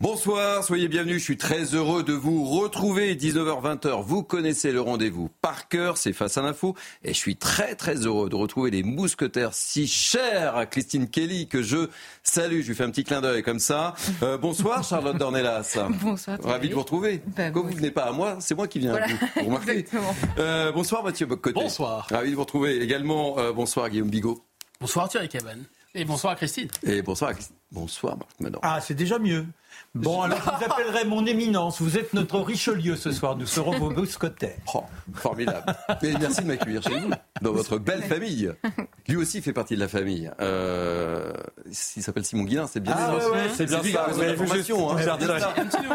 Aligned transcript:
Bonsoir, 0.00 0.64
soyez 0.64 0.88
bienvenus. 0.88 1.18
Je 1.18 1.24
suis 1.24 1.36
très 1.36 1.74
heureux 1.74 2.02
de 2.02 2.14
vous 2.14 2.46
retrouver. 2.46 3.14
19h-20h, 3.16 4.02
vous 4.02 4.22
connaissez 4.22 4.72
le 4.72 4.80
rendez-vous 4.80 5.28
par 5.42 5.68
cœur, 5.68 5.98
c'est 5.98 6.14
face 6.14 6.38
à 6.38 6.42
l'info. 6.42 6.74
Et 7.04 7.08
je 7.12 7.18
suis 7.18 7.36
très 7.36 7.74
très 7.74 7.96
heureux 8.06 8.30
de 8.30 8.34
retrouver 8.34 8.70
les 8.70 8.82
mousquetaires 8.82 9.52
si 9.52 9.86
chers 9.86 10.56
à 10.56 10.64
Christine 10.64 11.06
Kelly 11.06 11.48
que 11.48 11.60
je 11.62 11.90
salue. 12.22 12.62
Je 12.62 12.68
lui 12.68 12.74
fais 12.74 12.84
un 12.84 12.90
petit 12.90 13.04
clin 13.04 13.20
d'œil 13.20 13.42
comme 13.42 13.58
ça. 13.58 13.94
Euh, 14.22 14.38
bonsoir 14.38 14.82
Charlotte 14.84 15.16
Dornelas. 15.18 15.76
bonsoir. 16.00 16.38
Ravi 16.42 16.70
de 16.70 16.74
vous 16.74 16.80
retrouver. 16.80 17.20
Ben, 17.36 17.52
Comme 17.52 17.68
vous 17.68 17.76
venez 17.76 17.90
pas 17.90 18.04
à 18.04 18.12
moi, 18.12 18.38
c'est 18.40 18.54
moi 18.54 18.68
qui 18.68 18.78
viens 18.78 18.92
Voilà. 18.92 19.04
à 19.04 19.08
vous. 19.10 19.18
Vous 19.36 19.44
remarquez 19.48 19.70
Exactement. 19.80 20.16
Euh, 20.38 20.72
bonsoir 20.72 21.04
Mathieu 21.04 21.26
Boccoté. 21.26 21.60
Bonsoir. 21.60 22.06
Ravi 22.10 22.30
de 22.30 22.36
vous 22.36 22.40
retrouver 22.44 22.80
également. 22.82 23.38
euh, 23.38 23.52
bonsoir 23.52 23.90
Guillaume 23.90 24.08
Bigot. 24.08 24.42
Bonsoir 24.80 25.10
Thierry 25.10 25.28
Caban. 25.28 25.58
Et 25.94 26.06
bonsoir 26.06 26.36
Christine. 26.36 26.68
Et 26.84 27.02
bonsoir 27.02 27.34
Christine. 27.34 27.56
Bonsoir 27.70 28.16
Marc 28.16 28.30
Manon. 28.40 28.60
Ah, 28.62 28.80
c'est 28.80 28.94
déjà 28.94 29.18
mieux. 29.18 29.44
Bon, 29.94 30.22
alors 30.22 30.38
je 30.38 30.44
vous 30.66 30.72
appellerai 30.72 31.04
mon 31.04 31.26
éminence. 31.26 31.80
Vous 31.80 31.98
êtes 31.98 32.12
notre 32.14 32.38
Richelieu 32.40 32.96
ce 32.96 33.10
soir. 33.10 33.36
Nous 33.36 33.46
serons 33.46 33.76
vos 33.78 33.90
mousquetaires. 33.90 34.56
Oh, 34.74 34.84
formidable. 35.14 35.74
Et 36.02 36.12
merci 36.18 36.42
de 36.42 36.46
m'accueillir 36.46 36.82
chez 36.82 36.98
vous, 36.98 37.10
dans 37.42 37.52
votre 37.52 37.78
belle 37.78 38.02
famille. 38.02 38.52
Lui 39.08 39.16
aussi 39.16 39.42
fait 39.42 39.52
partie 39.52 39.74
de 39.74 39.80
la 39.80 39.88
famille. 39.88 40.30
Euh, 40.40 41.32
il 41.66 42.02
s'appelle 42.02 42.24
Simon 42.24 42.44
Guillain, 42.44 42.66
c'est 42.66 42.80
bien 42.80 42.94
Ah, 42.96 43.06
ça. 43.06 43.14
ouais, 43.30 43.32
ouais, 43.32 43.48
c'est 43.54 43.66
bien 43.66 43.80
lui 43.82 43.88
qui 43.90 43.94
ça, 43.94 44.08
ouais, 44.14 44.26
d'informations, 44.36 44.90
hein. 44.90 45.16
bien 45.18 45.38
ça. 45.38 45.54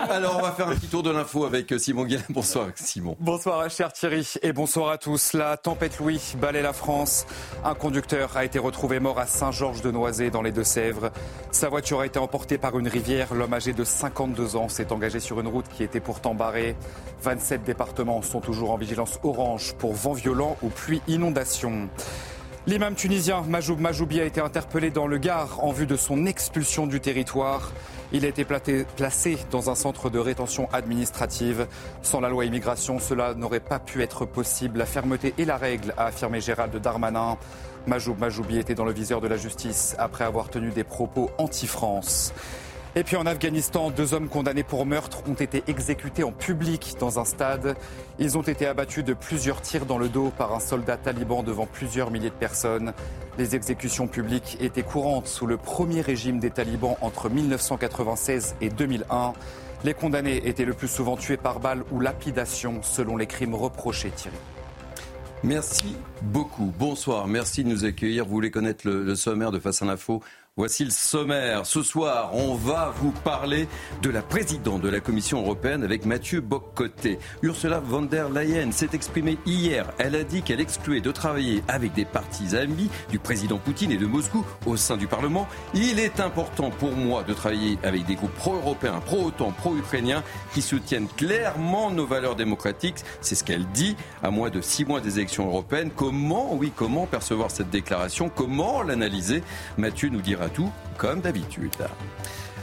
Alors, 0.09 0.37
on 0.39 0.41
va 0.41 0.51
faire 0.51 0.67
un 0.67 0.75
petit 0.75 0.87
tour 0.87 1.03
de 1.03 1.11
l'info 1.11 1.45
avec 1.45 1.73
Simon 1.79 2.03
Guillain. 2.05 2.21
Bonsoir, 2.29 2.67
Simon. 2.75 3.15
Bonsoir 3.19 3.69
cher 3.69 3.93
Thierry 3.93 4.33
et 4.41 4.51
bonsoir 4.53 4.89
à 4.89 4.97
tous. 4.97 5.33
La 5.33 5.57
tempête 5.57 5.99
Louis 5.99 6.21
balaie 6.41 6.61
la 6.61 6.73
France. 6.73 7.25
Un 7.63 7.75
conducteur 7.75 8.35
a 8.35 8.43
été 8.45 8.59
retrouvé 8.59 8.99
mort 8.99 9.19
à 9.19 9.25
Saint-Georges-de-Noisé 9.25 10.29
dans 10.31 10.41
les 10.41 10.51
Deux-Sèvres. 10.51 11.11
Sa 11.51 11.69
voiture 11.69 12.01
a 12.01 12.05
été 12.05 12.19
emportée 12.19 12.57
par 12.57 12.77
une 12.77 12.87
rivière. 12.87 13.33
L'homme 13.33 13.53
âgé 13.53 13.73
de 13.75 13.83
52 13.83 14.55
ans 14.55 14.69
s'est 14.69 14.91
engagé 14.91 15.19
sur 15.19 15.39
une 15.39 15.47
route 15.47 15.67
qui 15.67 15.83
était 15.83 15.99
pourtant 15.99 16.33
barrée. 16.33 16.75
27 17.21 17.63
départements 17.63 18.21
sont 18.21 18.39
toujours 18.39 18.71
en 18.71 18.77
vigilance 18.77 19.19
orange 19.23 19.73
pour 19.77 19.93
vent 19.93 20.13
violent 20.13 20.57
ou 20.63 20.69
pluie 20.69 21.01
inondation. 21.07 21.89
L'imam 22.67 22.95
tunisien 22.95 23.43
Majoub 23.47 23.79
Majoubi 23.79 24.19
a 24.19 24.23
été 24.23 24.41
interpellé 24.41 24.89
dans 24.89 25.05
le 25.05 25.19
Gard 25.19 25.63
en 25.63 25.71
vue 25.71 25.85
de 25.85 25.95
son 25.95 26.25
expulsion 26.25 26.87
du 26.87 26.99
territoire. 26.99 27.71
Il 28.11 28.25
a 28.25 28.27
été 28.27 28.43
placé 28.45 29.37
dans 29.51 29.69
un 29.69 29.75
centre 29.75 30.09
de 30.09 30.17
rétention 30.17 30.67
administrative. 30.73 31.67
Sans 32.01 32.21
la 32.21 32.29
loi 32.29 32.45
immigration, 32.45 32.97
cela 32.97 33.35
n'aurait 33.35 33.59
pas 33.59 33.77
pu 33.77 34.01
être 34.01 34.25
possible. 34.25 34.79
La 34.79 34.87
fermeté 34.87 35.35
est 35.37 35.45
la 35.45 35.57
règle, 35.57 35.93
a 35.97 36.05
affirmé 36.05 36.41
Gérald 36.41 36.75
Darmanin. 36.75 37.37
Majoub 37.85 38.17
Majoubi 38.17 38.57
était 38.57 38.73
dans 38.73 38.85
le 38.85 38.93
viseur 38.93 39.21
de 39.21 39.27
la 39.27 39.37
justice 39.37 39.95
après 39.99 40.23
avoir 40.23 40.49
tenu 40.49 40.71
des 40.71 40.83
propos 40.83 41.29
anti-France. 41.37 42.33
Et 42.97 43.03
puis 43.03 43.17
en 43.17 43.25
Afghanistan, 43.25 43.91
deux 43.91 44.13
hommes 44.13 44.29
condamnés 44.29 44.63
pour 44.63 44.85
meurtre 44.85 45.21
ont 45.27 45.33
été 45.33 45.63
exécutés 45.67 46.23
en 46.23 46.31
public 46.31 46.95
dans 46.97 47.19
un 47.19 47.25
stade. 47.25 47.75
Ils 48.19 48.37
ont 48.37 48.41
été 48.41 48.65
abattus 48.65 49.03
de 49.03 49.13
plusieurs 49.13 49.61
tirs 49.61 49.85
dans 49.85 49.97
le 49.97 50.07
dos 50.07 50.31
par 50.37 50.53
un 50.53 50.61
soldat 50.61 50.95
taliban 50.95 51.43
devant 51.43 51.65
plusieurs 51.65 52.09
milliers 52.09 52.29
de 52.29 52.35
personnes. 52.35 52.93
Les 53.37 53.53
exécutions 53.53 54.07
publiques 54.07 54.57
étaient 54.61 54.81
courantes 54.81 55.27
sous 55.27 55.45
le 55.45 55.57
premier 55.57 55.99
régime 55.99 56.39
des 56.39 56.51
talibans 56.51 56.95
entre 57.01 57.29
1996 57.29 58.55
et 58.61 58.69
2001. 58.69 59.33
Les 59.83 59.93
condamnés 59.93 60.47
étaient 60.47 60.63
le 60.63 60.73
plus 60.73 60.87
souvent 60.87 61.17
tués 61.17 61.35
par 61.35 61.59
balle 61.59 61.83
ou 61.91 61.99
lapidation 61.99 62.81
selon 62.81 63.17
les 63.17 63.27
crimes 63.27 63.55
reprochés, 63.55 64.11
Thierry. 64.11 64.37
Merci 65.43 65.95
beaucoup. 66.23 66.73
Bonsoir. 66.79 67.27
Merci 67.27 67.63
de 67.63 67.69
nous 67.69 67.85
accueillir. 67.85 68.25
Vous 68.25 68.31
voulez 68.31 68.49
connaître 68.49 68.87
le, 68.89 69.13
sommaire 69.15 69.51
de 69.51 69.59
Face 69.59 69.81
à 69.81 69.85
l'info 69.85 70.23
Voici 70.57 70.85
le 70.85 70.89
sommaire. 70.89 71.65
Ce 71.65 71.83
soir, 71.83 72.33
on 72.33 72.55
va 72.55 72.93
vous 73.01 73.11
parler 73.11 73.67
de 74.01 74.09
la 74.09 74.21
présidente 74.21 74.79
de 74.79 74.87
la 74.87 75.01
Commission 75.01 75.41
européenne 75.41 75.83
avec 75.83 76.05
Mathieu 76.05 76.39
Boccoté. 76.39 77.19
Ursula 77.41 77.81
von 77.81 78.03
der 78.03 78.29
Leyen 78.29 78.71
s'est 78.71 78.91
exprimée 78.93 79.37
hier. 79.45 79.91
Elle 79.97 80.15
a 80.15 80.23
dit 80.23 80.43
qu'elle 80.43 80.61
excluait 80.61 81.01
de 81.01 81.11
travailler 81.11 81.61
avec 81.67 81.91
des 81.91 82.05
partis 82.05 82.55
amis 82.55 82.89
du 83.11 83.19
président 83.19 83.57
Poutine 83.57 83.91
et 83.91 83.97
de 83.97 84.05
Moscou 84.05 84.45
au 84.65 84.77
sein 84.77 84.95
du 84.95 85.07
Parlement. 85.07 85.45
Il 85.73 85.99
est 85.99 86.21
important 86.21 86.69
pour 86.69 86.93
moi 86.93 87.23
de 87.23 87.33
travailler 87.33 87.77
avec 87.83 88.05
des 88.05 88.15
groupes 88.15 88.35
pro-européens, 88.35 89.01
pro-OTAN, 89.05 89.51
pro-ukrainiens 89.51 90.23
qui 90.53 90.61
soutiennent 90.61 91.09
clairement 91.17 91.91
nos 91.91 92.05
valeurs 92.05 92.37
démocratiques. 92.37 93.03
C'est 93.19 93.35
ce 93.35 93.43
qu'elle 93.43 93.65
dit 93.73 93.97
à 94.23 94.31
moins 94.31 94.51
de 94.51 94.61
six 94.61 94.85
mois 94.85 95.01
des 95.01 95.19
élections 95.19 95.47
européennes. 95.47 95.91
Comment, 95.93 96.55
oui, 96.55 96.71
comment 96.73 97.07
percevoir 97.07 97.51
cette 97.51 97.71
déclaration? 97.71 98.31
Comment 98.33 98.83
l'analyser? 98.83 99.43
Mathieu 99.77 100.07
nous 100.07 100.21
dira 100.21 100.44
tout, 100.49 100.71
comme 100.97 101.21
d'habitude. 101.21 101.75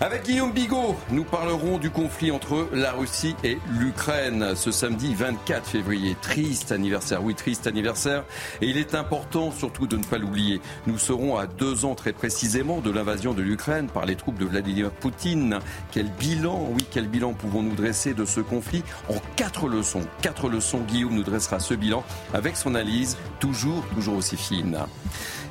Avec 0.02 0.24
Guillaume 0.24 0.52
Bigot, 0.52 0.96
nous 1.10 1.22
parlerons 1.22 1.78
du 1.78 1.90
conflit 1.90 2.32
entre 2.32 2.68
la 2.72 2.90
Russie 2.90 3.36
et 3.44 3.58
l'Ukraine 3.78 4.56
ce 4.56 4.72
samedi 4.72 5.14
24 5.14 5.64
février. 5.64 6.16
Triste 6.20 6.72
anniversaire, 6.72 7.22
oui, 7.22 7.36
triste 7.36 7.68
anniversaire. 7.68 8.24
Et 8.60 8.66
il 8.66 8.78
est 8.78 8.96
important 8.96 9.52
surtout 9.52 9.86
de 9.86 9.96
ne 9.96 10.02
pas 10.02 10.18
l'oublier. 10.18 10.60
Nous 10.88 10.98
serons 10.98 11.36
à 11.36 11.46
deux 11.46 11.84
ans 11.84 11.94
très 11.94 12.12
précisément 12.12 12.80
de 12.80 12.90
l'invasion 12.90 13.32
de 13.32 13.42
l'Ukraine 13.42 13.86
par 13.86 14.04
les 14.04 14.16
troupes 14.16 14.38
de 14.38 14.44
Vladimir 14.44 14.90
Poutine. 14.90 15.60
Quel 15.92 16.08
bilan, 16.10 16.66
oui, 16.72 16.84
quel 16.90 17.06
bilan 17.06 17.32
pouvons-nous 17.32 17.76
dresser 17.76 18.12
de 18.12 18.24
ce 18.24 18.40
conflit 18.40 18.82
en 19.08 19.20
quatre 19.36 19.68
leçons 19.68 20.02
Quatre 20.20 20.48
leçons, 20.48 20.80
Guillaume 20.80 21.14
nous 21.14 21.22
dressera 21.22 21.60
ce 21.60 21.74
bilan 21.74 22.02
avec 22.34 22.56
son 22.56 22.74
analyse 22.74 23.16
toujours, 23.38 23.84
toujours 23.94 24.16
aussi 24.16 24.36
fine. 24.36 24.78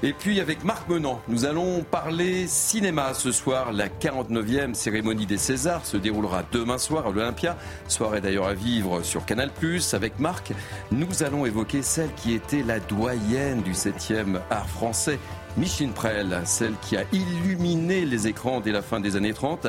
Et 0.03 0.13
puis 0.13 0.39
avec 0.39 0.63
Marc 0.63 0.89
Menant, 0.89 1.22
nous 1.28 1.45
allons 1.45 1.84
parler 1.84 2.47
cinéma 2.47 3.13
ce 3.13 3.31
soir. 3.31 3.72
La 3.72 3.88
49e 3.88 4.73
cérémonie 4.73 5.28
des 5.28 5.38
Césars 5.38 5.85
se 5.85 5.95
déroulera 5.95 6.44
demain 6.51 6.79
soir 6.79 7.06
à 7.06 7.12
l'Olympia. 7.12 7.56
Soirée 7.88 8.19
d'ailleurs 8.19 8.47
à 8.47 8.56
vivre 8.56 9.03
sur 9.03 9.25
Canal+. 9.25 9.51
Avec 9.94 10.17
Marc, 10.17 10.53
nous 10.91 11.22
allons 11.22 11.45
évoquer 11.45 11.84
celle 11.84 12.11
qui 12.16 12.34
était 12.34 12.63
la 12.63 12.79
doyenne 12.79 13.61
du 13.61 13.73
7e 13.73 14.40
art 14.50 14.67
français. 14.67 15.19
Micheline 15.57 15.91
Prel, 15.91 16.41
celle 16.45 16.73
qui 16.81 16.95
a 16.95 17.03
illuminé 17.12 18.06
les 18.06 18.28
écrans 18.28 18.62
dès 18.62 18.72
la 18.72 18.81
fin 18.81 19.00
des 19.00 19.16
années 19.17 19.34
30, 19.34 19.67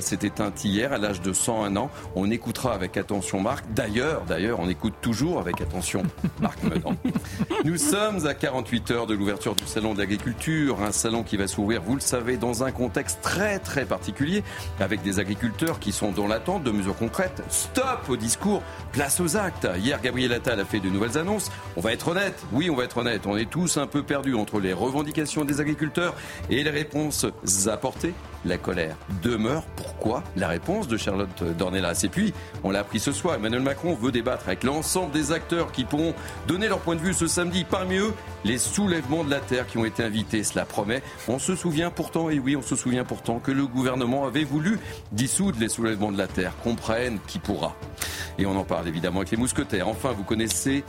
s'est 0.00 0.18
éteinte 0.22 0.64
hier 0.64 0.92
à 0.92 0.98
l'âge 0.98 1.20
de 1.20 1.32
101 1.32 1.76
ans. 1.76 1.90
On 2.16 2.30
écoutera 2.30 2.74
avec 2.74 2.96
attention 2.96 3.40
Marc. 3.40 3.64
D'ailleurs, 3.72 4.24
d'ailleurs, 4.26 4.58
on 4.58 4.68
écoute 4.68 4.94
toujours 5.00 5.38
avec 5.38 5.60
attention 5.60 6.02
Marc 6.40 6.62
Menant. 6.64 6.96
Nous 7.64 7.76
sommes 7.76 8.26
à 8.26 8.34
48 8.34 8.90
heures 8.90 9.06
de 9.06 9.14
l'ouverture 9.14 9.54
du 9.54 9.66
salon 9.66 9.94
de 9.94 10.00
l'agriculture, 10.00 10.82
un 10.82 10.92
salon 10.92 11.22
qui 11.22 11.36
va 11.36 11.46
s'ouvrir, 11.46 11.80
vous 11.82 11.94
le 11.94 12.00
savez, 12.00 12.36
dans 12.36 12.64
un 12.64 12.72
contexte 12.72 13.20
très 13.22 13.60
très 13.60 13.84
particulier, 13.84 14.42
avec 14.80 15.02
des 15.02 15.20
agriculteurs 15.20 15.78
qui 15.78 15.92
sont 15.92 16.10
dans 16.10 16.26
l'attente 16.26 16.64
de 16.64 16.72
mesures 16.72 16.96
concrètes. 16.96 17.42
Stop 17.50 18.08
au 18.08 18.16
discours, 18.16 18.62
place 18.92 19.20
aux 19.20 19.36
actes. 19.36 19.68
Hier, 19.78 20.00
Gabriel 20.02 20.32
Attal 20.32 20.58
a 20.58 20.64
fait 20.64 20.80
de 20.80 20.88
nouvelles 20.88 21.18
annonces. 21.18 21.52
On 21.76 21.80
va 21.80 21.92
être 21.92 22.08
honnête, 22.08 22.44
oui, 22.52 22.68
on 22.68 22.74
va 22.74 22.84
être 22.84 22.96
honnête. 22.96 23.26
On 23.26 23.36
est 23.36 23.48
tous 23.48 23.76
un 23.76 23.86
peu 23.86 24.02
perdus 24.02 24.34
entre 24.34 24.58
les 24.58 24.72
revendications 24.72 25.19
des 25.20 25.60
agriculteurs 25.60 26.14
et 26.48 26.62
les 26.62 26.70
réponses 26.70 27.26
apportées. 27.66 28.14
La 28.46 28.56
colère 28.56 28.96
demeure. 29.22 29.64
Pourquoi 29.76 30.24
La 30.34 30.48
réponse 30.48 30.88
de 30.88 30.96
Charlotte 30.96 31.42
Dornelas? 31.58 32.00
Et 32.04 32.08
puis, 32.08 32.32
on 32.64 32.70
l'a 32.70 32.80
appris 32.80 32.98
ce 32.98 33.12
soir, 33.12 33.34
Emmanuel 33.34 33.60
Macron 33.60 33.94
veut 33.94 34.12
débattre 34.12 34.44
avec 34.46 34.64
l'ensemble 34.64 35.12
des 35.12 35.32
acteurs 35.32 35.72
qui 35.72 35.84
pourront 35.84 36.14
donner 36.48 36.68
leur 36.68 36.78
point 36.78 36.96
de 36.96 37.00
vue 37.00 37.12
ce 37.12 37.26
samedi. 37.26 37.64
Parmi 37.68 37.96
eux, 37.96 38.14
les 38.44 38.56
soulèvements 38.56 39.24
de 39.24 39.30
la 39.30 39.40
terre 39.40 39.66
qui 39.66 39.76
ont 39.76 39.84
été 39.84 40.02
invités. 40.02 40.42
Cela 40.42 40.64
promet. 40.64 41.02
On 41.28 41.38
se 41.38 41.54
souvient 41.54 41.90
pourtant, 41.90 42.30
et 42.30 42.38
oui, 42.38 42.56
on 42.56 42.62
se 42.62 42.76
souvient 42.76 43.04
pourtant 43.04 43.40
que 43.40 43.52
le 43.52 43.66
gouvernement 43.66 44.26
avait 44.26 44.44
voulu 44.44 44.78
dissoudre 45.12 45.58
les 45.60 45.68
soulèvements 45.68 46.12
de 46.12 46.18
la 46.18 46.26
terre. 46.26 46.54
Comprenne 46.64 47.18
qui 47.26 47.40
pourra. 47.40 47.76
Et 48.38 48.46
on 48.46 48.56
en 48.56 48.64
parle 48.64 48.88
évidemment 48.88 49.18
avec 49.18 49.32
les 49.32 49.36
mousquetaires. 49.36 49.88
Enfin, 49.88 50.12
vous 50.12 50.24
connaissez 50.24 50.82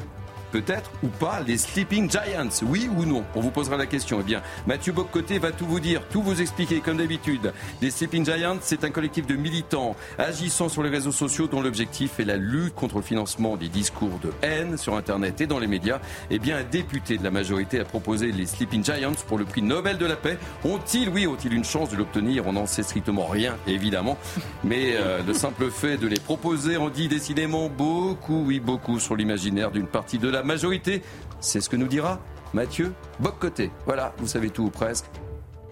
peut-être 0.52 0.92
ou 1.04 1.08
pas 1.08 1.42
les 1.46 1.58
Sleeping 1.58 2.10
Giants 2.10 2.50
Oui 2.64 2.90
ou 2.96 3.06
non 3.06 3.24
On 3.36 3.40
vous 3.40 3.52
posera 3.52 3.78
la 3.78 3.86
question. 3.86 4.20
Eh 4.20 4.24
bien, 4.24 4.42
Mathieu 4.68 4.92
Boccoté 4.94 5.40
va 5.40 5.52
tout 5.52 5.66
vous 5.66 5.80
dire, 5.80 6.02
tout 6.10 6.22
vous 6.22 6.42
expliquer 6.42 6.80
comme 6.82 6.98
d'habitude. 6.98 7.54
Les 7.82 7.92
Sleeping 7.92 8.26
Giants, 8.26 8.58
c'est 8.62 8.84
un 8.84 8.90
collectif 8.90 9.26
de 9.26 9.36
militants 9.36 9.96
agissant 10.18 10.70
sur 10.70 10.84
les 10.84 10.90
réseaux 10.90 11.12
sociaux 11.12 11.48
dont 11.48 11.62
l'objectif 11.62 12.20
est 12.20 12.26
la 12.26 12.38
lutte 12.38 12.76
contre 12.76 12.98
le 12.98 13.02
financement 13.02 13.58
des 13.58 13.70
discours 13.70 14.20
de 14.22 14.32
haine 14.42 14.78
sur 14.78 14.96
Internet 14.96 15.42
et 15.42 15.48
dans 15.48 15.60
les 15.60 15.68
médias. 15.68 16.00
Eh 16.30 16.40
bien, 16.40 16.58
un 16.58 16.64
député 16.64 17.18
de 17.18 17.24
la 17.24 17.32
majorité 17.32 17.80
a 17.80 17.86
proposé 17.86 18.32
les 18.32 18.46
Sleeping 18.46 18.84
Giants 18.84 19.14
pour 19.28 19.38
le 19.38 19.46
prix 19.46 19.62
Nobel 19.62 19.98
de 19.98 20.06
la 20.06 20.16
paix. 20.16 20.38
Ont-ils, 20.64 21.10
oui, 21.10 21.28
ont-ils 21.28 21.54
une 21.54 21.64
chance 21.64 21.90
de 21.90 21.96
l'obtenir 21.96 22.48
On 22.48 22.54
n'en 22.54 22.66
sait 22.66 22.84
strictement 22.84 23.26
rien, 23.26 23.56
évidemment. 23.68 24.18
Mais 24.64 24.96
euh, 24.96 25.22
le 25.26 25.34
simple 25.34 25.70
fait 25.72 25.98
de 25.98 26.08
les 26.08 26.20
proposer 26.20 26.78
en 26.78 26.90
dit 26.90 27.08
décidément 27.08 27.70
beaucoup, 27.70 28.44
oui, 28.46 28.60
beaucoup 28.60 29.00
sur 29.00 29.16
l'imaginaire 29.16 29.72
d'une 29.72 29.88
partie 29.88 30.18
de 30.18 30.30
la 30.30 30.41
majorité. 30.44 31.02
C'est 31.40 31.62
ce 31.62 31.70
que 31.70 31.76
nous 31.76 31.88
dira 31.88 32.20
Mathieu 32.54 32.94
Boccoté. 33.20 33.72
Voilà, 33.86 34.14
vous 34.18 34.28
savez 34.28 34.50
tout 34.50 34.64
ou 34.64 34.70
presque. 34.70 35.06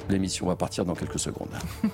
L'émission 0.10 0.48
va 0.48 0.56
partir 0.56 0.86
dans 0.86 0.96
quelques 0.96 1.20
secondes. 1.20 1.50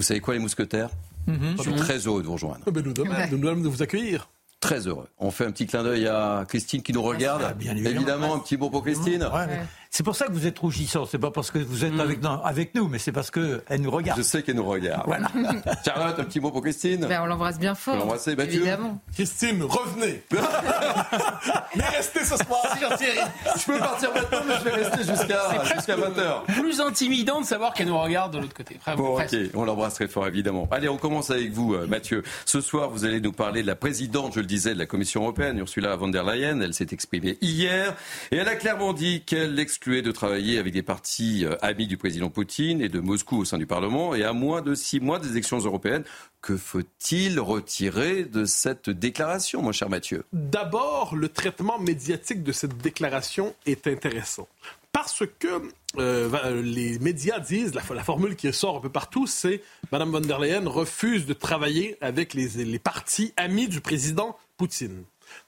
Vous 0.00 0.04
savez 0.04 0.20
quoi, 0.20 0.32
les 0.32 0.40
mousquetaires? 0.40 0.88
Je 1.28 1.60
suis 1.60 1.74
très 1.74 1.98
heureux 1.98 2.22
de 2.22 2.26
vous 2.26 2.32
rejoindre. 2.32 2.60
Eh 2.66 2.70
ben, 2.70 2.82
nous 2.82 3.36
nous 3.36 3.62
de 3.62 3.68
vous 3.68 3.82
accueillir. 3.82 4.30
Très 4.58 4.86
heureux. 4.86 5.08
On 5.18 5.30
fait 5.30 5.44
un 5.44 5.50
petit 5.52 5.66
clin 5.66 5.82
d'œil 5.82 6.06
à 6.06 6.46
Christine 6.48 6.80
qui 6.82 6.94
nous 6.94 7.02
regarde. 7.02 7.42
Ah, 7.46 7.52
bien 7.52 7.76
évidemment. 7.76 8.34
un 8.34 8.38
petit 8.38 8.56
mot 8.56 8.70
pour 8.70 8.82
Christine. 8.82 9.22
Ouais, 9.24 9.46
C'est 9.92 10.04
pour 10.04 10.14
ça 10.14 10.26
que 10.26 10.32
vous 10.32 10.46
êtes 10.46 10.58
rougissant. 10.60 11.04
C'est 11.04 11.18
pas 11.18 11.32
parce 11.32 11.50
que 11.50 11.58
vous 11.58 11.84
êtes 11.84 11.98
avec, 11.98 12.22
non, 12.22 12.40
avec 12.44 12.76
nous, 12.76 12.86
mais 12.86 12.98
c'est 12.98 13.10
parce 13.10 13.32
qu'elle 13.32 13.80
nous 13.80 13.90
regarde. 13.90 14.18
Je 14.18 14.22
sais 14.22 14.42
qu'elle 14.44 14.54
nous 14.54 14.64
regarde. 14.64 15.02
Voilà. 15.06 15.28
Charlotte, 15.84 16.20
un 16.20 16.24
petit 16.24 16.38
mot 16.38 16.52
pour 16.52 16.62
Christine? 16.62 17.06
Ben, 17.06 17.22
on 17.22 17.26
l'embrasse 17.26 17.58
bien 17.58 17.74
fort. 17.74 17.94
On 17.96 17.98
l'embrasse, 17.98 18.28
Mathieu? 18.28 18.60
Évidemment. 18.60 19.00
Christine, 19.12 19.64
revenez. 19.64 20.22
Mais 21.74 21.88
restez 21.88 22.20
ce 22.20 22.36
soir. 22.36 22.60
Je 22.70 23.64
peux 23.66 23.78
partir 23.78 24.12
maintenant, 24.14 24.40
mais 24.46 24.54
je 24.58 24.64
vais 24.64 24.70
rester 24.70 25.04
jusqu'à 25.04 25.64
jusqu'à 25.74 25.96
20h. 25.96 26.60
Plus 26.60 26.80
intimidant 26.80 27.40
de 27.40 27.46
savoir 27.46 27.74
qu'elle 27.74 27.88
nous 27.88 27.98
regarde 27.98 28.32
de 28.32 28.38
l'autre 28.38 28.54
côté. 28.54 28.78
Bon, 28.96 29.14
presque. 29.14 29.34
ok, 29.34 29.50
on 29.54 29.64
l'embrasse 29.64 29.94
très 29.94 30.08
fort, 30.08 30.26
évidemment. 30.26 30.68
Allez, 30.70 30.88
on 30.88 30.96
commence 30.96 31.30
avec 31.30 31.52
vous, 31.52 31.74
euh, 31.74 31.86
Mathieu. 31.86 32.22
Ce 32.44 32.60
soir, 32.60 32.90
vous 32.90 33.04
allez 33.04 33.20
nous 33.20 33.32
parler 33.32 33.62
de 33.62 33.66
la 33.66 33.76
présidente, 33.76 34.34
je 34.34 34.40
le 34.40 34.46
disais, 34.46 34.74
de 34.74 34.78
la 34.78 34.86
Commission 34.86 35.22
européenne, 35.22 35.58
Ursula 35.58 35.94
von 35.96 36.08
der 36.08 36.24
Leyen. 36.24 36.60
Elle 36.60 36.74
s'est 36.74 36.88
exprimée 36.90 37.38
hier 37.40 37.94
et 38.30 38.36
elle 38.36 38.48
a 38.48 38.56
clairement 38.56 38.92
dit 38.92 39.22
qu'elle 39.22 39.54
excluait 39.80 40.02
de 40.02 40.12
travailler 40.12 40.58
avec 40.58 40.74
des 40.74 40.82
partis 40.82 41.46
euh, 41.46 41.56
amis 41.62 41.86
du 41.86 41.96
président 41.96 42.28
Poutine 42.28 42.82
et 42.82 42.90
de 42.90 43.00
Moscou 43.00 43.38
au 43.38 43.44
sein 43.46 43.56
du 43.56 43.64
Parlement. 43.66 44.14
Et 44.14 44.24
à 44.24 44.34
moins 44.34 44.60
de 44.60 44.74
six 44.74 45.00
mois 45.00 45.18
des 45.18 45.30
élections 45.30 45.56
européennes, 45.58 46.04
que 46.42 46.58
faut-il 46.58 47.40
retirer 47.40 48.24
de 48.24 48.44
cette 48.44 48.90
déclaration, 48.90 49.62
mon 49.62 49.72
cher 49.72 49.88
Mathieu? 49.88 50.24
D'abord, 50.34 51.16
le 51.16 51.30
traitement 51.30 51.78
médiatique 51.78 52.42
de 52.42 52.52
cette 52.52 52.76
déclaration 52.76 53.54
est 53.64 53.86
intéressant. 53.86 54.48
Parce 54.92 55.22
que 55.38 55.48
euh, 55.96 56.28
va- 56.28 56.50
les 56.50 56.98
médias 56.98 57.38
disent, 57.38 57.72
la, 57.74 57.80
la 57.94 58.04
formule 58.04 58.36
qui 58.36 58.52
sort 58.52 58.76
un 58.76 58.80
peu 58.80 58.90
partout, 58.90 59.26
c'est 59.26 59.62
Mme 59.92 60.10
von 60.10 60.20
der 60.20 60.38
Leyen 60.40 60.68
refuse 60.68 61.24
de 61.24 61.32
travailler 61.32 61.96
avec 62.02 62.34
les, 62.34 62.48
les 62.66 62.78
partis 62.78 63.32
amis 63.38 63.66
du 63.66 63.80
président 63.80 64.36
Poutine. 64.58 65.04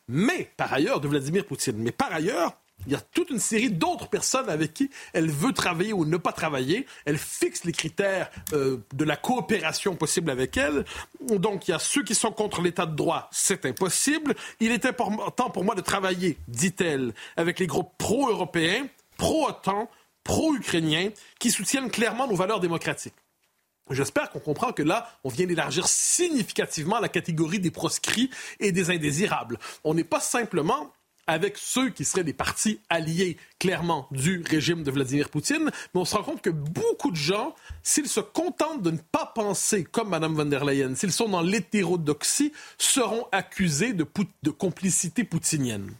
Mais, 0.09 0.49
par 0.57 0.73
ailleurs, 0.73 1.01
de 1.01 1.09
Vladimir 1.09 1.45
Poutine. 1.45 1.77
Mais 1.77 1.93
par 1.93 2.13
ailleurs, 2.15 2.57
il 2.87 2.93
y 2.93 2.97
a 2.97 3.01
toute 3.01 3.31
une 3.31 3.39
série 3.39 3.71
d'autres 3.71 4.09
personnes 4.09 4.49
avec 4.49 4.75
qui 4.75 4.91
elle 5.13 5.31
veut 5.31 5.53
travailler 5.53 5.93
ou 5.93 6.05
ne 6.05 6.17
pas 6.17 6.33
travailler. 6.33 6.87
Elle 7.05 7.19
fixe 7.19 7.65
les 7.65 7.73
critères 7.73 8.31
euh, 8.53 8.79
de 8.95 9.05
la 9.05 9.17
coopération 9.17 9.95
possible 9.95 10.31
avec 10.31 10.57
elle. 10.57 10.85
Donc, 11.21 11.69
il 11.69 11.73
y 11.73 11.75
a 11.75 11.79
ceux 11.79 12.03
qui 12.03 12.15
sont 12.15 12.33
contre 12.33 12.63
l'état 12.63 12.87
de 12.87 12.95
droit, 12.95 13.29
c'est 13.33 13.67
impossible. 13.67 14.35
Il 14.61 14.73
est 14.73 14.87
important 14.87 15.51
pour 15.51 15.65
moi 15.65 15.75
de 15.75 15.81
travailler, 15.81 16.39
dit-elle, 16.49 17.13
avec 17.37 17.59
les 17.59 17.67
groupes 17.67 17.93
pro-européens, 17.99 18.87
pro-OTAN, 19.17 19.89
pro-ukrainiens, 20.25 21.11
qui 21.39 21.51
soutiennent 21.51 21.91
clairement 21.91 22.27
nos 22.27 22.37
valeurs 22.37 22.61
démocratiques. 22.61 23.15
J'espère 23.91 24.31
qu'on 24.31 24.39
comprend 24.39 24.73
que 24.73 24.83
là, 24.83 25.09
on 25.25 25.29
vient 25.29 25.47
d'élargir 25.47 25.87
significativement 25.87 27.01
la 27.01 27.09
catégorie 27.09 27.59
des 27.59 27.71
proscrits 27.71 28.31
et 28.61 28.73
des 28.73 28.91
indésirables. 28.91 29.59
On 29.85 29.95
n'est 29.95 30.05
pas 30.05 30.21
simplement 30.21 30.93
avec 31.27 31.57
ceux 31.57 31.91
qui 31.91 32.05
seraient 32.05 32.25
des 32.25 32.33
partis 32.33 32.81
alliés 32.89 33.37
clairement 33.59 34.09
du 34.11 34.43
régime 34.49 34.83
de 34.83 34.91
Vladimir 34.91 35.29
Poutine, 35.29 35.71
mais 35.95 36.01
on 36.01 36.05
se 36.05 36.17
rend 36.17 36.23
compte 36.23 36.43
que 36.43 36.51
beaucoup 36.51 37.11
de 37.11 37.17
gens, 37.17 37.55
s'ils 37.83 38.09
se 38.09 38.21
contentent 38.21 38.83
de 38.83 38.91
ne 38.91 38.99
pas 38.99 39.33
penser 39.35 39.85
comme 39.85 40.11
Mme 40.11 40.35
von 40.35 40.45
der 40.45 40.65
Leyen, 40.65 40.95
s'ils 40.95 41.13
sont 41.13 41.29
dans 41.29 41.43
l'hétérodoxie, 41.43 42.53
seront 42.79 43.27
accusés 43.33 43.93
de, 43.93 44.07
de 44.43 44.51
complicité 44.51 45.25
poutinienne. 45.25 45.93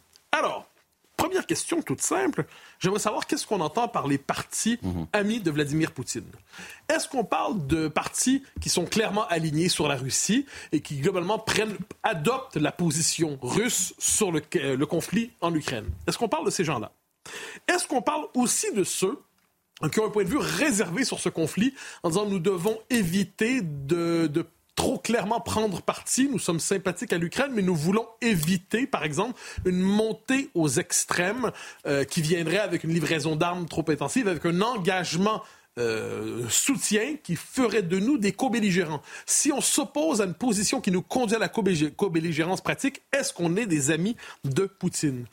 Première 1.17 1.45
question 1.45 1.81
toute 1.81 2.01
simple, 2.01 2.45
j'aimerais 2.79 2.99
savoir 2.99 3.27
qu'est-ce 3.27 3.45
qu'on 3.45 3.61
entend 3.61 3.87
par 3.87 4.07
les 4.07 4.17
partis 4.17 4.79
amis 5.13 5.39
de 5.39 5.51
Vladimir 5.51 5.91
Poutine. 5.91 6.25
Est-ce 6.89 7.07
qu'on 7.07 7.23
parle 7.23 7.65
de 7.67 7.87
partis 7.87 8.43
qui 8.61 8.69
sont 8.69 8.85
clairement 8.85 9.27
alignés 9.27 9.69
sur 9.69 9.87
la 9.87 9.95
Russie 9.95 10.45
et 10.71 10.81
qui 10.81 10.97
globalement 10.97 11.39
prennent, 11.39 11.77
adoptent 12.01 12.57
la 12.57 12.71
position 12.71 13.37
russe 13.41 13.93
sur 13.99 14.31
le, 14.31 14.41
euh, 14.55 14.75
le 14.75 14.85
conflit 14.85 15.31
en 15.41 15.53
Ukraine? 15.53 15.85
Est-ce 16.07 16.17
qu'on 16.17 16.29
parle 16.29 16.45
de 16.45 16.51
ces 16.51 16.63
gens-là? 16.63 16.91
Est-ce 17.67 17.87
qu'on 17.87 18.01
parle 18.01 18.25
aussi 18.33 18.73
de 18.73 18.83
ceux 18.83 19.19
qui 19.91 19.99
ont 19.99 20.07
un 20.07 20.09
point 20.09 20.23
de 20.23 20.29
vue 20.29 20.37
réservé 20.37 21.03
sur 21.03 21.19
ce 21.19 21.29
conflit 21.29 21.73
en 22.03 22.09
disant 22.09 22.25
nous 22.25 22.39
devons 22.39 22.79
éviter 22.89 23.61
de, 23.61 24.27
de 24.27 24.45
trop 24.75 24.97
clairement 24.97 25.39
prendre 25.39 25.81
parti. 25.81 26.27
Nous 26.29 26.39
sommes 26.39 26.59
sympathiques 26.59 27.13
à 27.13 27.17
l'Ukraine, 27.17 27.51
mais 27.53 27.61
nous 27.61 27.75
voulons 27.75 28.07
éviter, 28.21 28.87
par 28.87 29.03
exemple, 29.03 29.39
une 29.65 29.79
montée 29.79 30.49
aux 30.53 30.69
extrêmes 30.69 31.51
euh, 31.85 32.03
qui 32.03 32.21
viendrait 32.21 32.59
avec 32.59 32.83
une 32.83 32.93
livraison 32.93 33.35
d'armes 33.35 33.67
trop 33.67 33.85
intensive, 33.87 34.27
avec 34.27 34.45
un 34.45 34.61
engagement 34.61 35.43
euh, 35.79 36.47
soutien 36.49 37.15
qui 37.23 37.35
ferait 37.35 37.81
de 37.81 37.99
nous 37.99 38.17
des 38.17 38.31
co-belligérants. 38.31 39.01
Si 39.25 39.51
on 39.51 39.61
s'oppose 39.61 40.21
à 40.21 40.25
une 40.25 40.35
position 40.35 40.81
qui 40.81 40.91
nous 40.91 41.01
conduit 41.01 41.35
à 41.35 41.39
la 41.39 41.47
co-belligé- 41.47 41.91
co-belligérance 41.91 42.61
pratique, 42.61 43.01
est-ce 43.11 43.33
qu'on 43.33 43.55
est 43.55 43.65
des 43.65 43.91
amis 43.91 44.15
de 44.43 44.65
Poutine? 44.65 45.25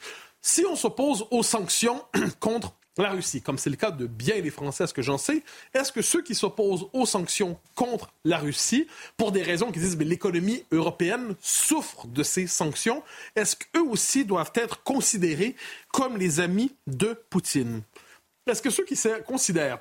Si 0.42 0.64
on 0.64 0.76
s'oppose 0.76 1.26
aux 1.30 1.42
sanctions 1.42 2.02
contre 2.40 2.72
la 2.98 3.10
Russie, 3.10 3.40
comme 3.40 3.58
c'est 3.58 3.70
le 3.70 3.76
cas 3.76 3.90
de 3.90 4.06
bien 4.06 4.40
des 4.40 4.50
Français, 4.50 4.86
ce 4.86 4.94
que 4.94 5.02
j'en 5.02 5.18
sais, 5.18 5.42
est-ce 5.74 5.92
que 5.92 6.02
ceux 6.02 6.22
qui 6.22 6.34
s'opposent 6.34 6.86
aux 6.92 7.06
sanctions 7.06 7.58
contre 7.74 8.12
la 8.24 8.38
Russie, 8.38 8.86
pour 9.16 9.32
des 9.32 9.42
raisons 9.42 9.70
qui 9.72 9.78
disent 9.78 9.96
que 9.96 10.04
l'économie 10.04 10.64
européenne 10.72 11.34
souffre 11.40 12.06
de 12.06 12.22
ces 12.22 12.46
sanctions, 12.46 13.02
est-ce 13.36 13.56
qu'eux 13.56 13.82
aussi 13.82 14.24
doivent 14.24 14.52
être 14.54 14.82
considérés 14.82 15.56
comme 15.92 16.16
les 16.16 16.40
amis 16.40 16.74
de 16.86 17.18
Poutine? 17.30 17.82
Est-ce 18.46 18.62
que 18.62 18.70
ceux 18.70 18.84
qui 18.84 18.98
considèrent 19.26 19.80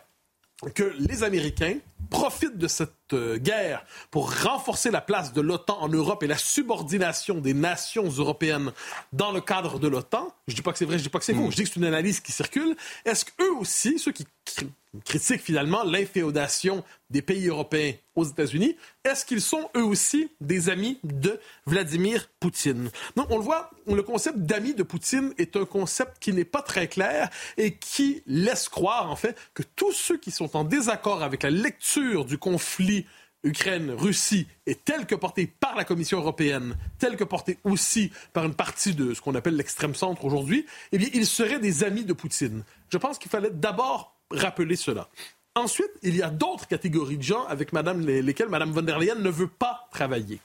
que 0.76 0.96
les 1.00 1.24
Américains 1.24 1.78
profitent 2.10 2.58
de 2.58 2.68
cette 2.68 2.94
guerre 3.16 3.86
pour 4.12 4.34
renforcer 4.44 4.92
la 4.92 5.02
place 5.02 5.34
de 5.34 5.42
l'OTAN 5.42 5.80
en 5.82 5.90
Europe 5.90 6.24
et 6.24 6.28
la 6.28 6.38
subordination 6.38 7.36
des 7.36 7.54
nations 7.54 8.10
européennes 8.10 8.72
dans 9.14 9.32
le 9.32 9.42
cadre 9.42 9.80
de 9.80 9.88
l'OTAN. 9.88 10.34
Je 10.48 10.56
dis 10.56 10.62
pas 10.62 10.72
que 10.72 10.78
c'est 10.78 10.86
vrai, 10.86 10.98
je 10.98 11.04
dis 11.04 11.10
pas 11.10 11.20
que 11.20 11.26
c'est 11.26 11.34
faux, 11.34 11.52
je 11.52 11.56
dis 11.56 11.64
que 11.64 11.70
c'est 11.70 11.80
une 11.80 11.86
analyse 11.86 12.20
qui 12.20 12.32
circule. 12.32 12.76
Est-ce 13.06 13.26
qu'eux 13.26 13.54
aussi, 13.60 14.00
ceux 14.00 14.12
qui 14.12 14.26
cri- 14.46 14.70
critiquent 15.06 15.44
finalement 15.44 15.84
l'inféodation 15.84 16.84
des 17.10 17.22
pays 17.22 17.48
européens 17.48 17.94
aux 18.16 18.26
États-Unis, 18.26 18.76
est-ce 19.04 19.26
qu'ils 19.26 19.42
sont 19.42 19.70
eux 19.78 19.84
aussi 19.84 20.32
des 20.42 20.70
amis 20.70 21.00
de 21.04 21.40
Vladimir 21.66 22.30
Poutine? 22.40 22.90
Donc 23.16 23.28
on 23.30 23.38
le 23.38 23.44
voit, 23.44 23.70
le 23.88 24.02
concept 24.04 24.40
d'ami 24.40 24.74
de 24.74 24.84
Poutine 24.84 25.34
est 25.38 25.56
un 25.56 25.66
concept 25.66 26.18
qui 26.20 26.34
n'est 26.34 26.46
pas 26.46 26.62
très 26.62 26.88
clair 26.88 27.30
et 27.58 27.76
qui 27.76 28.24
laisse 28.28 28.70
croire 28.70 29.10
en 29.10 29.16
fait 29.16 29.38
que 29.54 29.64
tous 29.76 29.94
ceux 29.94 30.18
qui 30.18 30.32
sont 30.32 30.56
en 30.58 30.64
désaccord 30.64 31.24
avec 31.24 31.44
la 31.44 31.52
lecture 31.52 32.26
du 32.26 32.38
conflit 32.38 32.99
Ukraine-Russie 33.44 34.48
est 34.66 34.84
tel 34.84 35.06
que 35.06 35.16
porté 35.16 35.48
par 35.48 35.76
la 35.76 35.86
Commission 35.86 36.20
européenne, 36.20 36.76
tel 36.98 37.16
que 37.16 37.24
porté 37.24 37.58
aussi 37.64 38.12
par 38.34 38.46
une 38.46 38.54
partie 38.54 38.94
de 38.96 39.14
ce 39.14 39.22
qu'on 39.22 39.36
appelle 39.36 39.56
l'extrême 39.56 39.96
centre 39.96 40.26
aujourd'hui, 40.26 40.66
eh 40.92 40.98
bien, 40.98 41.10
ils 41.14 41.26
seraient 41.28 41.60
des 41.60 41.84
amis 41.84 42.04
de 42.06 42.14
Poutine. 42.14 42.64
Je 42.90 42.98
pense 42.98 43.18
qu'il 43.18 43.32
fallait 43.32 43.52
d'abord 43.52 44.16
rappeler 44.32 44.76
cela. 44.76 45.08
Ensuite, 45.56 45.92
il 46.04 46.16
y 46.16 46.22
a 46.22 46.30
d'autres 46.30 46.68
catégories 46.68 47.18
de 47.18 47.24
gens 47.24 47.46
avec 47.48 47.74
madame, 47.74 48.02
les- 48.06 48.22
lesquelles 48.22 48.50
Mme 48.50 48.72
von 48.72 48.82
der 48.82 49.00
Leyen 49.00 49.16
ne 49.16 49.30
veut 49.30 49.48
pas 49.48 49.88
travailler. 49.92 50.40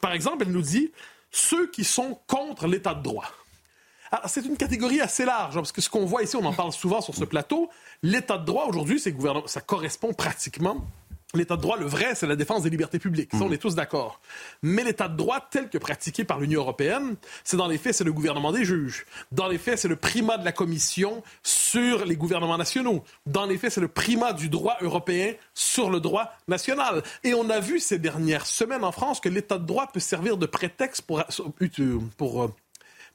Par 0.00 0.12
exemple, 0.12 0.44
elle 0.46 0.52
nous 0.52 0.62
dit 0.62 0.92
ceux 1.30 1.68
qui 1.70 1.84
sont 1.84 2.18
contre 2.26 2.66
l'état 2.66 2.94
de 2.94 3.02
droit. 3.02 3.30
C'est 4.26 4.44
une 4.46 4.56
catégorie 4.56 5.00
assez 5.00 5.24
large, 5.24 5.56
hein, 5.56 5.60
parce 5.60 5.72
que 5.72 5.80
ce 5.80 5.90
qu'on 5.90 6.04
voit 6.06 6.22
ici, 6.22 6.36
on 6.36 6.44
en 6.44 6.52
parle 6.52 6.72
souvent 6.72 7.00
sur 7.00 7.14
ce 7.14 7.24
plateau. 7.24 7.68
L'état 8.02 8.38
de 8.38 8.44
droit 8.44 8.66
aujourd'hui, 8.66 9.00
ça 9.00 9.60
correspond 9.60 10.12
pratiquement 10.12 10.86
L'état 11.34 11.56
de 11.56 11.62
droit, 11.62 11.76
le 11.76 11.86
vrai, 11.86 12.14
c'est 12.14 12.26
la 12.26 12.36
défense 12.36 12.62
des 12.62 12.70
libertés 12.70 13.00
publiques. 13.00 13.30
Ça, 13.32 13.40
on 13.42 13.50
est 13.50 13.58
tous 13.58 13.74
d'accord. 13.74 14.20
Mais 14.62 14.84
l'état 14.84 15.08
de 15.08 15.16
droit, 15.16 15.40
tel 15.50 15.68
que 15.68 15.76
pratiqué 15.76 16.22
par 16.22 16.38
l'Union 16.38 16.60
européenne, 16.60 17.16
c'est 17.42 17.56
dans 17.56 17.66
les 17.66 17.78
faits, 17.78 17.96
c'est 17.96 18.04
le 18.04 18.12
gouvernement 18.12 18.52
des 18.52 18.64
juges. 18.64 19.06
Dans 19.32 19.48
les 19.48 19.58
faits, 19.58 19.78
c'est 19.78 19.88
le 19.88 19.96
primat 19.96 20.38
de 20.38 20.44
la 20.44 20.52
Commission 20.52 21.24
sur 21.42 22.04
les 22.04 22.16
gouvernements 22.16 22.56
nationaux. 22.56 23.02
Dans 23.26 23.44
les 23.44 23.58
faits, 23.58 23.72
c'est 23.72 23.80
le 23.80 23.88
primat 23.88 24.34
du 24.34 24.48
droit 24.48 24.76
européen 24.80 25.34
sur 25.52 25.90
le 25.90 25.98
droit 25.98 26.30
national. 26.46 27.02
Et 27.24 27.34
on 27.34 27.50
a 27.50 27.58
vu 27.58 27.80
ces 27.80 27.98
dernières 27.98 28.46
semaines 28.46 28.84
en 28.84 28.92
France 28.92 29.18
que 29.18 29.28
l'état 29.28 29.58
de 29.58 29.66
droit 29.66 29.88
peut 29.92 30.00
servir 30.00 30.36
de 30.36 30.46
prétexte 30.46 31.02
pour, 31.02 31.24
pour, 32.16 32.44
euh, 32.44 32.54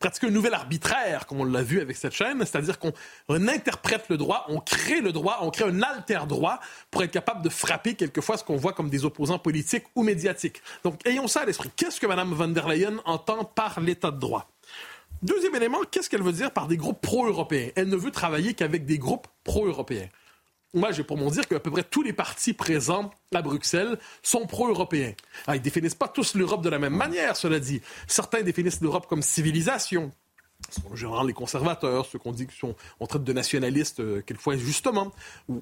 pratiquer 0.01 0.27
un 0.27 0.31
nouvel 0.31 0.53
arbitraire, 0.53 1.25
comme 1.25 1.39
on 1.39 1.46
l'a 1.46 1.62
vu 1.63 1.79
avec 1.79 1.96
cette 1.96 2.13
chaîne, 2.13 2.39
c'est-à-dire 2.39 2.77
qu'on 2.79 2.91
interprète 3.29 4.10
le 4.10 4.17
droit, 4.17 4.46
on 4.50 4.60
crée 4.60 5.00
le 5.00 5.13
droit, 5.13 5.39
on 5.41 5.51
crée 5.51 5.63
un 5.65 5.81
alter 5.81 6.20
droit 6.27 6.60
pour 6.89 7.03
être 7.03 7.12
capable 7.12 7.41
de 7.41 7.50
frapper 7.50 7.96
quelquefois 7.96 8.38
ce 8.38 8.43
qu'on 8.43 8.58
voit 8.58 8.74
comme 8.74 8.89
des 8.89 9.05
opposants 9.05 9.39
politiques 9.39 9.86
ou 9.96 10.03
médiatiques. 10.03 10.62
Donc, 10.84 11.00
ayons 11.08 11.27
ça 11.27 11.41
à 11.41 11.46
l'esprit. 11.46 11.70
Qu'est-ce 11.75 12.01
que 12.01 12.08
Mme 12.08 12.34
von 12.34 12.50
der 12.50 12.67
Leyen 12.67 13.00
entend 13.05 13.46
par 13.46 13.79
l'état 13.79 14.12
de 14.12 14.20
droit? 14.20 14.50
Deuxième 15.22 15.55
élément, 15.55 15.79
qu'est-ce 15.89 16.10
qu'elle 16.10 16.24
veut 16.24 16.34
dire 16.34 16.51
par 16.51 16.67
des 16.67 16.77
groupes 16.77 17.00
pro-européens? 17.00 17.70
Elle 17.75 17.89
ne 17.89 17.96
veut 17.96 18.12
travailler 18.12 18.55
qu'avec 18.55 18.86
des 18.86 18.98
groupes 18.98 19.27
pro-européens 19.43 20.10
moi, 20.73 20.91
j'ai 20.91 21.03
pour 21.03 21.17
mon 21.17 21.29
dire 21.29 21.47
qu'à 21.47 21.59
peu 21.59 21.69
près 21.69 21.83
tous 21.83 22.01
les 22.01 22.13
partis 22.13 22.53
présents 22.53 23.11
à 23.33 23.41
Bruxelles 23.41 23.97
sont 24.23 24.47
pro-européens. 24.47 25.13
Ah, 25.47 25.55
ils 25.55 25.61
définissent 25.61 25.95
pas 25.95 26.07
tous 26.07 26.35
l'Europe 26.35 26.61
de 26.61 26.69
la 26.69 26.79
même 26.79 26.95
manière, 26.95 27.35
cela 27.35 27.59
dit. 27.59 27.81
Certains 28.07 28.41
définissent 28.41 28.81
l'Europe 28.81 29.07
comme 29.07 29.21
civilisation. 29.21 30.11
Ce 30.69 30.79
sont 30.79 30.95
généralement 30.95 31.27
les 31.27 31.33
conservateurs, 31.33 32.05
ceux 32.05 32.19
qu'on 32.19 32.31
dit 32.31 32.47
qu'on 32.47 33.07
traite 33.07 33.23
de 33.23 33.33
nationalistes, 33.33 33.99
euh, 33.99 34.21
quelquefois 34.21 34.55
justement, 34.55 35.11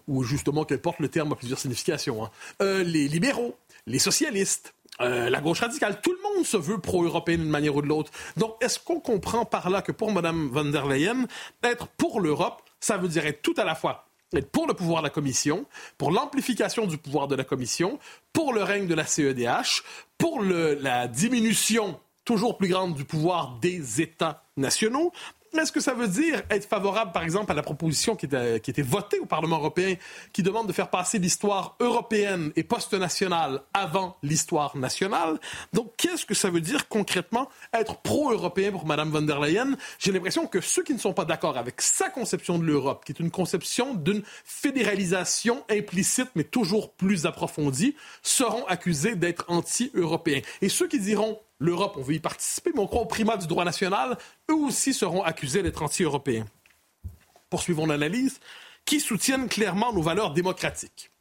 ou, 0.07 0.23
justement 0.23 0.65
qu'elle 0.65 0.81
porte 0.81 0.99
le 0.99 1.07
terme 1.07 1.31
à 1.31 1.35
plusieurs 1.35 1.57
significations. 1.57 2.25
Hein. 2.25 2.31
Euh, 2.61 2.83
les 2.83 3.07
libéraux, 3.07 3.57
les 3.87 3.99
socialistes, 3.99 4.75
euh, 5.01 5.29
la 5.29 5.41
gauche 5.41 5.61
radicale, 5.61 6.01
tout 6.01 6.11
le 6.11 6.35
monde 6.35 6.45
se 6.45 6.57
veut 6.57 6.79
pro-européen 6.79 7.37
d'une 7.37 7.49
manière 7.49 7.75
ou 7.75 7.81
de 7.81 7.87
l'autre. 7.87 8.11
Donc, 8.37 8.55
est-ce 8.61 8.77
qu'on 8.77 8.99
comprend 8.99 9.45
par 9.45 9.69
là 9.69 9.81
que 9.81 9.93
pour 9.93 10.11
Mme 10.11 10.49
von 10.49 10.65
der 10.65 10.85
Leyen, 10.85 11.25
être 11.63 11.87
pour 11.87 12.19
l'Europe, 12.19 12.61
ça 12.79 12.97
veut 12.97 13.07
dire 13.07 13.25
être 13.25 13.41
tout 13.41 13.55
à 13.57 13.63
la 13.63 13.75
fois 13.75 14.08
pour 14.51 14.67
le 14.67 14.73
pouvoir 14.73 15.01
de 15.01 15.07
la 15.07 15.11
Commission, 15.11 15.65
pour 15.97 16.11
l'amplification 16.11 16.85
du 16.85 16.97
pouvoir 16.97 17.27
de 17.27 17.35
la 17.35 17.43
Commission, 17.43 17.99
pour 18.33 18.53
le 18.53 18.63
règne 18.63 18.87
de 18.87 18.95
la 18.95 19.05
CEDH, 19.05 19.83
pour 20.17 20.41
la 20.41 21.07
diminution 21.07 21.99
toujours 22.25 22.57
plus 22.57 22.67
grande 22.67 22.93
du 22.93 23.05
pouvoir 23.05 23.57
des 23.59 24.01
États 24.01 24.43
nationaux, 24.55 25.11
est-ce 25.57 25.71
que 25.71 25.79
ça 25.79 25.93
veut 25.93 26.07
dire 26.07 26.41
être 26.49 26.65
favorable, 26.65 27.11
par 27.11 27.23
exemple, 27.23 27.51
à 27.51 27.55
la 27.55 27.63
proposition 27.63 28.15
qui 28.15 28.25
était, 28.25 28.59
qui 28.59 28.71
était 28.71 28.81
votée 28.81 29.19
au 29.19 29.25
Parlement 29.25 29.57
européen, 29.57 29.95
qui 30.33 30.43
demande 30.43 30.67
de 30.67 30.73
faire 30.73 30.89
passer 30.89 31.19
l'histoire 31.19 31.75
européenne 31.79 32.51
et 32.55 32.63
post-nationale 32.63 33.61
avant 33.73 34.17
l'histoire 34.23 34.77
nationale? 34.77 35.39
Donc, 35.73 35.93
qu'est-ce 35.97 36.25
que 36.25 36.33
ça 36.33 36.49
veut 36.49 36.61
dire 36.61 36.87
concrètement 36.87 37.49
être 37.73 37.97
pro-européen 37.97 38.71
pour 38.71 38.85
Mme 38.85 39.09
von 39.09 39.21
der 39.21 39.39
Leyen? 39.39 39.75
J'ai 39.97 40.11
l'impression 40.11 40.47
que 40.47 40.61
ceux 40.61 40.83
qui 40.83 40.93
ne 40.93 40.99
sont 40.99 41.13
pas 41.13 41.25
d'accord 41.25 41.57
avec 41.57 41.81
sa 41.81 42.09
conception 42.09 42.59
de 42.59 42.63
l'Europe, 42.63 43.03
qui 43.05 43.11
est 43.11 43.19
une 43.19 43.31
conception 43.31 43.93
d'une 43.93 44.23
fédéralisation 44.45 45.63
implicite 45.69 46.29
mais 46.35 46.43
toujours 46.43 46.93
plus 46.93 47.25
approfondie, 47.25 47.95
seront 48.21 48.65
accusés 48.67 49.15
d'être 49.15 49.45
anti-européens. 49.47 50.41
Et 50.61 50.69
ceux 50.69 50.87
qui 50.87 50.99
diront 50.99 51.39
l'Europe, 51.59 51.95
on 51.97 52.01
veut 52.01 52.15
y 52.15 52.19
participer, 52.19 52.71
mais 52.73 52.79
on 52.81 52.87
croit 52.87 53.01
au 53.01 53.05
primat 53.05 53.37
du 53.37 53.47
droit 53.47 53.65
national, 53.65 54.17
eux 54.49 54.55
aussi 54.55 54.93
seront 54.93 55.23
accusés 55.23 55.61
d'être 55.61 55.83
anti-européens. 55.83 56.45
Poursuivons 57.49 57.85
l'analyse, 57.85 58.39
qui 58.85 58.99
soutiennent 58.99 59.49
clairement 59.49 59.93
nos 59.93 60.01
valeurs 60.01 60.31
démocratiques? 60.31 61.11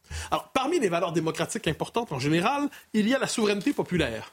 Parmi 0.55 0.79
les 0.79 0.89
valeurs 0.89 1.13
démocratiques 1.13 1.69
importantes 1.69 2.13
en 2.13 2.19
général, 2.19 2.69
il 2.95 3.09
y 3.09 3.15
a 3.15 3.19
la 3.19 3.27
souveraineté 3.27 3.73
populaire 3.73 4.33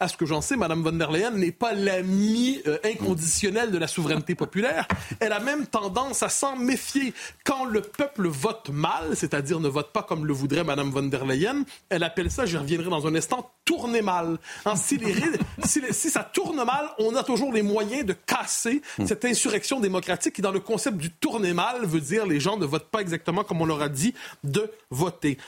à 0.00 0.08
ce 0.08 0.16
que 0.16 0.26
j'en 0.26 0.40
sais, 0.40 0.56
Mme 0.56 0.82
von 0.82 0.92
der 0.92 1.10
Leyen 1.10 1.30
n'est 1.30 1.52
pas 1.52 1.72
l'amie 1.72 2.60
euh, 2.66 2.78
inconditionnelle 2.84 3.70
de 3.70 3.78
la 3.78 3.86
souveraineté 3.86 4.34
populaire. 4.34 4.86
Elle 5.20 5.32
a 5.32 5.40
même 5.40 5.66
tendance 5.66 6.22
à 6.22 6.28
s'en 6.28 6.56
méfier. 6.56 7.14
Quand 7.44 7.64
le 7.64 7.80
peuple 7.80 8.26
vote 8.28 8.70
mal, 8.70 9.16
c'est-à-dire 9.16 9.60
ne 9.60 9.68
vote 9.68 9.92
pas 9.92 10.02
comme 10.02 10.26
le 10.26 10.32
voudrait 10.32 10.64
Mme 10.64 10.90
von 10.90 11.04
der 11.04 11.24
Leyen, 11.24 11.64
elle 11.88 12.02
appelle 12.02 12.30
ça, 12.30 12.44
j'y 12.46 12.56
reviendrai 12.56 12.90
dans 12.90 13.06
un 13.06 13.14
instant, 13.14 13.52
tourner 13.64 14.02
mal. 14.02 14.38
Hein, 14.64 14.76
si, 14.76 14.98
si, 15.64 16.10
ça 16.10 16.24
tourne 16.24 16.62
mal, 16.64 16.90
on 16.98 17.14
a 17.16 17.22
toujours 17.22 17.52
les 17.52 17.62
moyens 17.62 18.04
de 18.04 18.12
casser 18.12 18.82
cette 19.06 19.24
insurrection 19.24 19.80
démocratique 19.80 20.34
qui, 20.34 20.42
dans 20.42 20.52
le 20.52 20.60
concept 20.60 20.98
du 20.98 21.10
tourner 21.10 21.52
mal, 21.52 21.86
veut 21.86 22.00
dire 22.00 22.26
les 22.26 22.40
gens 22.40 22.56
ne 22.56 22.66
votent 22.66 22.90
pas 22.90 23.00
exactement 23.00 23.44
comme 23.44 23.60
on 23.60 23.66
leur 23.66 23.82
a 23.82 23.88
dit 23.88 24.14
de 24.42 24.70
voter. 24.90 25.38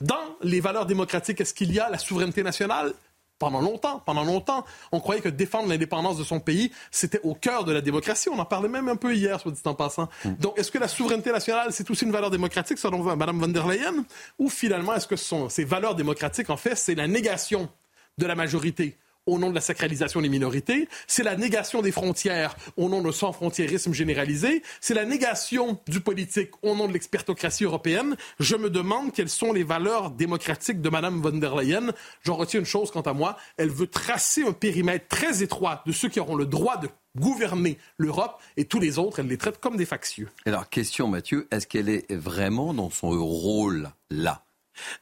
Dans 0.00 0.36
les 0.42 0.60
valeurs 0.60 0.86
démocratiques, 0.86 1.40
est-ce 1.40 1.54
qu'il 1.54 1.72
y 1.72 1.80
a 1.80 1.88
la 1.88 1.98
souveraineté 1.98 2.42
nationale? 2.42 2.94
Pendant 3.38 3.60
longtemps. 3.60 4.00
Pendant 4.04 4.24
longtemps, 4.24 4.64
on 4.92 5.00
croyait 5.00 5.20
que 5.20 5.28
défendre 5.28 5.68
l'indépendance 5.68 6.18
de 6.18 6.24
son 6.24 6.40
pays, 6.40 6.72
c'était 6.90 7.20
au 7.22 7.34
cœur 7.34 7.64
de 7.64 7.72
la 7.72 7.80
démocratie. 7.80 8.28
On 8.28 8.38
en 8.38 8.44
parlait 8.44 8.68
même 8.68 8.88
un 8.88 8.96
peu 8.96 9.14
hier, 9.14 9.40
soit 9.40 9.52
dit 9.52 9.60
en 9.64 9.74
passant. 9.74 10.08
Mm. 10.24 10.34
Donc, 10.34 10.58
est-ce 10.58 10.70
que 10.70 10.78
la 10.78 10.88
souveraineté 10.88 11.32
nationale, 11.32 11.72
c'est 11.72 11.90
aussi 11.90 12.04
une 12.04 12.12
valeur 12.12 12.30
démocratique, 12.30 12.78
selon 12.78 13.02
Mme 13.02 13.38
von 13.38 13.48
der 13.48 13.66
Leyen? 13.66 14.04
Ou 14.38 14.48
finalement, 14.48 14.94
est-ce 14.94 15.06
que 15.06 15.16
ces 15.16 15.64
valeurs 15.64 15.94
démocratiques, 15.94 16.50
en 16.50 16.56
fait, 16.56 16.76
c'est 16.76 16.94
la 16.94 17.06
négation 17.06 17.68
de 18.18 18.26
la 18.26 18.34
majorité? 18.34 18.96
Au 19.26 19.38
nom 19.38 19.50
de 19.50 19.54
la 19.54 19.60
sacralisation 19.60 20.20
des 20.20 20.28
minorités, 20.28 20.88
c'est 21.06 21.22
la 21.22 21.36
négation 21.36 21.82
des 21.82 21.92
frontières 21.92 22.56
au 22.76 22.88
nom 22.88 23.02
de 23.02 23.10
sans-frontiérisme 23.10 23.92
généralisé, 23.92 24.62
c'est 24.80 24.94
la 24.94 25.04
négation 25.04 25.78
du 25.88 26.00
politique 26.00 26.50
au 26.62 26.74
nom 26.74 26.88
de 26.88 26.92
l'expertocratie 26.92 27.64
européenne. 27.64 28.16
Je 28.38 28.56
me 28.56 28.70
demande 28.70 29.12
quelles 29.12 29.28
sont 29.28 29.52
les 29.52 29.64
valeurs 29.64 30.10
démocratiques 30.10 30.80
de 30.80 30.88
Mme 30.88 31.20
von 31.20 31.38
der 31.38 31.54
Leyen. 31.54 31.92
J'en 32.22 32.36
retiens 32.36 32.60
une 32.60 32.66
chose 32.66 32.90
quant 32.90 33.02
à 33.02 33.12
moi, 33.12 33.36
elle 33.56 33.70
veut 33.70 33.86
tracer 33.86 34.44
un 34.44 34.52
périmètre 34.52 35.08
très 35.08 35.42
étroit 35.42 35.82
de 35.86 35.92
ceux 35.92 36.08
qui 36.08 36.20
auront 36.20 36.36
le 36.36 36.46
droit 36.46 36.76
de 36.76 36.88
gouverner 37.16 37.78
l'Europe 37.96 38.40
et 38.56 38.64
tous 38.64 38.80
les 38.80 38.98
autres, 38.98 39.20
elle 39.20 39.28
les 39.28 39.38
traite 39.38 39.58
comme 39.58 39.76
des 39.76 39.86
factieux. 39.86 40.28
Alors, 40.46 40.68
question 40.68 41.08
Mathieu, 41.08 41.46
est-ce 41.50 41.66
qu'elle 41.66 41.88
est 41.88 42.12
vraiment 42.12 42.74
dans 42.74 42.90
son 42.90 43.10
rôle 43.10 43.90
là 44.10 44.42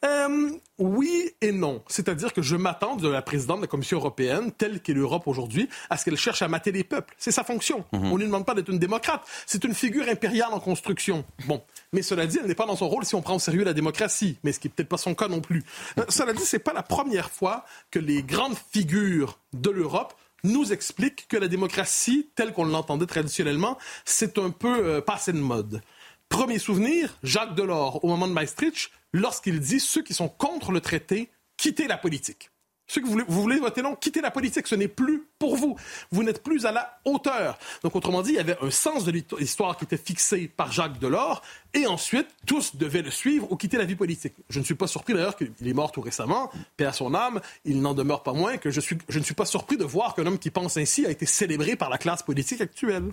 euh, 0.04 0.50
oui 0.78 1.30
et 1.40 1.52
non. 1.52 1.82
C'est-à-dire 1.88 2.32
que 2.32 2.42
je 2.42 2.56
m'attends 2.56 2.96
de 2.96 3.08
la 3.08 3.22
présidente 3.22 3.58
de 3.58 3.62
la 3.62 3.68
Commission 3.68 3.98
européenne, 3.98 4.52
telle 4.52 4.80
qu'est 4.80 4.92
l'Europe 4.92 5.26
aujourd'hui, 5.26 5.68
à 5.90 5.96
ce 5.96 6.04
qu'elle 6.04 6.16
cherche 6.16 6.42
à 6.42 6.48
mater 6.48 6.72
les 6.72 6.84
peuples. 6.84 7.14
C'est 7.18 7.32
sa 7.32 7.44
fonction. 7.44 7.84
Mhm. 7.92 8.04
On 8.04 8.14
ne 8.14 8.18
lui 8.18 8.26
demande 8.26 8.46
pas 8.46 8.54
d'être 8.54 8.70
une 8.70 8.78
démocrate. 8.78 9.22
C'est 9.46 9.64
une 9.64 9.74
figure 9.74 10.08
impériale 10.08 10.52
en 10.52 10.60
construction. 10.60 11.24
Bon. 11.46 11.62
Mais 11.92 12.02
cela 12.02 12.26
dit, 12.26 12.38
elle 12.40 12.48
n'est 12.48 12.54
pas 12.54 12.66
dans 12.66 12.76
son 12.76 12.88
rôle 12.88 13.04
si 13.04 13.14
on 13.14 13.22
prend 13.22 13.36
au 13.36 13.38
sérieux 13.38 13.64
la 13.64 13.74
démocratie. 13.74 14.38
Mais 14.42 14.52
ce 14.52 14.60
qui 14.60 14.68
n'est 14.68 14.74
peut-être 14.74 14.88
pas 14.88 14.96
son 14.96 15.14
cas 15.14 15.28
non 15.28 15.40
plus. 15.40 15.62
Euh, 15.98 16.04
cela 16.08 16.32
dit, 16.32 16.44
c'est 16.44 16.58
pas 16.58 16.72
la 16.72 16.82
première 16.82 17.30
fois 17.30 17.64
que 17.90 17.98
les 17.98 18.22
grandes 18.22 18.56
figures 18.72 19.38
de 19.52 19.70
l'Europe 19.70 20.14
nous 20.44 20.72
expliquent 20.72 21.28
que 21.28 21.36
la 21.36 21.48
démocratie, 21.48 22.28
telle 22.34 22.52
qu'on 22.52 22.64
l'entendait 22.64 23.06
traditionnellement, 23.06 23.78
c'est 24.04 24.38
un 24.38 24.50
peu 24.50 24.84
euh, 24.84 25.00
passé 25.00 25.32
de 25.32 25.38
mode. 25.38 25.82
Premier 26.28 26.58
souvenir, 26.58 27.16
Jacques 27.22 27.54
Delors, 27.54 28.02
au 28.04 28.08
moment 28.08 28.26
de 28.26 28.32
Maastricht, 28.32 28.90
lorsqu'il 29.12 29.60
dit 29.60 29.80
ceux 29.80 30.02
qui 30.02 30.14
sont 30.14 30.28
contre 30.28 30.72
le 30.72 30.80
traité, 30.80 31.30
quittez 31.56 31.86
la 31.86 31.96
politique. 31.96 32.50
Ceux 32.88 33.00
que 33.00 33.06
vous 33.06 33.42
voulez, 33.42 33.58
voter 33.58 33.80
non, 33.80 33.94
quittez 33.94 34.20
la 34.20 34.30
politique, 34.30 34.66
ce 34.66 34.74
n'est 34.74 34.88
plus 34.88 35.26
pour 35.38 35.56
vous. 35.56 35.76
Vous 36.10 36.22
n'êtes 36.22 36.42
plus 36.42 36.66
à 36.66 36.72
la 36.72 36.98
hauteur. 37.06 37.58
Donc, 37.82 37.96
autrement 37.96 38.20
dit, 38.20 38.32
il 38.32 38.36
y 38.36 38.38
avait 38.38 38.58
un 38.60 38.70
sens 38.70 39.04
de 39.04 39.12
l'histoire 39.12 39.78
qui 39.78 39.84
était 39.84 39.96
fixé 39.96 40.46
par 40.54 40.72
Jacques 40.72 40.98
Delors, 40.98 41.40
et 41.72 41.86
ensuite, 41.86 42.26
tous 42.44 42.76
devaient 42.76 43.00
le 43.00 43.10
suivre 43.10 43.50
ou 43.50 43.56
quitter 43.56 43.78
la 43.78 43.86
vie 43.86 43.94
politique. 43.94 44.34
Je 44.50 44.58
ne 44.58 44.64
suis 44.64 44.74
pas 44.74 44.86
surpris 44.88 45.14
d'ailleurs 45.14 45.36
qu'il 45.36 45.52
est 45.66 45.72
mort 45.72 45.90
tout 45.90 46.02
récemment, 46.02 46.50
paix 46.76 46.84
à 46.84 46.92
son 46.92 47.14
âme, 47.14 47.40
il 47.64 47.80
n'en 47.80 47.94
demeure 47.94 48.22
pas 48.22 48.34
moins 48.34 48.58
que 48.58 48.70
je, 48.70 48.80
suis, 48.80 48.98
je 49.08 49.18
ne 49.18 49.24
suis 49.24 49.34
pas 49.34 49.46
surpris 49.46 49.78
de 49.78 49.84
voir 49.84 50.14
qu'un 50.14 50.26
homme 50.26 50.38
qui 50.38 50.50
pense 50.50 50.76
ainsi 50.76 51.06
a 51.06 51.10
été 51.10 51.24
célébré 51.24 51.76
par 51.76 51.88
la 51.88 51.96
classe 51.96 52.22
politique 52.22 52.60
actuelle. 52.60 53.12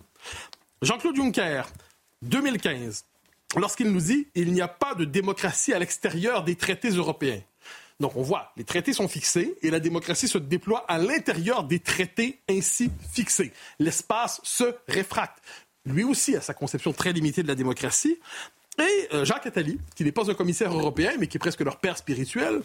Jean-Claude 0.82 1.16
Juncker, 1.16 1.64
2015 2.24 3.06
lorsqu'il 3.56 3.92
nous 3.92 4.02
dit 4.02 4.28
il 4.36 4.52
n'y 4.54 4.62
a 4.62 4.68
pas 4.68 4.96
de 4.96 5.06
démocratie 5.06 5.74
à 5.74 5.80
l'extérieur 5.80 6.44
des 6.44 6.56
traités 6.56 6.90
européens. 6.90 7.42
Donc 8.00 8.16
on 8.16 8.22
voit, 8.22 8.54
les 8.56 8.64
traités 8.64 8.94
sont 8.94 9.10
fixés 9.10 9.56
et 9.62 9.70
la 9.70 9.80
démocratie 9.80 10.28
se 10.28 10.38
déploie 10.38 10.86
à 10.88 10.98
l'intérieur 10.98 11.66
des 11.66 11.80
traités 11.80 12.40
ainsi 12.50 12.90
fixés. 13.12 13.52
L'espace 13.78 14.40
se 14.44 14.76
réfracte. 14.88 15.40
Lui 15.86 16.04
aussi 16.04 16.36
a 16.36 16.42
sa 16.42 16.54
conception 16.54 16.94
très 16.94 17.12
limitée 17.12 17.44
de 17.44 17.48
la 17.48 17.56
démocratie. 17.56 18.18
Et 18.78 19.14
euh, 19.14 19.26
Jacques 19.26 19.46
Attali, 19.46 19.78
qui 19.96 20.06
n'est 20.06 20.14
pas 20.14 20.32
un 20.32 20.34
commissaire 20.34 20.72
européen, 20.72 21.12
mais 21.20 21.28
qui 21.28 21.36
est 21.36 21.40
presque 21.40 21.60
leur 21.60 21.78
père 21.78 21.98
spirituel, 21.98 22.62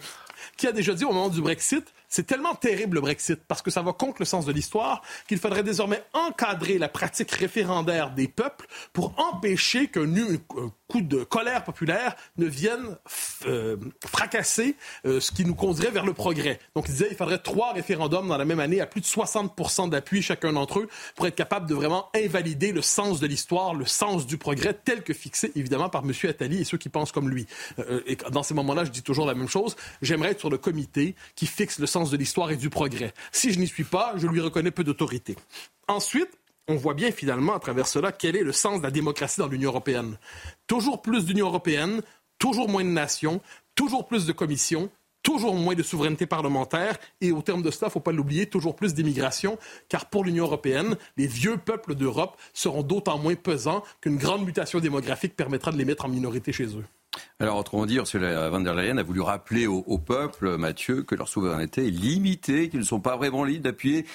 qui 0.56 0.68
a 0.68 0.72
déjà 0.72 0.94
dit 0.94 1.04
au 1.04 1.08
moment 1.08 1.28
du 1.28 1.40
Brexit, 1.40 1.84
C'est 2.14 2.28
tellement 2.28 2.54
terrible 2.54 2.94
le 2.94 3.00
Brexit 3.00 3.40
parce 3.49 3.61
que 3.61 3.73
ça 3.73 3.83
va 3.83 3.92
contre 3.92 4.18
le 4.21 4.25
sens 4.25 4.47
de 4.47 4.52
l'histoire 4.52 5.02
qu'il 5.26 5.38
faudrait 5.38 5.64
désormais 5.64 6.00
encadrer 6.12 6.78
la 6.78 6.88
pratique 6.88 7.33
référendaire 7.33 8.12
des 8.12 8.28
peuples 8.28 8.68
pour 8.92 9.18
empêcher 9.18 9.88
qu'un 9.88 10.06
coup 10.87 11.00
de 11.00 11.25
colère 11.25 11.64
populaire 11.64 12.14
ne 12.37 12.47
vienne 12.47 12.97
euh, 13.47 13.76
fracasser 14.06 14.76
euh, 15.06 15.18
ce 15.18 15.33
qui 15.33 15.44
nous 15.44 15.56
conduirait 15.56 15.90
vers 15.90 16.06
le 16.06 16.12
progrès. 16.12 16.61
Donc 16.76 16.85
il 16.87 16.92
disait 16.92 17.09
qu'il 17.09 17.16
faudrait 17.16 17.38
trois 17.38 17.73
référendums 17.73 18.28
dans 18.28 18.37
la 18.37 18.44
même 18.44 18.61
année 18.61 18.80
à 18.80 18.87
plus 18.87 19.00
de 19.00 19.06
60 19.06 19.90
d'appui 19.90 20.23
chacun 20.23 20.52
d'entre 20.52 20.78
eux 20.80 20.88
pour 21.16 21.26
être 21.26 21.35
capable 21.35 21.68
de 21.68 21.75
vraiment 21.75 22.11
invalider 22.14 22.71
le 22.71 22.83
sens 22.83 23.18
de 23.18 23.26
l'histoire, 23.26 23.75
le 23.75 23.87
sens 23.87 24.25
du 24.25 24.38
progrès 24.38 24.78
tel 24.85 25.02
que 25.02 25.14
fixé 25.14 25.50
évidemment 25.56 25.88
par 25.88 26.04
M. 26.04 26.12
Attali 26.30 26.61
et 26.61 26.64
ceux 26.64 26.78
qui 26.78 26.90
pensent 26.90 27.11
comme 27.11 27.28
lui. 27.28 27.49
Euh, 27.80 28.02
et 28.06 28.14
dans 28.30 28.44
ces 28.44 28.54
moments-là, 28.54 28.85
je 28.85 28.90
dis 28.90 29.02
toujours 29.02 29.26
la 29.26 29.35
même 29.35 29.49
chose. 29.49 29.75
J'aimerais 30.00 30.30
être 30.30 30.40
sur 30.40 30.50
le 30.50 30.59
comité 30.59 31.16
qui 31.35 31.47
fixe 31.47 31.80
le 31.80 31.87
sens 31.87 32.03
de 32.11 32.16
l'histoire 32.16 32.50
et 32.50 32.56
du 32.56 32.70
progrès. 32.70 33.12
Si 33.32 33.52
je 33.52 33.58
n'y 33.58 33.66
suis 33.66 33.84
pas, 33.84 34.14
je 34.16 34.26
lui 34.26 34.40
reconnais 34.40 34.70
peu 34.70 34.84
d'autorité. 34.84 35.37
Ensuite, 35.88 36.30
on 36.68 36.76
voit 36.76 36.94
bien 36.94 37.12
finalement 37.12 37.54
à 37.54 37.58
travers 37.58 37.87
cela 37.87 38.12
quel 38.12 38.37
est 38.37 38.42
le 38.42 38.52
sens 38.52 38.78
de 38.78 38.84
la 38.84 38.90
démocratie 38.90 39.40
dans 39.40 39.49
l'Union 39.49 39.70
européenne. 39.70 40.18
Toujours 40.66 41.02
plus 41.02 41.25
d'Union 41.25 41.46
européenne, 41.46 42.02
toujours 42.38 42.68
moins 42.68 42.84
de 42.84 42.88
nations, 42.88 43.40
toujours 43.75 44.06
plus 44.06 44.26
de 44.26 44.32
commissions, 44.32 44.90
toujours 45.23 45.54
moins 45.54 45.75
de 45.75 45.82
souveraineté 45.82 46.26
parlementaire 46.26 46.96
et 47.20 47.32
au 47.32 47.42
terme 47.42 47.62
de 47.62 47.70
cela, 47.70 47.87
il 47.87 47.90
ne 47.90 47.92
faut 47.92 48.00
pas 48.00 48.12
l'oublier, 48.12 48.46
toujours 48.46 48.76
plus 48.76 48.94
d'immigration, 48.94 49.58
car 49.88 50.06
pour 50.06 50.25
l'Union 50.25 50.44
européenne, 50.44 50.96
les 51.16 51.26
vieux 51.26 51.56
peuples 51.56 51.94
d'Europe 51.94 52.37
seront 52.52 52.82
d'autant 52.82 53.18
moins 53.18 53.34
pesants 53.34 53.82
qu'une 54.00 54.18
grande 54.18 54.44
mutation 54.44 54.80
démographique 54.80 55.34
permettra 55.34 55.73
de 55.73 55.78
les 55.78 55.84
mettre 55.84 56.04
en 56.04 56.08
minorité 56.08 56.52
chez 56.52 56.66
eux. 56.66 56.84
Alors, 57.40 57.58
autrement 57.58 57.84
dit, 57.84 57.96
Ursula 57.96 58.48
von 58.48 58.60
der 58.60 58.74
Leyen 58.74 58.96
a 58.96 59.02
voulu 59.02 59.20
rappeler 59.20 59.66
au, 59.66 59.82
au, 59.86 59.98
peuple, 59.98 60.56
Mathieu, 60.56 61.02
que 61.02 61.16
leur 61.16 61.28
souveraineté 61.28 61.88
est 61.88 61.90
limitée, 61.90 62.68
qu'ils 62.68 62.78
ne 62.78 62.84
sont 62.84 63.00
pas 63.00 63.16
vraiment 63.16 63.42
libres 63.42 63.64
d'appuyer 63.64 64.06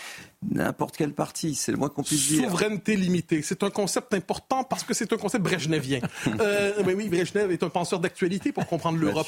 n'importe 0.48 0.96
quel 0.98 1.14
parti, 1.14 1.54
c'est 1.56 1.72
le 1.72 1.78
moins 1.78 1.90
qu'on 1.90 2.04
puisse 2.04 2.28
dire. 2.28 2.50
Souveraineté 2.50 2.96
limitée, 2.96 3.42
c'est 3.42 3.64
un 3.64 3.70
concept 3.70 4.14
important 4.14 4.64
parce 4.64 4.84
que 4.84 4.94
c'est 4.94 5.12
un 5.12 5.18
concept 5.18 5.44
brejnevien. 5.44 6.00
euh, 6.40 6.82
mais 6.86 6.94
oui, 6.94 7.10
Brejnev 7.10 7.52
est 7.52 7.64
un 7.64 7.70
penseur 7.70 8.00
d'actualité 8.00 8.52
pour 8.52 8.66
comprendre 8.66 8.98
l'Europe. 8.98 9.28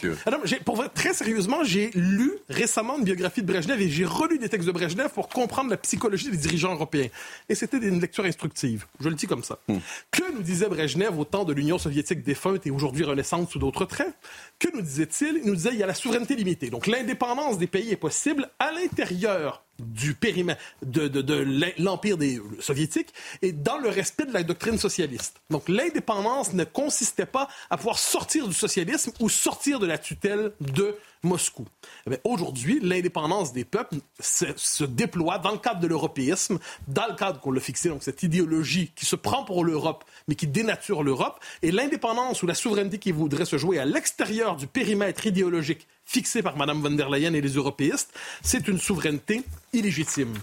Pour 0.66 0.78
vrai, 0.78 0.88
très 0.94 1.14
sérieusement, 1.14 1.64
j'ai 1.64 1.92
lu 1.96 2.32
récemment 2.50 2.98
une 2.98 3.04
biographie 3.04 3.42
de 3.42 3.48
Brejnev 3.48 3.82
et 3.82 3.90
j'ai 3.90 4.06
relu 4.06 4.40
des 4.40 4.50
textes 4.50 4.68
de 4.68 4.72
Brejnev 4.72 5.10
pour 5.10 5.28
comprendre 5.28 5.70
la 5.70 5.78
psychologie 5.78 6.32
des 6.32 6.38
dirigeants 6.38 6.74
européens. 6.74 7.08
Et 7.50 7.56
c'était 7.56 7.78
une 7.78 8.00
lecture 8.00 8.26
instructive. 8.26 8.86
Je 9.00 9.10
le 9.10 9.16
dis 9.16 9.28
comme 9.28 9.44
ça. 9.44 9.60
Hmm. 9.68 9.78
Que 10.12 10.34
nous 10.34 10.42
disait 10.42 10.68
Brejnev 10.68 11.20
au 11.20 11.26
temps 11.26 11.44
de 11.44 11.54
l'Union 11.54 11.78
soviétique 11.78 12.24
défunte 12.24 12.66
et 12.66 12.72
aujourd'hui 12.72 13.04
renaissante 13.04 13.50
sous 13.50 13.60
d'autres 13.60 13.86
traits? 13.86 14.14
Que 14.60 14.70
nous 14.74 14.82
disait-il? 14.82 15.42
Il 15.44 15.46
nous 15.46 15.56
disait 15.56 15.72
il 15.74 15.80
y 15.80 15.84
a 15.84 15.88
la 15.88 15.94
souveraineté 15.94 16.36
limitée. 16.36 16.70
Donc 16.70 16.88
l'indépendance 16.88 17.58
des 17.58 17.68
pays 17.68 17.92
est 17.92 17.98
possible 17.98 18.50
à 18.60 18.72
l'intérieur 18.72 19.64
du 19.82 20.14
périmètre 20.14 20.62
de, 20.86 21.08
de, 21.08 21.74
l'empire 21.78 22.18
des 22.18 22.42
soviétiques 22.60 23.14
et 23.42 23.52
dans 23.52 23.78
le 23.78 23.90
respect 23.90 24.26
de 24.26 24.34
la 24.34 24.44
doctrine 24.44 24.78
socialiste. 24.78 25.42
Donc 25.50 25.68
l'indépendance 25.70 26.54
ne 26.54 26.64
consistait 26.64 27.26
pas 27.26 27.48
à 27.70 27.78
pouvoir 27.78 28.00
sortir 28.00 28.48
du 28.48 28.54
socialisme 28.54 29.12
ou 29.20 29.30
sortir 29.30 29.80
de 29.80 29.88
la 29.88 29.98
tutelle 29.98 30.54
de 30.60 30.96
Moscou. 31.24 31.68
Eh 32.10 32.18
aujourd'hui, 32.24 32.80
l'indépendance 32.82 33.54
des 33.54 33.64
peuples 33.64 33.98
se, 34.20 34.46
se, 34.56 34.84
déploie 34.84 35.38
dans 35.38 35.52
le 35.52 35.60
cadre 35.60 35.80
de 35.80 35.88
l'européisme, 35.88 36.58
dans 36.88 37.08
le 37.08 37.16
cadre 37.16 37.40
qu'on 37.40 37.52
l'a 37.52 37.62
fixé, 37.62 37.90
donc 37.90 38.02
cette 38.02 38.24
idéologie 38.24 38.92
qui 38.96 39.06
se 39.06 39.16
prend 39.16 39.44
pour 39.44 39.64
l'Europe, 39.64 40.04
mais 40.28 40.36
qui 40.36 40.48
dénature 40.48 41.04
l'Europe, 41.04 41.40
et 41.62 41.72
l'indépendance 41.72 42.42
ou 42.42 42.48
la 42.48 42.56
souveraineté 42.56 42.98
qui 42.98 43.12
voudrait 43.12 43.46
se 43.46 43.58
jouer 43.58 43.78
à 43.78 43.86
l'extérieur 43.86 44.56
du 44.56 44.66
périmètre 44.66 45.28
idéologique 45.28 45.88
fixé 46.12 46.42
par 46.42 46.58
Mme 46.58 46.82
von 46.82 46.92
der 46.92 47.10
Leyen 47.10 47.34
et 47.34 47.42
les 47.42 47.56
européistes, 47.56 48.12
c'est 48.42 48.68
une 48.68 48.80
souveraineté 48.80 49.44
illégitime. 49.72 50.34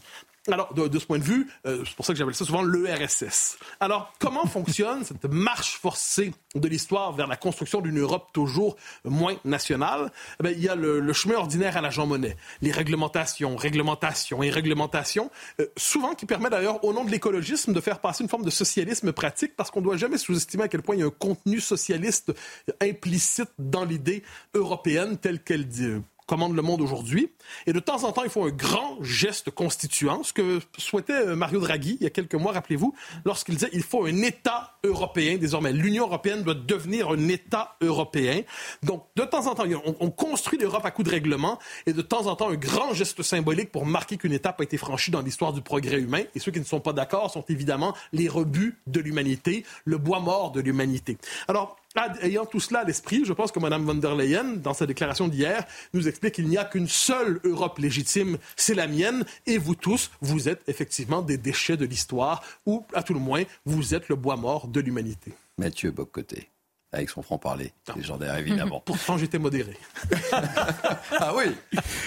Alors, 0.50 0.72
de, 0.72 0.98
ce 0.98 1.04
point 1.04 1.18
de 1.18 1.24
vue, 1.24 1.46
euh, 1.66 1.82
c'est 1.86 1.94
pour 1.94 2.06
ça 2.06 2.12
que 2.14 2.18
j'appelle 2.18 2.34
ça 2.34 2.44
souvent 2.44 2.62
l'ERSS. 2.62 3.58
Alors, 3.80 4.12
comment 4.18 4.46
fonctionne 4.46 5.04
cette 5.04 5.24
marche 5.26 5.78
forcée 5.78 6.32
de 6.54 6.68
l'histoire 6.68 7.12
vers 7.12 7.26
la 7.26 7.36
construction 7.36 7.80
d'une 7.80 7.98
Europe 7.98 8.28
toujours 8.32 8.76
moins 9.04 9.36
nationale? 9.44 10.10
Eh 10.42 10.52
il 10.52 10.62
y 10.62 10.68
a 10.68 10.74
le, 10.74 11.12
chemin 11.12 11.36
ordinaire 11.36 11.76
à 11.76 11.82
la 11.82 11.90
Jean 11.90 12.06
Monnet. 12.06 12.36
Les 12.62 12.72
réglementations, 12.72 13.56
réglementations 13.56 14.42
et 14.42 14.50
réglementations, 14.50 15.30
euh, 15.60 15.66
souvent 15.76 16.14
qui 16.14 16.24
permet 16.24 16.48
d'ailleurs, 16.48 16.82
au 16.84 16.92
nom 16.92 17.04
de 17.04 17.10
l'écologisme, 17.10 17.72
de 17.72 17.80
faire 17.80 18.00
passer 18.00 18.22
une 18.22 18.30
forme 18.30 18.44
de 18.44 18.50
socialisme 18.50 19.12
pratique, 19.12 19.54
parce 19.54 19.70
qu'on 19.70 19.80
ne 19.80 19.84
doit 19.84 19.96
jamais 19.98 20.18
sous-estimer 20.18 20.64
à 20.64 20.68
quel 20.68 20.82
point 20.82 20.94
il 20.94 21.00
y 21.00 21.04
a 21.04 21.06
un 21.06 21.10
contenu 21.10 21.60
socialiste 21.60 22.32
implicite 22.80 23.50
dans 23.58 23.84
l'idée 23.84 24.22
européenne 24.54 25.18
telle 25.18 25.42
qu'elle 25.42 25.68
dit 25.68 25.96
commande 26.28 26.54
le 26.54 26.62
monde 26.62 26.82
aujourd'hui. 26.82 27.32
Et 27.66 27.72
de 27.72 27.80
temps 27.80 28.04
en 28.04 28.12
temps, 28.12 28.22
il 28.22 28.30
faut 28.30 28.44
un 28.44 28.50
grand 28.50 29.02
geste 29.02 29.50
constituant, 29.50 30.22
ce 30.22 30.32
que 30.32 30.60
souhaitait 30.76 31.14
euh, 31.14 31.34
Mario 31.34 31.58
Draghi 31.58 31.96
il 32.00 32.04
y 32.04 32.06
a 32.06 32.10
quelques 32.10 32.34
mois, 32.34 32.52
rappelez-vous, 32.52 32.94
lorsqu'il 33.24 33.54
disait 33.54 33.70
il 33.72 33.82
faut 33.82 34.04
un 34.04 34.22
État 34.22 34.78
européen. 34.84 35.38
Désormais, 35.38 35.72
l'Union 35.72 36.04
européenne 36.04 36.42
doit 36.42 36.54
devenir 36.54 37.08
un 37.08 37.28
État 37.28 37.76
européen. 37.80 38.42
Donc, 38.82 39.06
de 39.16 39.24
temps 39.24 39.46
en 39.46 39.54
temps, 39.54 39.64
on, 40.00 40.10
construit 40.10 40.58
l'Europe 40.58 40.84
à 40.84 40.90
coup 40.90 41.02
de 41.02 41.10
règlement 41.10 41.58
et 41.86 41.92
de 41.92 42.02
temps 42.02 42.26
en 42.26 42.36
temps, 42.36 42.50
un 42.50 42.56
grand 42.56 42.92
geste 42.92 43.22
symbolique 43.22 43.72
pour 43.72 43.86
marquer 43.86 44.18
qu'une 44.18 44.32
étape 44.32 44.60
a 44.60 44.64
été 44.64 44.76
franchie 44.76 45.10
dans 45.10 45.22
l'histoire 45.22 45.54
du 45.54 45.62
progrès 45.62 45.98
humain. 45.98 46.22
Et 46.34 46.40
ceux 46.40 46.52
qui 46.52 46.60
ne 46.60 46.64
sont 46.64 46.80
pas 46.80 46.92
d'accord 46.92 47.30
sont 47.30 47.44
évidemment 47.48 47.94
les 48.12 48.28
rebuts 48.28 48.78
de 48.86 49.00
l'humanité, 49.00 49.64
le 49.86 49.96
bois 49.96 50.20
mort 50.20 50.52
de 50.52 50.60
l'humanité. 50.60 51.16
Alors, 51.46 51.76
ayant 52.22 52.46
tout 52.46 52.60
cela 52.60 52.80
à 52.80 52.84
l'esprit, 52.84 53.24
je 53.24 53.32
pense 53.32 53.52
que 53.52 53.58
Mme 53.58 53.84
von 53.84 53.94
der 53.94 54.14
Leyen, 54.14 54.56
dans 54.56 54.74
sa 54.74 54.86
déclaration 54.86 55.28
d'hier, 55.28 55.64
nous 55.94 56.08
explique 56.08 56.34
qu'il 56.34 56.48
n'y 56.48 56.58
a 56.58 56.64
qu'une 56.64 56.88
seule 56.88 57.40
Europe 57.44 57.78
légitime, 57.78 58.38
c'est 58.56 58.74
la 58.74 58.86
mienne, 58.86 59.24
et 59.46 59.58
vous 59.58 59.74
tous, 59.74 60.10
vous 60.20 60.48
êtes 60.48 60.62
effectivement 60.68 61.22
des 61.22 61.36
déchets 61.36 61.76
de 61.76 61.86
l'histoire, 61.86 62.42
ou 62.66 62.84
à 62.94 63.02
tout 63.02 63.14
le 63.14 63.20
moins, 63.20 63.42
vous 63.64 63.94
êtes 63.94 64.08
le 64.08 64.16
bois 64.16 64.36
mort 64.36 64.68
de 64.68 64.80
l'humanité. 64.80 65.32
Mathieu 65.58 65.90
Boccoté 65.90 66.48
avec 66.92 67.10
son 67.10 67.20
franc-parler 67.20 67.72
légendaire, 67.94 68.36
évidemment. 68.38 68.80
Pourtant, 68.84 69.18
j'étais 69.18 69.38
modéré. 69.38 69.76
ah 70.32 71.34
oui 71.36 71.44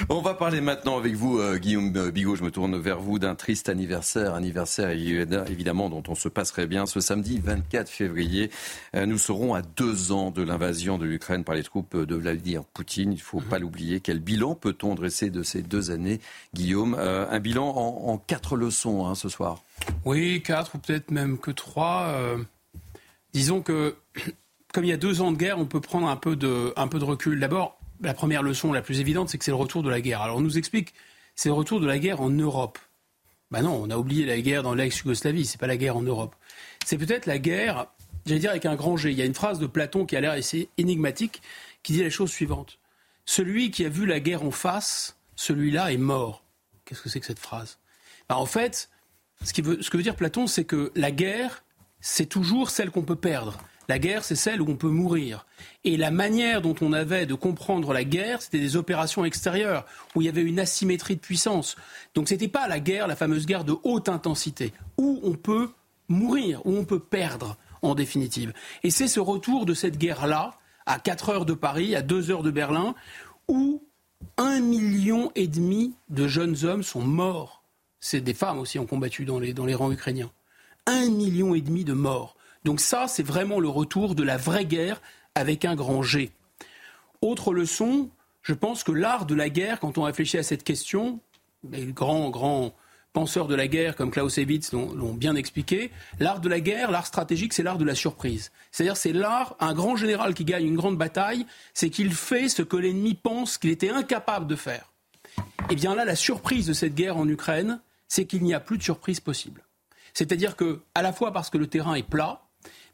On 0.09 0.21
va 0.21 0.33
parler 0.33 0.59
maintenant 0.59 0.97
avec 0.97 1.13
vous, 1.13 1.37
euh, 1.37 1.59
Guillaume 1.59 2.09
Bigot. 2.09 2.35
Je 2.35 2.43
me 2.43 2.49
tourne 2.49 2.79
vers 2.79 2.99
vous 2.99 3.19
d'un 3.19 3.35
triste 3.35 3.69
anniversaire. 3.69 4.33
Anniversaire, 4.33 4.89
évidemment, 4.89 5.89
dont 5.89 6.01
on 6.07 6.15
se 6.15 6.29
passerait 6.29 6.65
bien. 6.65 6.87
Ce 6.87 6.99
samedi 6.99 7.39
24 7.39 7.89
février, 7.89 8.49
euh, 8.95 9.05
nous 9.05 9.19
serons 9.19 9.53
à 9.53 9.61
deux 9.61 10.11
ans 10.11 10.31
de 10.31 10.41
l'invasion 10.41 10.97
de 10.97 11.05
l'Ukraine 11.05 11.43
par 11.43 11.53
les 11.53 11.63
troupes 11.63 11.95
de 11.95 12.15
Vladimir 12.15 12.63
Poutine. 12.63 13.11
Il 13.11 13.17
ne 13.17 13.21
faut 13.21 13.39
mhm. 13.39 13.49
pas 13.49 13.59
l'oublier. 13.59 13.99
Quel 13.99 14.19
bilan 14.19 14.55
peut-on 14.55 14.95
dresser 14.95 15.29
de 15.29 15.43
ces 15.43 15.61
deux 15.61 15.91
années, 15.91 16.19
Guillaume? 16.55 16.95
Euh, 16.97 17.27
Un 17.29 17.39
bilan 17.39 17.67
en, 17.67 18.17
quatre 18.17 18.55
leçons 18.55 19.05
hein, 19.05 19.13
ce 19.13 19.29
soir. 19.29 19.63
Oui, 20.05 20.41
quatre 20.41 20.75
ou 20.75 20.79
peut-être 20.79 21.11
même 21.11 21.37
que 21.37 21.51
trois. 21.51 22.15
disons 23.33 23.61
que 23.61 23.95
comme 24.73 24.85
il 24.85 24.89
y 24.89 24.93
a 24.93 24.97
deux 24.97 25.21
ans 25.21 25.31
de 25.31 25.37
guerre, 25.37 25.59
on 25.59 25.65
peut 25.65 25.81
prendre 25.81 26.07
un 26.07 26.15
peu 26.15 26.35
de, 26.35 26.73
recul. 27.03 27.39
D'abord, 27.39 27.79
la 28.01 28.13
première 28.13 28.43
leçon 28.43 28.71
la 28.71 28.81
plus 28.81 28.99
évidente, 28.99 29.29
c'est 29.29 29.37
que 29.37 29.45
c'est 29.45 29.51
le 29.51 29.57
retour 29.57 29.83
de 29.83 29.89
la 29.89 30.01
guerre. 30.01 30.21
Alors 30.21 30.37
on 30.37 30.41
nous 30.41 30.57
explique, 30.57 30.93
c'est 31.35 31.49
le 31.49 31.53
retour 31.53 31.79
de 31.79 31.87
la 31.87 31.99
guerre 31.99 32.21
en 32.21 32.29
Europe. 32.29 32.79
Ben 33.51 33.63
non, 33.63 33.81
on 33.83 33.89
a 33.89 33.97
oublié 33.97 34.25
la 34.25 34.39
guerre 34.39 34.63
dans 34.63 34.73
l'ex-Yougoslavie, 34.73 35.45
c'est 35.45 35.59
pas 35.59 35.67
la 35.67 35.75
guerre 35.75 35.97
en 35.97 36.01
Europe. 36.01 36.35
C'est 36.85 36.97
peut-être 36.97 37.25
la 37.25 37.37
guerre, 37.37 37.87
j'allais 38.25 38.39
dire 38.39 38.51
avec 38.51 38.65
un 38.65 38.75
grand 38.75 38.95
G. 38.95 39.11
Il 39.11 39.17
y 39.17 39.21
a 39.21 39.25
une 39.25 39.33
phrase 39.33 39.59
de 39.59 39.67
Platon 39.67 40.05
qui 40.05 40.15
a 40.15 40.21
l'air 40.21 40.31
assez 40.31 40.69
énigmatique, 40.77 41.41
qui 41.83 41.93
dit 41.93 42.03
la 42.03 42.09
chose 42.09 42.31
suivante. 42.31 42.79
Celui 43.25 43.71
qui 43.71 43.85
a 43.85 43.89
vu 43.89 44.05
la 44.05 44.21
guerre 44.21 44.43
en 44.43 44.51
face, 44.51 45.17
celui-là 45.35 45.91
est 45.91 45.97
mort. 45.97 46.43
Qu'est-ce 46.85 47.01
que 47.01 47.09
c'est 47.09 47.19
que 47.19 47.25
cette 47.25 47.39
phrase? 47.39 47.77
Ben, 48.29 48.35
En 48.35 48.45
fait, 48.45 48.89
ce 49.43 49.53
que 49.53 49.97
veut 49.97 50.03
dire 50.03 50.15
Platon, 50.15 50.47
c'est 50.47 50.63
que 50.63 50.91
la 50.95 51.11
guerre, 51.11 51.63
c'est 51.99 52.25
toujours 52.25 52.69
celle 52.69 52.89
qu'on 52.89 53.03
peut 53.03 53.15
perdre. 53.15 53.57
La 53.89 53.99
guerre, 53.99 54.23
c'est 54.23 54.35
celle 54.35 54.61
où 54.61 54.69
on 54.69 54.75
peut 54.75 54.89
mourir. 54.89 55.45
Et 55.83 55.97
la 55.97 56.11
manière 56.11 56.61
dont 56.61 56.75
on 56.81 56.93
avait 56.93 57.25
de 57.25 57.33
comprendre 57.33 57.93
la 57.93 58.03
guerre, 58.03 58.41
c'était 58.41 58.59
des 58.59 58.75
opérations 58.75 59.25
extérieures, 59.25 59.85
où 60.15 60.21
il 60.21 60.25
y 60.25 60.29
avait 60.29 60.43
une 60.43 60.59
asymétrie 60.59 61.15
de 61.15 61.21
puissance. 61.21 61.75
Donc 62.13 62.29
ce 62.29 62.33
n'était 62.33 62.47
pas 62.47 62.67
la 62.67 62.79
guerre, 62.79 63.07
la 63.07 63.15
fameuse 63.15 63.45
guerre 63.45 63.63
de 63.63 63.75
haute 63.83 64.09
intensité, 64.09 64.73
où 64.97 65.19
on 65.23 65.33
peut 65.33 65.69
mourir, 66.07 66.61
où 66.65 66.75
on 66.75 66.85
peut 66.85 66.99
perdre, 66.99 67.57
en 67.81 67.95
définitive. 67.95 68.53
Et 68.83 68.91
c'est 68.91 69.07
ce 69.07 69.19
retour 69.19 69.65
de 69.65 69.73
cette 69.73 69.97
guerre-là, 69.97 70.53
à 70.85 70.99
4 70.99 71.29
heures 71.29 71.45
de 71.45 71.53
Paris, 71.53 71.95
à 71.95 72.01
2 72.01 72.31
heures 72.31 72.43
de 72.43 72.51
Berlin, 72.51 72.95
où 73.47 73.83
un 74.37 74.59
million 74.59 75.31
et 75.35 75.47
demi 75.47 75.95
de 76.09 76.27
jeunes 76.27 76.63
hommes 76.63 76.83
sont 76.83 77.01
morts. 77.01 77.63
C'est 77.99 78.21
des 78.21 78.33
femmes 78.33 78.59
aussi 78.59 78.79
ont 78.79 78.85
combattu 78.85 79.25
dans 79.25 79.39
les, 79.39 79.53
dans 79.53 79.65
les 79.65 79.75
rangs 79.75 79.91
ukrainiens. 79.91 80.31
Un 80.87 81.09
million 81.09 81.53
et 81.53 81.61
demi 81.61 81.83
de 81.83 81.93
morts. 81.93 82.35
Donc 82.63 82.79
ça, 82.79 83.07
c'est 83.07 83.23
vraiment 83.23 83.59
le 83.59 83.69
retour 83.69 84.15
de 84.15 84.23
la 84.23 84.37
vraie 84.37 84.65
guerre 84.65 85.01
avec 85.35 85.65
un 85.65 85.75
grand 85.75 86.03
G. 86.03 86.31
Autre 87.21 87.53
leçon, 87.53 88.09
je 88.41 88.53
pense 88.53 88.83
que 88.83 88.91
l'art 88.91 89.25
de 89.25 89.35
la 89.35 89.49
guerre, 89.49 89.79
quand 89.79 89.97
on 89.97 90.03
réfléchit 90.03 90.37
à 90.37 90.43
cette 90.43 90.63
question, 90.63 91.19
les 91.69 91.85
grands, 91.85 92.29
grands 92.29 92.73
penseurs 93.13 93.47
de 93.47 93.55
la 93.55 93.67
guerre 93.67 93.95
comme 93.95 94.11
Clausewitz 94.11 94.71
l'ont 94.73 95.13
bien 95.13 95.35
expliqué, 95.35 95.91
l'art 96.19 96.39
de 96.39 96.49
la 96.49 96.59
guerre, 96.59 96.91
l'art 96.91 97.05
stratégique, 97.05 97.53
c'est 97.53 97.63
l'art 97.63 97.77
de 97.77 97.85
la 97.85 97.95
surprise. 97.95 98.51
C'est-à-dire 98.71 98.97
c'est 98.97 99.13
l'art, 99.13 99.55
un 99.59 99.73
grand 99.73 99.95
général 99.95 100.33
qui 100.33 100.45
gagne 100.45 100.65
une 100.65 100.75
grande 100.75 100.97
bataille, 100.97 101.45
c'est 101.73 101.89
qu'il 101.89 102.13
fait 102.13 102.49
ce 102.49 102.61
que 102.61 102.77
l'ennemi 102.77 103.13
pense 103.13 103.57
qu'il 103.57 103.69
était 103.69 103.89
incapable 103.89 104.47
de 104.47 104.55
faire. 104.55 104.91
Eh 105.69 105.75
bien 105.75 105.95
là, 105.95 106.05
la 106.05 106.15
surprise 106.15 106.67
de 106.67 106.73
cette 106.73 106.95
guerre 106.95 107.17
en 107.17 107.27
Ukraine, 107.27 107.81
c'est 108.07 108.25
qu'il 108.25 108.43
n'y 108.43 108.53
a 108.53 108.59
plus 108.59 108.77
de 108.77 108.83
surprise 108.83 109.19
possible. 109.19 109.63
C'est-à-dire 110.13 110.55
que, 110.55 110.81
à 110.95 111.01
la 111.01 111.13
fois 111.13 111.31
parce 111.31 111.49
que 111.49 111.57
le 111.57 111.67
terrain 111.67 111.95
est 111.95 112.07
plat, 112.07 112.41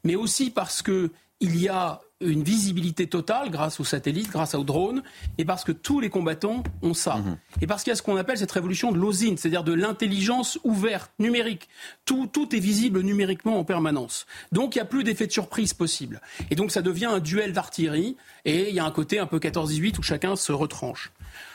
mais 0.04 0.14
aussi 0.14 0.50
parce 0.50 0.82
qu'il 0.82 1.10
y 1.40 1.68
a 1.68 2.00
une 2.20 2.42
visibilité 2.42 3.06
totale 3.06 3.50
grâce 3.50 3.78
aux 3.78 3.84
satellites, 3.84 4.30
grâce 4.30 4.54
aux 4.54 4.64
drones, 4.64 5.02
et 5.38 5.44
parce 5.44 5.62
que 5.62 5.70
tous 5.70 6.00
les 6.00 6.10
combattants 6.10 6.64
ont 6.82 6.94
ça. 6.94 7.16
Mhm. 7.16 7.38
Et 7.60 7.66
parce 7.66 7.84
qu'il 7.84 7.92
y 7.92 7.92
a 7.92 7.96
ce 7.96 8.02
qu'on 8.02 8.16
appelle 8.16 8.38
cette 8.38 8.50
révolution 8.50 8.90
de 8.90 8.98
l'osine, 8.98 9.36
c'est-à-dire 9.36 9.62
de 9.62 9.72
l'intelligence 9.72 10.58
ouverte, 10.64 11.12
numérique. 11.20 11.68
Tout, 12.04 12.26
tout 12.26 12.54
est 12.56 12.58
visible 12.58 13.02
numériquement 13.02 13.58
en 13.58 13.64
permanence. 13.64 14.26
Donc 14.50 14.74
il 14.74 14.78
n'y 14.78 14.82
a 14.82 14.86
plus 14.86 15.04
d'effet 15.04 15.28
de 15.28 15.32
surprise 15.32 15.74
possible. 15.74 16.20
Et 16.50 16.56
donc 16.56 16.72
ça 16.72 16.82
devient 16.82 17.06
un 17.06 17.20
duel 17.20 17.52
d'artillerie, 17.52 18.16
et 18.44 18.68
il 18.68 18.74
y 18.74 18.80
a 18.80 18.84
un 18.84 18.90
côté 18.90 19.20
un 19.20 19.26
peu 19.26 19.38
14-18 19.38 19.98
où 19.98 20.02
chacun 20.02 20.34
se 20.34 20.50
retranche. 20.50 21.12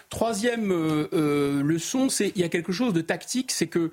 Troisième 0.10 0.72
euh, 0.72 1.10
euh, 1.14 1.62
leçon, 1.62 2.08
c'est 2.08 2.32
il 2.36 2.42
y 2.42 2.46
a 2.46 2.50
quelque 2.50 2.72
chose 2.72 2.94
de 2.94 3.02
tactique, 3.02 3.52
c'est 3.52 3.68
que 3.68 3.92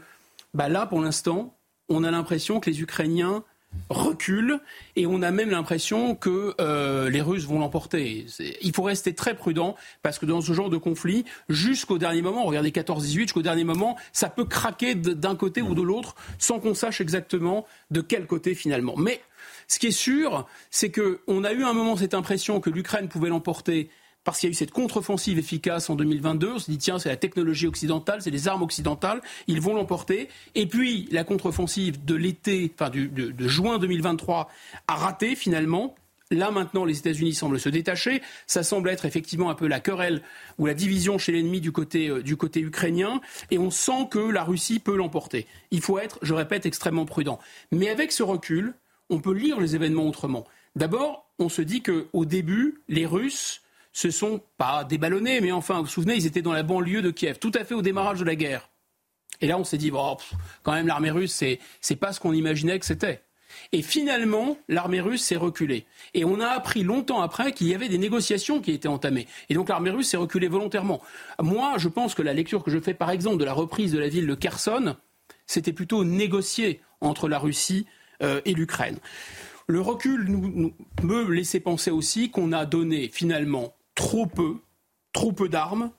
bah 0.55 0.69
là, 0.69 0.87
pour 0.87 1.01
l'instant, 1.01 1.57
on 1.89 2.05
a 2.05 2.11
l'impression 2.11 2.61
que 2.61 2.71
les 2.71 2.81
Ukrainiens 2.81 3.43
reculent 3.89 4.61
et 4.97 5.07
on 5.07 5.23
a 5.23 5.31
même 5.31 5.51
l'impression 5.51 6.15
que 6.15 6.55
euh, 6.61 7.11
les 7.11 7.21
Russes 7.21 7.45
vont 7.47 7.59
l'emporter. 7.59 8.27
Il 8.63 8.73
faut 8.73 8.83
rester 8.83 9.15
très 9.15 9.35
prudent 9.35 9.77
parce 10.03 10.19
que 10.19 10.27
dans 10.27 10.41
ce 10.41 10.53
genre 10.53 10.71
de 10.71 10.77
conflit, 10.77 11.25
jusqu'au 11.49 11.99
dernier 11.99 12.23
moment, 12.23 12.45
regardez 12.45 12.71
14-18, 12.71 13.03
jusqu'au 13.23 13.43
dernier 13.43 13.65
moment, 13.65 13.97
ça 14.13 14.29
peut 14.29 14.45
craquer 14.45 14.95
d'un 14.95 15.37
côté 15.37 15.63
ou 15.63 15.75
de 15.75 15.83
l'autre 15.83 16.15
sans 16.39 16.61
qu'on 16.61 16.75
sache 16.75 17.01
exactement 17.01 17.67
de 17.91 18.01
quel 18.01 18.27
côté 18.27 18.55
finalement. 18.55 18.95
Mais 18.97 19.21
ce 19.67 19.79
qui 19.79 19.89
est 19.89 19.93
sûr, 19.93 20.47
c'est 20.71 20.91
qu'on 20.91 21.45
a 21.45 21.53
eu 21.53 21.65
un 21.65 21.73
moment 21.73 21.97
cette 21.97 22.15
impression 22.15 22.61
que 22.61 22.71
l'Ukraine 22.71 23.09
pouvait 23.09 23.29
l'emporter 23.29 23.91
parce 24.25 24.41
qu'il 24.41 24.49
y 24.49 24.51
a 24.51 24.53
eu 24.53 24.55
cette 24.55 24.71
contre-offensive 24.71 25.39
efficace 25.39 25.91
en 25.91 25.97
2022. 25.97 26.53
On 26.55 26.59
s'est 26.59 26.73
dit, 26.73 26.79
tiens, 26.79 26.99
c'est 26.99 27.09
la 27.09 27.17
technologie 27.17 27.67
occidentale, 27.67 28.23
c'est 28.23 28.31
les 28.31 28.49
armes 28.49 28.63
occidentales, 28.63 29.21
ils 29.47 29.61
vont 29.61 29.75
l'emporter. 29.75 30.29
Et 30.55 30.67
puis, 30.67 31.09
la 31.11 31.25
contre-offensive 31.25 32.05
de 32.05 32.15
l'été, 32.15 32.71
enfin, 32.75 32.91
de, 32.91 33.07
de 33.07 33.49
juin 33.49 33.79
2023 33.79 34.49
a 34.89 34.95
raté 34.95 35.35
finalement. 35.35 35.95
Là 36.33 36.53
maintenant, 36.53 36.85
les 36.85 36.97
États-Unis 36.97 37.35
semblent 37.35 37.59
se 37.59 37.69
détacher. 37.69 38.23
Ça 38.47 38.63
semble 38.63 38.89
être 38.91 39.05
effectivement 39.05 39.51
un 39.51 39.57
peu 39.57 39.67
la 39.67 39.81
querelle 39.81 40.23
ou 40.59 40.67
la 40.67 40.75
division 40.75 41.19
chez 41.19 41.33
l'ennemi 41.33 41.61
du 41.61 41.73
côté, 41.73 42.09
euh, 42.09 42.23
du 42.23 42.37
côté 42.37 42.61
ukrainien. 42.61 43.21
Et 43.51 43.59
on 43.59 43.71
sent 43.71 44.07
que 44.13 44.21
la 44.21 44.45
Russie 44.45 44.79
peut 44.79 44.95
l'emporter. 44.95 45.49
Il 45.73 45.81
faut 45.81 45.99
être, 45.99 46.21
je 46.23 46.33
répète, 46.33 46.67
extrêmement 46.67 47.05
prudent. 47.05 47.41
Mais 47.73 47.89
avec 47.89 48.13
ce 48.13 48.23
recul, 48.23 48.75
on 49.09 49.19
peut 49.19 49.33
lire 49.33 49.59
les 49.59 49.75
événements 49.75 50.07
autrement. 50.07 50.47
D'abord, 50.77 51.29
on 51.41 51.49
se 51.49 51.63
dit 51.63 51.83
qu'au 51.83 52.25
début, 52.25 52.81
les 52.89 53.07
Russes 53.07 53.63
se 53.93 54.11
sont 54.11 54.41
pas 54.57 54.85
déballonnés, 54.85 55.41
mais 55.41 55.53
enfin, 55.53 55.79
vous 55.79 55.85
vous 55.85 55.89
souvenez, 55.89 56.15
ils 56.15 56.27
étaient 56.27 56.43
dans 56.43 56.53
la 56.53 56.63
banlieue 56.63 57.03
de 57.03 57.11
Kiev, 57.11 57.39
tout 57.39 57.53
à 57.55 57.65
fait 57.65 57.75
au 57.75 57.83
démarrage 57.83 58.21
de 58.21 58.25
la 58.25 58.37
guerre. 58.37 58.69
Et 59.41 59.47
là, 59.47 59.59
on 59.59 59.65
s'est 59.65 59.79
dit, 59.79 59.91
bon, 59.91 60.17
quand 60.63 60.73
même, 60.73 60.87
l'armée 60.87 61.11
russe, 61.11 61.33
c'est, 61.33 61.61
c'est 61.81 61.97
pas 61.97 62.13
ce 62.13 62.21
qu'on 62.21 62.33
imaginait 62.33 62.79
que 62.79 62.87
c'était. 62.87 63.23
Et 63.73 63.83
finalement, 63.83 64.59
l'armée 64.69 65.01
russe 65.01 65.23
s'est 65.23 65.37
reculée. 65.37 65.85
Et 66.15 66.25
on 66.25 66.41
a 66.41 66.49
appris 66.49 66.83
longtemps 66.83 67.21
après 67.21 67.53
qu'il 67.53 67.69
y 67.69 67.75
avait 67.75 67.89
des 67.89 67.99
négociations 67.99 68.61
qui 68.61 68.73
étaient 68.73 68.89
entamées. 68.89 69.27
Et 69.49 69.55
donc 69.55 69.69
l'armée 69.69 69.91
russe 69.91 70.09
s'est 70.09 70.17
reculée 70.17 70.49
volontairement. 70.49 71.01
Moi, 71.41 71.75
je 71.79 71.89
pense 71.89 72.15
que 72.15 72.23
la 72.23 72.33
lecture 72.33 72.63
que 72.63 72.71
je 72.71 72.79
fais, 72.79 72.95
par 72.95 73.11
exemple, 73.11 73.39
de 73.39 73.45
la 73.45 73.53
reprise 73.53 73.93
de 73.93 73.99
la 73.99 74.09
ville 74.09 74.27
de 74.27 74.35
Kherson, 74.35 74.97
c'était 75.47 75.73
plutôt 75.73 76.05
négocié 76.05 76.81
entre 77.01 77.29
la 77.29 77.39
Russie 77.39 77.87
euh, 78.23 78.41
et 78.45 78.55
l'Ukraine. 78.55 78.99
Le 79.67 79.81
recul 79.81 80.25
nous, 80.25 80.49
nous, 80.49 80.75
me 81.03 81.31
laissait 81.31 81.61
penser 81.61 81.91
aussi 81.91 82.31
qu'on 82.31 82.53
a 82.53 82.67
donné 82.67 83.09
finalement 83.13 83.75
trop 84.01 84.25
peu, 84.25 84.57
trop 85.13 85.31
peu 85.31 85.51
d'armes, 85.51 85.91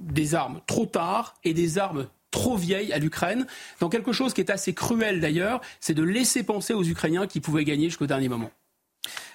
des 0.00 0.34
armes 0.34 0.62
trop 0.66 0.86
tard 0.86 1.34
et 1.44 1.52
des 1.52 1.76
armes 1.76 2.06
trop 2.30 2.56
vieilles 2.56 2.94
à 2.94 2.98
l'Ukraine, 2.98 3.46
dans 3.78 3.90
quelque 3.90 4.12
chose 4.12 4.32
qui 4.32 4.40
est 4.40 4.50
assez 4.50 4.72
cruel 4.72 5.20
d'ailleurs, 5.20 5.60
c'est 5.80 5.92
de 5.92 6.02
laisser 6.02 6.44
penser 6.44 6.72
aux 6.72 6.82
Ukrainiens 6.82 7.26
qu'ils 7.26 7.42
pouvaient 7.42 7.64
gagner 7.64 7.90
jusqu'au 7.90 8.06
dernier 8.06 8.30
moment. 8.30 8.50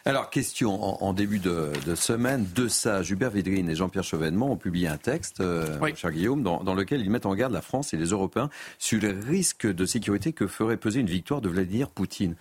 Alors, 0.04 0.32
question 0.32 1.04
en, 1.04 1.14
début 1.14 1.40
de, 1.40 1.74
semaine, 1.96 2.46
deux 2.56 2.70
sages, 2.70 3.12
Hubert 3.12 3.32
Védrine 3.32 3.70
et 3.70 3.76
Jean-Pierre 3.76 4.04
Chevènement, 4.04 4.52
ont 4.52 4.58
publié 4.58 4.88
un 4.88 4.98
texte, 4.98 5.40
euh, 5.42 5.80
cher 5.96 6.12
Guillaume, 6.12 6.42
dans, 6.42 6.64
dans, 6.64 6.76
lequel 6.76 7.02
ils 7.02 7.10
mettent 7.10 7.26
en 7.26 7.36
garde 7.36 7.54
la 7.54 7.62
France 7.62 7.94
et 7.94 7.98
les 7.98 8.08
Européens 8.08 8.50
sur 8.80 9.00
les 9.00 9.12
risques 9.12 9.68
de 9.68 9.86
sécurité 9.86 10.34
que 10.34 10.48
ferait 10.48 10.78
peser 10.78 11.02
une 11.02 11.10
victoire 11.10 11.42
de 11.42 11.50
Vladimir 11.50 11.90
Poutine. 11.90 12.36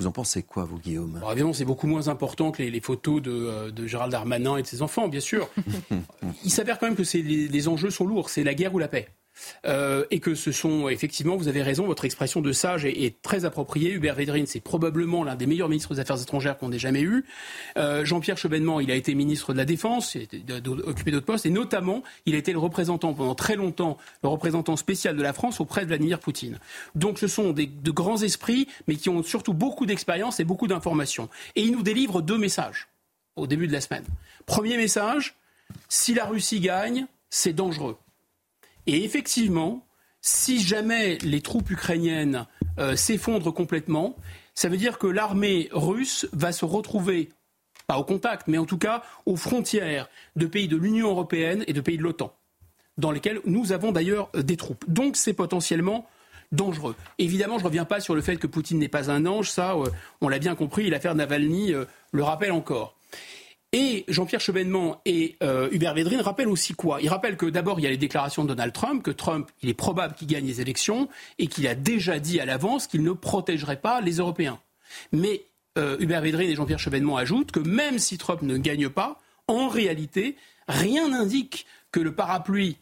Vous 0.00 0.06
en 0.06 0.12
pensez 0.12 0.42
quoi, 0.42 0.64
vous, 0.64 0.78
Guillaume? 0.78 1.16
Alors, 1.16 1.32
Évidemment, 1.32 1.52
c'est 1.52 1.66
beaucoup 1.66 1.86
moins 1.86 2.08
important 2.08 2.52
que 2.52 2.62
les, 2.62 2.80
photos 2.80 3.20
euh, 3.26 3.70
de, 3.70 3.86
Gérald 3.86 4.10
Darmanin 4.10 4.56
et 4.56 4.62
de 4.62 4.66
ses 4.66 4.80
enfants, 4.80 5.08
bien 5.08 5.20
sûr. 5.20 5.50
Il 6.44 6.50
s'avère 6.50 6.78
quand 6.78 6.86
même 6.86 6.96
que 6.96 7.02
les 7.16 7.68
enjeux 7.68 7.90
sont 7.90 8.06
lourds. 8.06 8.30
C'est 8.30 8.42
la 8.42 8.54
guerre 8.54 8.74
ou 8.74 8.78
la 8.78 8.88
paix. 8.88 9.08
Euh, 9.64 10.04
et 10.10 10.20
que 10.20 10.34
ce 10.34 10.52
sont 10.52 10.88
effectivement, 10.88 11.36
vous 11.36 11.48
avez 11.48 11.62
raison, 11.62 11.86
votre 11.86 12.04
expression 12.04 12.40
de 12.40 12.52
sage 12.52 12.84
est, 12.84 13.20
très 13.22 13.44
appropriée. 13.44 13.92
Hubert 13.92 14.14
Védrine, 14.14 14.46
c'est 14.46 14.60
probablement 14.60 15.24
l'un 15.24 15.34
des 15.34 15.46
meilleurs 15.46 15.68
ministres 15.68 15.94
des 15.94 16.00
Affaires 16.00 16.20
étrangères 16.20 16.56
qu'on 16.56 16.72
ait 16.72 16.78
jamais 16.78 17.02
eu. 17.02 17.24
Euh, 17.76 18.04
Jean-Pierre 18.04 18.38
Chevènement, 18.38 18.80
il 18.80 18.90
a 18.90 18.94
été 18.94 19.14
ministre 19.14 19.52
de 19.52 19.58
la 19.58 19.64
Défense, 19.64 20.14
il 20.14 20.28
a 20.52 20.68
occupé 20.86 21.10
d'autres 21.10 21.26
postes, 21.26 21.46
et 21.46 21.50
notamment, 21.50 22.02
il 22.26 22.34
a 22.34 22.38
été 22.38 22.52
le 22.52 22.58
représentant 22.58 23.12
pendant 23.12 23.34
très 23.34 23.56
longtemps, 23.56 23.98
le 24.22 24.28
représentant 24.28 24.76
spécial 24.76 25.16
de 25.16 25.22
la 25.22 25.32
France 25.32 25.60
auprès 25.60 25.82
de 25.82 25.86
Vladimir 25.86 26.18
Poutine. 26.18 26.58
Donc 26.94 27.18
ce 27.18 27.28
sont 27.28 27.52
de 27.52 27.90
grands 27.90 28.22
esprits, 28.22 28.68
mais 28.88 28.96
qui 28.96 29.08
ont 29.08 29.22
surtout 29.22 29.54
beaucoup 29.54 29.86
d'expérience 29.86 30.40
et 30.40 30.44
beaucoup 30.44 30.66
d'informations. 30.66 31.28
Et 31.56 31.62
ils 31.62 31.72
nous 31.72 31.82
délivrent 31.82 32.22
deux 32.22 32.38
messages 32.38 32.88
au 33.36 33.46
début 33.46 33.66
de 33.66 33.72
la 33.72 33.80
semaine. 33.80 34.04
Premier 34.46 34.76
message, 34.76 35.36
si 35.88 36.14
la 36.14 36.24
Russie 36.24 36.60
gagne, 36.60 37.06
c'est 37.28 37.52
dangereux. 37.52 37.96
Et 38.92 39.04
effectivement, 39.04 39.86
si 40.20 40.60
jamais 40.60 41.16
les 41.18 41.42
troupes 41.42 41.70
ukrainiennes 41.70 42.48
euh, 42.80 42.96
s'effondrent 42.96 43.54
complètement, 43.54 44.16
ça 44.52 44.68
veut 44.68 44.78
dire 44.78 44.98
que 44.98 45.06
l'armée 45.06 45.68
russe 45.70 46.26
va 46.32 46.50
se 46.50 46.64
retrouver, 46.64 47.28
pas 47.86 47.98
au 47.98 48.04
contact, 48.04 48.48
mais 48.48 48.58
en 48.58 48.64
tout 48.64 48.78
cas 48.78 49.04
aux 49.26 49.36
frontières 49.36 50.08
de 50.34 50.46
pays 50.46 50.66
de 50.66 50.76
l'Union 50.76 51.10
européenne 51.10 51.62
et 51.68 51.72
de 51.72 51.80
pays 51.80 51.98
de 51.98 52.02
l'OTAN, 52.02 52.34
dans 52.98 53.12
lesquels 53.12 53.40
nous 53.44 53.70
avons 53.70 53.92
d'ailleurs 53.92 54.28
euh, 54.34 54.42
des 54.42 54.56
troupes. 54.56 54.84
Donc 54.88 55.16
c'est 55.16 55.34
potentiellement 55.34 56.08
dangereux. 56.50 56.96
Évidemment, 57.18 57.58
je 57.58 57.62
ne 57.62 57.68
reviens 57.68 57.84
pas 57.84 58.00
sur 58.00 58.16
le 58.16 58.22
fait 58.22 58.38
que 58.38 58.48
Poutine 58.48 58.80
n'est 58.80 58.88
pas 58.88 59.08
un 59.08 59.24
ange, 59.24 59.52
ça, 59.52 59.76
euh, 59.76 59.86
on 60.20 60.28
l'a 60.28 60.40
bien 60.40 60.56
compris, 60.56 60.90
l'affaire 60.90 61.14
Navalny 61.14 61.74
le 62.10 62.22
rappelle 62.24 62.50
encore. 62.50 62.96
Et 63.72 64.04
Jean-Pierre 64.08 64.40
Chevènement 64.40 65.00
et 65.04 65.36
euh, 65.44 65.68
Hubert 65.70 65.94
Védrine 65.94 66.20
rappellent 66.20 66.48
aussi 66.48 66.74
quoi? 66.74 67.00
Ils 67.00 67.08
rappellent 67.08 67.36
que 67.36 67.46
d'abord, 67.46 67.78
il 67.78 67.84
y 67.84 67.86
a 67.86 67.90
les 67.90 67.96
déclarations 67.96 68.42
de 68.42 68.48
Donald 68.48 68.72
Trump, 68.72 69.02
que 69.02 69.12
Trump, 69.12 69.48
il 69.62 69.68
est 69.68 69.74
probable 69.74 70.14
qu'il 70.14 70.26
gagne 70.26 70.46
les 70.46 70.60
élections, 70.60 71.08
et 71.38 71.46
qu'il 71.46 71.68
a 71.68 71.76
déjà 71.76 72.18
dit 72.18 72.40
à 72.40 72.44
l'avance 72.44 72.88
qu'il 72.88 73.04
ne 73.04 73.12
protégerait 73.12 73.80
pas 73.80 74.00
les 74.00 74.16
Européens. 74.16 74.58
Mais 75.12 75.44
euh, 75.78 75.96
Hubert 76.00 76.20
Védrine 76.20 76.50
et 76.50 76.56
Jean-Pierre 76.56 76.80
Chevènement 76.80 77.16
ajoutent 77.16 77.52
que 77.52 77.60
même 77.60 78.00
si 78.00 78.18
Trump 78.18 78.42
ne 78.42 78.56
gagne 78.56 78.88
pas, 78.88 79.20
en 79.46 79.68
réalité, 79.68 80.36
rien 80.66 81.08
n'indique 81.08 81.66
que 81.92 82.00
le 82.00 82.12
parapluie 82.12 82.76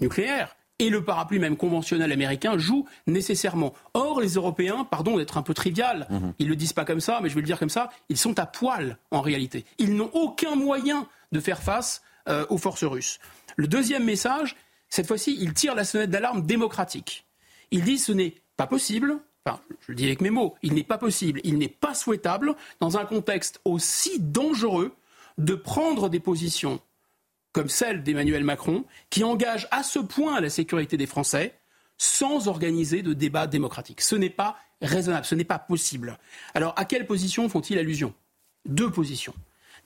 nucléaire 0.00 0.56
et 0.82 0.90
le 0.90 1.04
parapluie 1.04 1.38
même 1.38 1.56
conventionnel 1.56 2.10
américain 2.10 2.58
joue 2.58 2.86
nécessairement. 3.06 3.72
Or, 3.94 4.20
les 4.20 4.30
Européens, 4.30 4.84
pardon 4.84 5.16
d'être 5.16 5.38
un 5.38 5.42
peu 5.42 5.54
trivial, 5.54 6.08
mhm. 6.10 6.34
ils 6.40 6.46
ne 6.46 6.50
le 6.50 6.56
disent 6.56 6.72
pas 6.72 6.84
comme 6.84 6.98
ça, 6.98 7.20
mais 7.22 7.28
je 7.28 7.36
vais 7.36 7.40
le 7.40 7.46
dire 7.46 7.60
comme 7.60 7.70
ça, 7.70 7.90
ils 8.08 8.16
sont 8.16 8.36
à 8.40 8.46
poil 8.46 8.98
en 9.12 9.20
réalité. 9.20 9.64
Ils 9.78 9.94
n'ont 9.94 10.10
aucun 10.12 10.56
moyen 10.56 11.06
de 11.30 11.38
faire 11.38 11.62
face 11.62 12.02
euh, 12.28 12.44
aux 12.50 12.58
forces 12.58 12.82
russes. 12.82 13.20
Le 13.54 13.68
deuxième 13.68 14.02
message, 14.02 14.56
cette 14.88 15.06
fois-ci, 15.06 15.38
ils 15.40 15.54
tirent 15.54 15.76
la 15.76 15.84
sonnette 15.84 16.10
d'alarme 16.10 16.42
démocratique. 16.42 17.26
Ils 17.70 17.84
disent 17.84 18.06
ce 18.06 18.12
n'est 18.12 18.34
pas 18.56 18.66
possible, 18.66 19.20
enfin, 19.46 19.60
je 19.82 19.92
le 19.92 19.94
dis 19.94 20.06
avec 20.06 20.20
mes 20.20 20.30
mots, 20.30 20.56
il 20.64 20.74
n'est 20.74 20.82
pas 20.82 20.98
possible, 20.98 21.40
il 21.44 21.58
n'est 21.58 21.68
pas 21.68 21.94
souhaitable, 21.94 22.56
dans 22.80 22.98
un 22.98 23.04
contexte 23.04 23.60
aussi 23.64 24.18
dangereux, 24.18 24.96
de 25.38 25.54
prendre 25.54 26.08
des 26.08 26.20
positions 26.20 26.80
comme 27.52 27.68
celle 27.68 28.02
d'Emmanuel 28.02 28.44
Macron, 28.44 28.84
qui 29.10 29.24
engage 29.24 29.68
à 29.70 29.82
ce 29.82 29.98
point 29.98 30.40
la 30.40 30.50
sécurité 30.50 30.96
des 30.96 31.06
Français 31.06 31.54
sans 31.98 32.48
organiser 32.48 33.02
de 33.02 33.12
débat 33.12 33.46
démocratique. 33.46 34.00
Ce 34.00 34.16
n'est 34.16 34.30
pas 34.30 34.56
raisonnable, 34.80 35.24
ce 35.24 35.34
n'est 35.34 35.44
pas 35.44 35.58
possible. 35.58 36.18
Alors, 36.54 36.74
à 36.76 36.84
quelle 36.84 37.06
position 37.06 37.48
font-ils 37.48 37.78
allusion? 37.78 38.14
Deux 38.66 38.90
positions. 38.90 39.34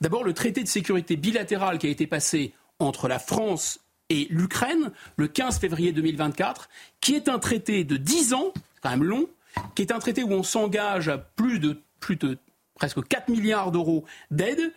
D'abord, 0.00 0.24
le 0.24 0.32
traité 0.32 0.62
de 0.62 0.68
sécurité 0.68 1.16
bilatéral 1.16 1.78
qui 1.78 1.86
a 1.86 1.90
été 1.90 2.06
passé 2.06 2.54
entre 2.78 3.08
la 3.08 3.18
France 3.18 3.80
et 4.08 4.26
l'Ukraine 4.30 4.92
le 5.16 5.28
15 5.28 5.58
février 5.58 5.92
2024, 5.92 6.68
qui 7.00 7.14
est 7.14 7.28
un 7.28 7.38
traité 7.38 7.84
de 7.84 7.96
10 7.96 8.34
ans, 8.34 8.52
quand 8.82 8.90
même 8.90 9.04
long, 9.04 9.28
qui 9.74 9.82
est 9.82 9.92
un 9.92 9.98
traité 9.98 10.22
où 10.22 10.32
on 10.32 10.42
s'engage 10.42 11.08
à 11.08 11.18
plus 11.18 11.58
de, 11.58 11.80
plus 12.00 12.16
de 12.16 12.38
presque 12.74 13.06
4 13.06 13.28
milliards 13.28 13.72
d'euros 13.72 14.04
d'aide 14.30 14.72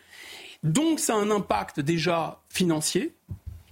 donc 0.63 1.00
ça 1.00 1.15
a 1.15 1.17
un 1.17 1.32
impact 1.32 1.80
déjà 1.80 2.41
financier. 2.50 3.15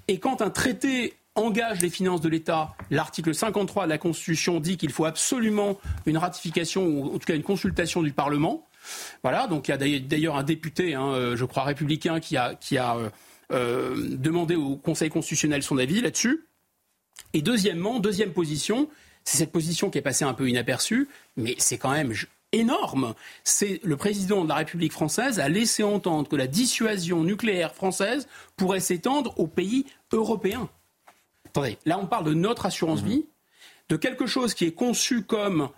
Et 0.08 0.20
quand 0.20 0.42
un 0.42 0.50
traité 0.50 1.16
engage 1.36 1.82
les 1.82 1.90
finances 1.90 2.22
de 2.22 2.30
l'État, 2.30 2.76
l'article 2.90 3.34
53 3.36 3.86
de 3.86 3.90
la 3.90 3.98
Constitution 3.98 4.60
dit 4.60 4.78
qu'il 4.78 4.92
faut 4.92 5.06
absolument 5.06 5.78
une 6.06 6.18
ratification 6.18 6.86
ou 6.86 7.14
en 7.14 7.20
tout 7.20 7.26
cas 7.26 7.36
une 7.36 7.44
consultation 7.44 8.02
du 8.02 8.12
Parlement. 8.12 8.68
Voilà, 9.22 9.48
donc 9.48 9.68
il 9.68 9.72
y 9.72 9.74
a 9.74 10.00
d'ailleurs 10.00 10.38
un 10.38 10.44
député, 10.44 10.96
hein, 10.96 11.10
euh, 11.10 11.36
je 11.36 11.46
crois 11.46 11.64
républicain, 11.64 12.20
qui 12.20 12.38
a, 12.38 12.58
a 12.80 12.98
euh, 13.52 14.16
demander 14.18 14.56
au 14.56 14.78
Conseil 14.78 15.10
constitutionnel 15.10 15.62
son 15.62 15.78
avis 15.78 16.02
là-dessus. 16.02 16.48
Et 17.34 17.42
deuxièmement, 17.42 18.00
deuxième 18.00 18.32
position, 18.32 18.90
c'est 19.24 19.38
cette 19.38 19.52
position 19.52 19.90
qui 19.90 19.98
est 19.98 20.02
passée 20.02 20.26
un 20.26 20.34
peu 20.34 20.50
inaperçue, 20.50 21.10
mais 21.36 21.56
c'est 21.58 21.78
quand 21.78 21.92
même 21.92 22.14
énorme. 22.52 23.14
C'est 23.44 23.80
le 23.84 23.98
président 23.98 24.44
de 24.44 24.50
la 24.50 24.56
République 24.56 24.92
française 24.92 25.40
a 25.40 25.50
laissé 25.50 25.84
entendre 25.84 26.30
que 26.30 26.36
la 26.36 26.48
dissuasion 26.48 27.24
nucléaire 27.24 27.74
française 27.74 28.28
pourrait 28.56 28.80
s'étendre 28.80 29.38
aux 29.40 29.48
pays 29.48 29.86
européens. 30.14 30.70
Attendez, 31.48 31.78
là 31.86 32.00
on 32.00 32.06
parle 32.06 32.26
de 32.26 32.34
notre 32.34 32.66
assurance 32.66 33.02
vie, 33.02 33.26
de 33.90 33.96
quelque 33.96 34.26
chose 34.26 34.54
qui 34.54 34.66
est 34.66 34.74
conçu 34.74 35.24
comme 35.24 35.70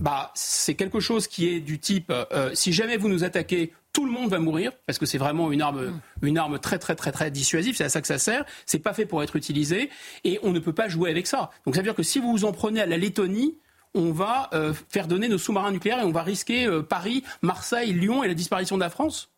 bah, 0.00 0.30
c'est 0.34 0.74
quelque 0.74 1.00
chose 1.00 1.26
qui 1.26 1.48
est 1.48 1.60
du 1.60 1.78
type 1.78 2.10
euh, 2.10 2.50
si 2.54 2.72
jamais 2.72 2.96
vous 2.96 3.08
nous 3.08 3.24
attaquez, 3.24 3.72
tout 3.92 4.06
le 4.06 4.10
monde 4.10 4.30
va 4.30 4.38
mourir 4.38 4.72
parce 4.86 4.98
que 4.98 5.04
c'est 5.04 5.18
vraiment 5.18 5.52
une 5.52 5.60
arme, 5.60 5.86
mm. 6.22 6.26
une 6.26 6.38
arme 6.38 6.58
très 6.58 6.78
très 6.78 6.94
très 6.94 7.12
très 7.12 7.30
dissuasive. 7.30 7.76
C'est 7.76 7.84
à 7.84 7.88
ça 7.88 8.00
que 8.00 8.06
ça 8.06 8.18
sert. 8.18 8.44
C'est 8.64 8.78
pas 8.78 8.94
fait 8.94 9.06
pour 9.06 9.22
être 9.22 9.36
utilisé 9.36 9.90
et 10.24 10.38
on 10.42 10.52
ne 10.52 10.58
peut 10.58 10.72
pas 10.72 10.88
jouer 10.88 11.10
avec 11.10 11.26
ça. 11.26 11.50
Donc 11.66 11.74
ça 11.74 11.82
veut 11.82 11.86
dire 11.86 11.94
que 11.94 12.02
si 12.02 12.18
vous 12.18 12.30
vous 12.32 12.44
en 12.44 12.52
prenez 12.52 12.80
à 12.80 12.86
la 12.86 12.96
Lettonie, 12.96 13.58
on 13.94 14.12
va 14.12 14.48
euh, 14.52 14.72
faire 14.88 15.06
donner 15.06 15.28
nos 15.28 15.38
sous-marins 15.38 15.70
nucléaires 15.70 16.00
et 16.00 16.04
on 16.04 16.12
va 16.12 16.22
risquer 16.22 16.66
euh, 16.66 16.82
Paris, 16.82 17.24
Marseille, 17.42 17.92
Lyon 17.92 18.22
et 18.22 18.28
la 18.28 18.34
disparition 18.34 18.76
de 18.76 18.82
la 18.82 18.90
France. 18.90 19.30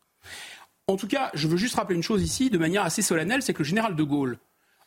En 0.87 0.97
tout 0.97 1.07
cas, 1.07 1.31
je 1.33 1.47
veux 1.47 1.57
juste 1.57 1.75
rappeler 1.75 1.95
une 1.95 2.03
chose 2.03 2.21
ici, 2.21 2.49
de 2.49 2.57
manière 2.57 2.83
assez 2.83 3.01
solennelle, 3.01 3.41
c'est 3.41 3.53
que 3.53 3.63
le 3.63 3.67
général 3.67 3.95
de 3.95 4.03
Gaulle, 4.03 4.37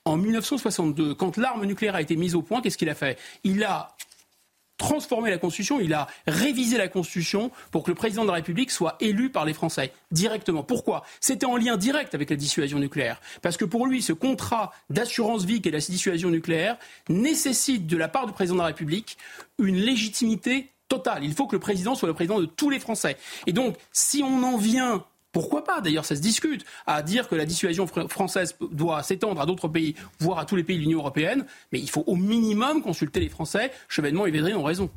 en 0.05 0.17
1962, 0.17 1.15
quand 1.15 1.37
l'arme 1.37 1.65
nucléaire 1.65 1.95
a 1.95 2.01
été 2.01 2.17
mise 2.17 2.35
au 2.35 2.43
point, 2.43 2.61
qu'est-ce 2.61 2.79
qu'il 2.79 2.89
a 2.89 2.95
fait? 2.95 3.19
Il 3.45 3.65
a 3.65 3.97
transformé 4.79 5.31
la 5.31 5.39
Constitution, 5.39 5.81
il 5.81 5.93
a 5.93 6.07
révisé 6.27 6.79
la 6.79 6.89
Constitution 6.89 7.51
pour 7.71 7.83
que 7.83 7.91
le 7.91 7.95
président 7.95 8.23
de 8.23 8.29
la 8.29 8.35
République 8.35 8.71
soit 8.71 8.97
élu 9.01 9.29
par 9.29 9.45
les 9.45 9.53
Français 9.53 9.93
directement. 10.11 10.63
Pourquoi? 10.63 11.05
C'était 11.21 11.47
en 11.47 11.57
lien 11.57 11.77
direct 11.77 12.15
avec 12.15 12.31
la 12.31 12.37
dissuasion 12.37 12.79
nucléaire. 12.79 13.21
Parce 13.43 13.57
que 13.57 13.65
pour 13.65 13.87
lui, 13.87 14.01
ce 14.01 14.13
contrat 14.13 14.73
d'assurance 14.89 15.45
vie 15.45 15.61
qu'est 15.61 15.71
la 15.71 15.81
dissuasion 15.81 16.31
nucléaire 16.31 16.79
nécessite 17.09 17.87
de 17.87 17.97
la 17.97 18.09
part 18.09 18.27
du 18.27 18.33
président 18.33 18.55
de 18.55 18.61
la 18.61 18.67
République 18.69 19.19
une 19.59 19.77
légitimité 19.77 20.71
totale. 20.89 21.25
Il 21.25 21.35
faut 21.35 21.47
que 21.47 21.57
le 21.57 21.61
président 21.61 21.95
soit 21.95 22.09
le 22.09 22.15
président 22.15 22.41
de 22.41 22.47
tous 22.47 22.71
les 22.71 22.79
Français. 22.79 23.17
Et 23.47 23.53
donc, 23.53 23.77
si 23.93 24.23
on 24.23 24.43
en 24.43 24.57
vient 24.57 25.05
pourquoi 25.39 25.63
pas 25.63 25.81
D'ailleurs, 25.81 26.05
ça 26.05 26.17
se 26.17 26.21
discute 26.21 26.65
à 26.85 27.01
dire 27.01 27.29
que 27.29 27.37
la 27.37 27.45
dissuasion 27.45 27.87
française 27.87 28.57
doit 28.73 29.05
s'étendre 29.05 29.41
à 29.41 29.47
d'autres 29.47 29.69
pays, 29.69 29.95
voire 30.19 30.41
à 30.41 30.45
tous 30.45 30.57
les 30.57 30.65
pays 30.65 30.79
de 30.79 30.83
l'Union 30.83 30.99
européenne. 30.99 31.47
Mais 31.71 31.79
il 31.79 31.89
faut 31.89 32.03
au 32.09 32.17
minimum 32.17 32.83
consulter 32.83 33.21
les 33.21 33.29
Français. 33.29 33.71
Chevènement 33.87 34.27
et 34.27 34.33
Védrine 34.33 34.57
ont 34.57 34.65
raison. 34.65 34.91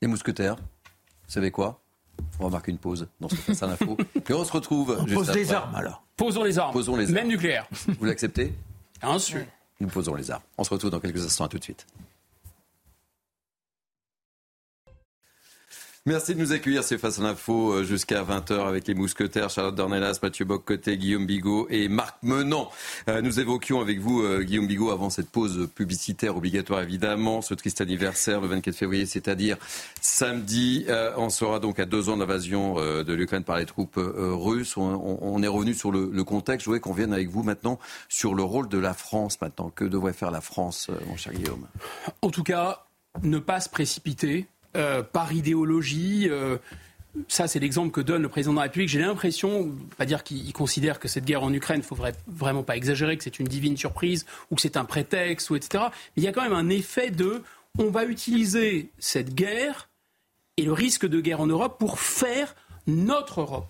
Les 0.00 0.06
mousquetaires, 0.06 0.54
vous 0.54 1.32
savez 1.32 1.50
quoi? 1.50 1.80
On 2.38 2.44
va 2.44 2.50
marquer 2.50 2.70
une 2.70 2.78
pause 2.78 3.08
dans 3.20 3.28
ce 3.28 3.34
face 3.34 3.60
à 3.60 3.66
l'info. 3.66 3.96
Et 4.28 4.32
on 4.32 4.44
se 4.44 4.52
retrouve. 4.52 4.96
On 5.00 5.04
pose 5.04 5.32
les 5.32 5.52
armes 5.52 5.74
alors. 5.74 6.04
Posons 6.16 6.44
les 6.44 6.58
armes. 6.60 6.72
Posons 6.72 6.94
les 6.94 7.08
Même 7.08 7.26
nucléaire. 7.26 7.66
Vous 7.98 8.04
l'acceptez? 8.04 8.54
Bien 9.02 9.18
sûr. 9.18 9.42
Nous 9.80 9.88
posons 9.88 10.14
les 10.14 10.30
armes. 10.30 10.42
On 10.56 10.62
se 10.62 10.70
retrouve 10.70 10.90
dans 10.90 11.00
quelques 11.00 11.24
instants. 11.24 11.46
À 11.46 11.48
tout 11.48 11.58
de 11.58 11.64
suite. 11.64 11.86
Merci 16.08 16.36
de 16.36 16.40
nous 16.40 16.52
accueillir, 16.52 16.84
c'est 16.84 16.98
Face 16.98 17.18
à 17.18 17.22
l'info 17.24 17.72
euh, 17.72 17.82
jusqu'à 17.82 18.22
20h 18.22 18.68
avec 18.68 18.86
les 18.86 18.94
mousquetaires, 18.94 19.50
Charlotte 19.50 19.74
Dornelas, 19.74 20.20
Mathieu 20.22 20.44
Bock-Côté, 20.44 20.96
Guillaume 20.96 21.26
Bigot 21.26 21.66
et 21.68 21.88
Marc 21.88 22.22
Menant. 22.22 22.70
Euh, 23.08 23.20
nous 23.22 23.40
évoquions 23.40 23.80
avec 23.80 23.98
vous, 23.98 24.22
euh, 24.22 24.44
Guillaume 24.44 24.68
Bigot, 24.68 24.92
avant 24.92 25.10
cette 25.10 25.28
pause 25.28 25.68
publicitaire 25.74 26.36
obligatoire 26.36 26.80
évidemment, 26.80 27.42
ce 27.42 27.54
triste 27.54 27.80
anniversaire 27.80 28.40
le 28.40 28.46
24 28.46 28.76
février, 28.76 29.04
c'est-à-dire 29.04 29.56
samedi. 30.00 30.86
on 31.16 31.28
sera 31.28 31.58
donc 31.58 31.80
à 31.80 31.86
deux 31.86 32.08
ans 32.08 32.16
d'invasion 32.16 32.76
de 32.76 33.12
l'Ukraine 33.12 33.42
par 33.42 33.58
les 33.58 33.66
troupes 33.66 33.98
russes. 33.98 34.76
On, 34.76 35.42
est 35.42 35.48
revenu 35.48 35.74
sur 35.74 35.90
le, 35.90 36.22
contexte. 36.22 36.60
Je 36.60 36.66
voudrais 36.66 36.80
qu'on 36.80 36.92
vienne 36.92 37.12
avec 37.12 37.28
vous 37.28 37.42
maintenant 37.42 37.80
sur 38.08 38.36
le 38.36 38.44
rôle 38.44 38.68
de 38.68 38.78
la 38.78 38.94
France 38.94 39.40
maintenant. 39.40 39.70
Que 39.70 39.84
devrait 39.84 40.12
faire 40.12 40.30
la 40.30 40.40
France, 40.40 40.88
mon 41.08 41.16
cher 41.16 41.32
Guillaume? 41.32 41.66
En 42.22 42.30
tout 42.30 42.44
cas, 42.44 42.86
ne 43.22 43.38
pas 43.38 43.60
se 43.60 43.68
précipiter 43.68 44.46
euh, 44.76 45.02
par 45.02 45.32
idéologie. 45.32 46.28
Euh, 46.30 46.58
ça, 47.28 47.48
c'est 47.48 47.58
l'exemple 47.58 47.90
que 47.90 48.00
donne 48.00 48.22
le 48.22 48.28
président 48.28 48.52
de 48.52 48.58
la 48.58 48.64
République. 48.64 48.88
J'ai 48.88 49.00
l'impression, 49.00 49.72
pas 49.96 50.04
dire 50.04 50.22
qu'il 50.22 50.52
considère 50.52 51.00
que 51.00 51.08
cette 51.08 51.24
guerre 51.24 51.42
en 51.42 51.52
Ukraine, 51.52 51.78
il 51.78 51.82
ne 51.82 51.86
faudrait 51.86 52.14
vraiment 52.26 52.62
pas 52.62 52.76
exagérer, 52.76 53.16
que 53.16 53.24
c'est 53.24 53.38
une 53.38 53.48
divine 53.48 53.76
surprise 53.76 54.26
ou 54.50 54.56
que 54.56 54.60
c'est 54.60 54.76
un 54.76 54.84
prétexte, 54.84 55.50
ou 55.50 55.56
etc. 55.56 55.84
Mais 56.16 56.22
il 56.22 56.24
y 56.24 56.28
a 56.28 56.32
quand 56.32 56.42
même 56.42 56.52
un 56.52 56.68
effet 56.68 57.10
de 57.10 57.42
on 57.78 57.90
va 57.90 58.04
utiliser 58.04 58.90
cette 58.98 59.34
guerre 59.34 59.88
et 60.56 60.62
le 60.62 60.72
risque 60.72 61.06
de 61.06 61.20
guerre 61.20 61.40
en 61.40 61.46
Europe 61.46 61.78
pour 61.78 61.98
faire 62.00 62.54
notre 62.86 63.40
Europe. 63.40 63.68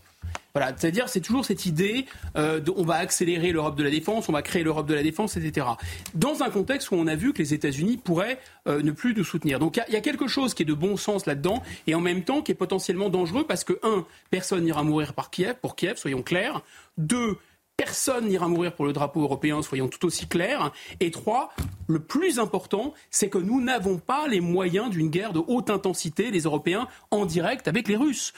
Voilà, 0.57 0.73
c'est-à-dire 0.75 1.11
c'est 1.11 1.21
toujours 1.21 1.45
cette 1.45 1.67
idée 1.67 2.07
euh, 2.39 2.63
on 2.79 2.83
va 2.83 2.95
accélérer 2.95 3.53
l'Europe 3.53 3.77
de 3.77 3.83
la 3.83 3.91
défense, 3.91 4.31
on 4.31 4.33
va 4.33 4.41
créer 4.41 4.63
l'Europe 4.63 4.87
de 4.87 4.95
la 4.95 5.03
défense, 5.03 5.37
etc. 5.37 5.67
Dans 6.15 6.43
un 6.43 6.49
contexte 6.49 6.91
où 6.91 6.95
on 6.95 7.07
a 7.09 7.15
vu 7.15 7.35
que 7.35 7.43
les 7.43 7.53
États-Unis 7.53 7.99
pourraient 7.99 8.39
euh, 8.67 8.81
ne 8.81 8.91
plus 8.91 9.15
nous 9.15 9.23
soutenir. 9.23 9.59
Donc 9.59 9.79
il 9.87 9.93
y, 9.93 9.97
a 9.97 10.01
quelque 10.01 10.29
chose 10.29 10.55
qui 10.55 10.63
est 10.63 10.67
de 10.67 10.73
bon 10.73 10.97
sens 10.97 11.27
là-dedans 11.27 11.63
et 11.87 11.95
en 11.95 12.01
même 12.01 12.25
temps 12.25 12.41
qui 12.41 12.53
est 12.53 12.55
potentiellement 12.55 13.11
dangereux 13.11 13.45
parce 13.47 13.65
que 13.65 13.79
un, 13.83 14.07
personne 14.31 14.65
n'ira 14.65 14.83
mourir 14.83 15.13
par 15.13 15.29
Kiev, 15.29 15.57
pour 15.61 15.77
Kiev, 15.77 15.99
soyons 15.99 16.23
clairs. 16.23 16.63
Deux, 16.97 17.37
Personne 17.77 18.27
n'ira 18.27 18.49
mourir 18.49 18.75
pour 18.75 18.87
le 18.87 18.95
drapeau 18.95 19.21
européen, 19.21 19.61
soyons 19.61 19.89
tout 19.89 20.07
aussi 20.07 20.27
clairs. 20.27 20.73
Et 21.01 21.11
trois, 21.11 21.53
le 21.89 21.99
plus 21.99 22.39
important, 22.39 22.95
c'est 23.11 23.29
que 23.29 23.37
nous 23.37 23.61
n'avons 23.61 23.99
pas 23.99 24.29
les 24.29 24.41
moyens 24.41 24.89
d'une 24.89 25.11
guerre 25.11 25.35
de 25.35 25.43
haute 25.47 25.69
intensité, 25.69 26.31
les 26.31 26.45
Européens, 26.45 26.89
en 27.11 27.27
direct 27.27 27.69
avec 27.69 27.89
les 27.89 27.97
Russes. 27.97 28.33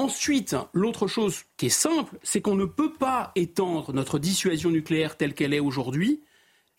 Ensuite, 0.00 0.56
l'autre 0.72 1.08
chose 1.08 1.42
qui 1.58 1.66
est 1.66 1.68
simple, 1.68 2.16
c'est 2.22 2.40
qu'on 2.40 2.54
ne 2.54 2.64
peut 2.64 2.94
pas 2.94 3.32
étendre 3.36 3.92
notre 3.92 4.18
dissuasion 4.18 4.70
nucléaire 4.70 5.18
telle 5.18 5.34
qu'elle 5.34 5.52
est 5.52 5.60
aujourd'hui. 5.60 6.22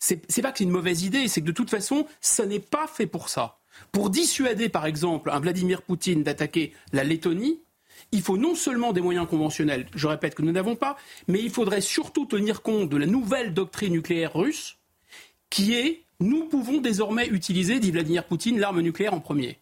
C'est 0.00 0.42
pas 0.42 0.50
que 0.50 0.58
c'est 0.58 0.64
une 0.64 0.70
mauvaise 0.70 1.04
idée, 1.04 1.28
c'est 1.28 1.40
que 1.40 1.46
de 1.46 1.52
toute 1.52 1.70
façon, 1.70 2.04
ça 2.20 2.46
n'est 2.46 2.58
pas 2.58 2.88
fait 2.88 3.06
pour 3.06 3.28
ça. 3.28 3.60
Pour 3.92 4.10
dissuader, 4.10 4.68
par 4.68 4.86
exemple, 4.86 5.30
un 5.30 5.38
Vladimir 5.38 5.82
Poutine 5.82 6.24
d'attaquer 6.24 6.72
la 6.92 7.04
Lettonie, 7.04 7.60
il 8.10 8.22
faut 8.22 8.36
non 8.36 8.56
seulement 8.56 8.92
des 8.92 9.00
moyens 9.00 9.28
conventionnels, 9.28 9.86
je 9.94 10.08
répète 10.08 10.34
que 10.34 10.42
nous 10.42 10.50
n'avons 10.50 10.74
pas, 10.74 10.96
mais 11.28 11.40
il 11.40 11.50
faudrait 11.50 11.80
surtout 11.80 12.26
tenir 12.26 12.60
compte 12.60 12.88
de 12.88 12.96
la 12.96 13.06
nouvelle 13.06 13.54
doctrine 13.54 13.92
nucléaire 13.92 14.34
russe, 14.34 14.78
qui 15.48 15.74
est 15.74 16.02
nous 16.18 16.46
pouvons 16.46 16.78
désormais 16.78 17.28
utiliser, 17.28 17.78
dit 17.78 17.92
Vladimir 17.92 18.24
Poutine, 18.24 18.58
l'arme 18.58 18.80
nucléaire 18.80 19.14
en 19.14 19.20
premier. 19.20 19.58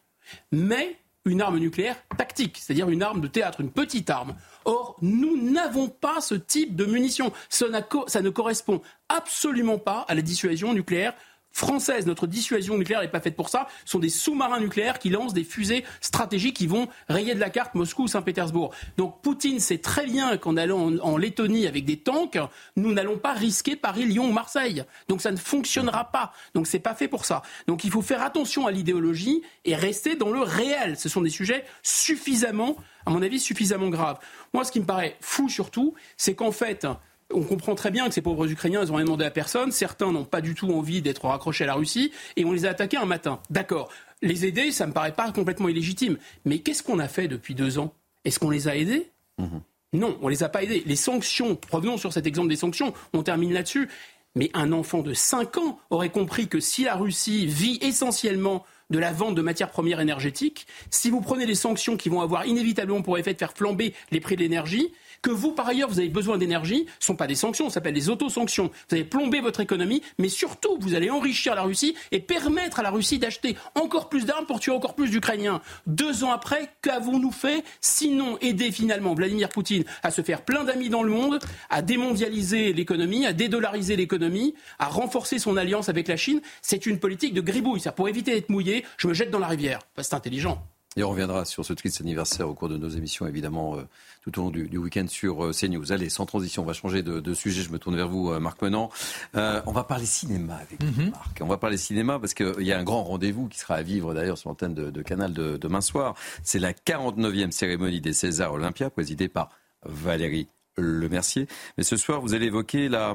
Mais 0.51 0.97
une 1.25 1.41
arme 1.43 1.59
nucléaire 1.59 1.97
tactique, 2.17 2.59
c'est-à-dire 2.59 2.89
une 2.89 3.03
arme 3.03 3.21
de 3.21 3.27
théâtre, 3.27 3.61
une 3.61 3.71
petite 3.71 4.09
arme. 4.11 4.35
Or, 4.65 4.97
nous 5.03 5.37
n'avons 5.51 5.89
pas 5.89 6.21
ce 6.21 6.35
type 6.35 6.77
de 6.77 6.87
munitions. 6.87 7.33
Ça, 7.49 7.67
ça 8.07 8.23
ne 8.23 8.31
correspond 8.31 8.81
absolument 9.09 9.79
pas 9.79 10.05
à 10.09 10.15
la 10.15 10.23
dissuasion 10.23 10.73
nucléaire 10.73 11.15
française. 11.53 12.07
Notre 12.07 12.27
dissuasion 12.27 12.79
nucléaire 12.79 13.01
n'est 13.01 13.09
pas 13.09 13.21
faite 13.21 13.37
pour 13.37 13.49
ça. 13.49 13.67
Ce 13.85 13.93
sont 13.93 13.99
des 13.99 14.09
sous-marins 14.09 14.61
nucléaires 14.61 14.99
qui 14.99 15.11
lancent 15.11 15.35
des 15.35 15.45
fusées 15.45 15.85
stratégiques 16.01 16.57
qui 16.57 16.67
vont 16.67 16.89
rayer 17.09 17.35
de 17.35 17.41
la 17.41 17.51
carte 17.51 17.75
Moscou 17.75 18.05
ou 18.05 18.09
Saint-Pétersbourg. 18.09 18.75
Donc 18.97 19.21
Poutine 19.23 19.61
sait 19.61 19.79
très 19.79 20.07
bien 20.07 20.37
qu'en 20.37 20.57
allant 20.57 20.97
en, 20.99 21.17
Lettonie 21.17 21.67
avec 21.67 21.85
des 21.85 21.99
tanks, 21.99 22.39
nous 22.77 22.93
n'allons 22.93 23.19
pas 23.19 23.33
risquer 23.33 23.77
Paris, 23.77 24.07
Lyon 24.07 24.29
ou 24.29 24.33
Marseille. 24.33 24.85
Donc 25.09 25.21
ça 25.21 25.33
ne 25.33 25.37
fonctionnera 25.37 26.11
pas. 26.11 26.33
Donc 26.55 26.67
c'est 26.67 26.79
pas 26.79 26.95
fait 26.95 27.09
pour 27.09 27.25
ça. 27.25 27.43
Donc 27.67 27.85
il 27.85 27.91
faut 27.91 28.03
faire 28.03 28.23
attention 28.23 28.67
à 28.67 28.71
l'idéologie 28.71 29.43
et 29.65 29.75
rester 29.75 30.17
dans 30.17 30.31
le 30.31 30.41
réel. 30.41 30.99
Ce 30.99 31.09
sont 31.09 31.21
des 31.21 31.31
sujets 31.31 31.65
suffisamment, 31.83 32.77
à 33.07 33.11
mon 33.11 33.23
avis, 33.23 33.41
suffisamment 33.41 33.89
graves. 33.89 34.19
Moi, 34.55 34.65
ce 34.65 34.73
qui 34.73 34.81
me 34.81 34.87
paraît 34.87 35.17
fou 35.21 35.49
surtout, 35.49 35.95
c'est 36.17 36.35
qu'en 36.35 36.53
fait, 36.53 36.87
on 37.33 37.43
comprend 37.43 37.75
très 37.75 37.91
bien 37.91 38.09
que 38.09 38.15
ces 38.15 38.23
pauvres 38.23 38.51
Ukrainiens, 38.51 38.83
ils 38.83 38.89
n'ont 38.89 38.97
rien 38.97 39.05
demandé 39.05 39.25
à 39.25 39.31
personne. 39.31 39.73
Certains 39.73 40.13
n'ont 40.13 40.25
pas 40.25 40.41
du 40.41 40.55
tout 40.55 40.71
envie 40.71 41.03
d'être 41.03 41.25
raccrochés 41.25 41.65
à 41.65 41.69
la 41.69 41.75
Russie 41.75 42.13
et 42.37 42.45
on 42.45 42.53
les 42.53 42.67
a 42.67 42.71
attaqués 42.71 42.97
un 42.97 43.07
matin. 43.07 43.41
D'accord. 43.51 43.89
Les 44.23 44.45
aider, 44.45 44.71
ça 44.73 44.87
me 44.87 44.93
paraît 44.93 45.13
pas 45.13 45.33
complètement 45.33 45.69
illégitime. 45.69 46.19
Mais 46.45 46.59
qu'est-ce 46.59 46.83
qu'on 46.83 46.99
a 46.99 47.09
fait 47.09 47.29
depuis 47.29 47.55
deux 47.55 47.79
ans? 47.79 47.95
Est-ce 48.25 48.39
qu'on 48.39 48.51
les 48.51 48.69
a 48.69 48.77
aidés? 48.77 49.11
Mhm. 49.39 49.61
Non, 49.93 50.19
on 50.23 50.29
les 50.29 50.43
a 50.43 50.49
pas 50.49 50.63
aidés. 50.63 50.83
Les 50.87 50.97
sanctions, 50.97 51.59
revenons 51.71 51.97
sur 51.97 52.13
cet 52.13 52.27
exemple 52.27 52.49
des 52.49 52.57
sanctions, 52.57 52.95
on 53.13 53.23
termine 53.23 53.53
là-dessus. 53.53 53.89
Mais 54.37 54.51
un 54.55 54.73
enfant 54.73 55.03
de 55.03 55.13
5 55.13 55.59
ans 55.59 55.81
aurait 55.91 56.11
compris 56.11 56.47
que 56.47 56.61
si 56.61 56.85
la 56.85 56.95
Russie 56.95 57.47
vit 57.47 57.79
essentiellement 57.83 58.65
de 58.91 58.99
la 58.99 59.13
vente 59.13 59.35
de 59.35 59.43
matières 59.43 59.71
premières 59.71 60.01
énergétiques, 60.01 60.67
si 60.91 61.11
vous 61.11 61.21
prenez 61.21 61.47
des 61.47 61.55
sanctions 61.55 61.97
qui 61.97 62.09
vont 62.09 62.21
avoir 62.21 62.47
inévitablement 62.47 63.03
pour 63.03 63.19
effet 63.19 63.33
de 63.33 63.39
faire 63.39 63.53
flamber 63.53 63.95
les 64.11 64.21
prix 64.21 64.37
de 64.37 64.43
l'énergie, 64.43 64.93
que 65.23 65.31
vous, 65.31 65.53
par 65.53 65.69
ailleurs, 65.69 65.89
vous 65.89 65.99
avez 65.99 66.09
besoin 66.09 66.39
d'énergie, 66.39 66.87
ce 66.99 67.05
ne 67.05 67.07
sont 67.07 67.17
pas 67.17 67.27
des 67.27 67.35
sanctions, 67.35 67.69
ça 67.69 67.75
s'appelle 67.75 67.95
des 67.95 68.09
autosanctions. 68.09 68.71
Vous 68.89 68.95
allez 68.95 69.05
plomber 69.05 69.41
votre 69.41 69.61
économie, 69.61 70.03
mais 70.19 70.29
surtout, 70.29 70.79
vous 70.81 70.95
allez 70.95 71.11
enrichir 71.11 71.55
la 71.55 71.63
Russie 71.63 71.95
et 72.13 72.21
permettre 72.21 72.81
à 72.81 72.83
la 72.83 72.91
Russie 72.91 73.19
d'acheter 73.19 73.57
encore 73.75 74.09
plus 74.09 74.25
d'armes 74.25 74.47
pour 74.47 74.61
tuer 74.61 74.73
encore 74.73 74.95
plus 74.95 75.11
d'Ukrainiens. 75.11 75.61
Deux 75.87 76.25
ans 76.25 76.33
après, 76.33 76.73
qu'avons-nous 76.83 77.33
fait 77.33 77.65
Sinon, 77.81 78.39
aider 78.41 78.73
finalement 78.73 79.15
Vladimir 79.15 79.49
Poutine 79.49 79.85
à 80.03 80.11
se 80.11 80.23
faire 80.23 80.43
plein 80.43 80.65
d'amis 80.65 80.89
dans 80.89 81.03
le 81.03 81.11
monde, 81.11 81.39
à 81.69 81.83
démondialiser 81.83 82.73
l'économie, 82.73 83.27
à 83.27 83.33
dédollariser 83.33 83.97
l'économie, 83.97 84.55
à 84.79 84.87
renforcer 84.87 85.39
son 85.39 85.57
alliance 85.57 85.89
avec 85.89 86.09
la 86.09 86.17
Chine? 86.17 86.41
C'est 86.63 86.87
une 86.87 86.99
politique 86.99 87.35
de 87.35 87.41
gribouille. 87.41 87.81
Pour 87.97 88.09
éviter 88.09 88.33
d'être 88.33 88.51
mouillé, 88.51 88.85
je 88.97 89.09
me 89.09 89.15
jette 89.15 89.31
dans 89.31 89.39
la 89.39 89.49
rivière. 89.49 89.81
c'est 89.99 90.15
intelligent. 90.15 90.63
Et 90.97 91.05
on 91.05 91.11
reviendra 91.11 91.45
sur 91.45 91.65
ce 91.65 91.73
triste 91.73 92.01
anniversaire 92.01 92.49
au 92.49 92.55
cours 92.55 92.69
de 92.69 92.77
nos 92.77 92.89
émissions, 92.89 93.25
évidemment, 93.25 93.77
euh, 93.77 93.83
tout 94.23 94.37
au 94.41 94.43
long 94.43 94.51
du, 94.51 94.77
week-end 94.77 95.07
sur 95.07 95.45
euh, 95.45 95.53
CNews. 95.53 95.93
Allez, 95.93 96.11
sans 96.11 96.27
transition, 96.27 96.63
on 96.63 96.67
va 96.67 96.73
changer 96.73 97.05
de, 97.05 97.33
sujet. 97.33 97.63
Je 97.63 97.71
me 97.71 97.79
tourne 97.79 97.95
vers 97.95 98.09
vous, 98.09 98.33
euh, 98.33 98.41
Marc 98.41 98.61
Menant. 98.61 98.91
on 99.35 99.73
va 99.73 99.85
parler 99.85 100.05
cinéma 100.05 100.57
avec 100.57 100.83
mhm. 100.83 101.11
Marc. 101.11 101.39
On 101.43 101.47
va 101.47 101.59
parler 101.59 101.77
cinéma 101.77 102.19
parce 102.19 102.35
qu'il 102.35 102.63
y 102.63 102.73
a 102.73 102.79
un 102.79 102.83
grand 102.83 103.05
rendez-vous 103.05 103.47
qui 103.47 103.61
sera 103.61 103.77
à 103.77 103.83
vivre 103.83 104.15
d'ailleurs 104.15 104.37
sur 104.37 104.49
l'antenne 104.49 104.75
de, 104.75 105.03
Canal 105.03 105.33
de, 105.33 105.57
demain 105.57 105.81
soir. 105.81 106.17
C'est 106.43 106.59
la 106.59 106.73
49e 106.73 107.53
cérémonie 107.53 108.01
des 108.01 108.13
Césars 108.13 108.53
Olympia, 108.53 108.91
présidée 108.91 109.29
par 109.29 109.51
Valérie 109.85 110.49
Lemercier. 110.77 111.47
Mais 111.79 111.85
ce 111.85 111.97
soir, 111.97 112.21
vous 112.21 112.35
allez 112.35 112.47
évoquer 112.47 112.89
la, 112.89 113.15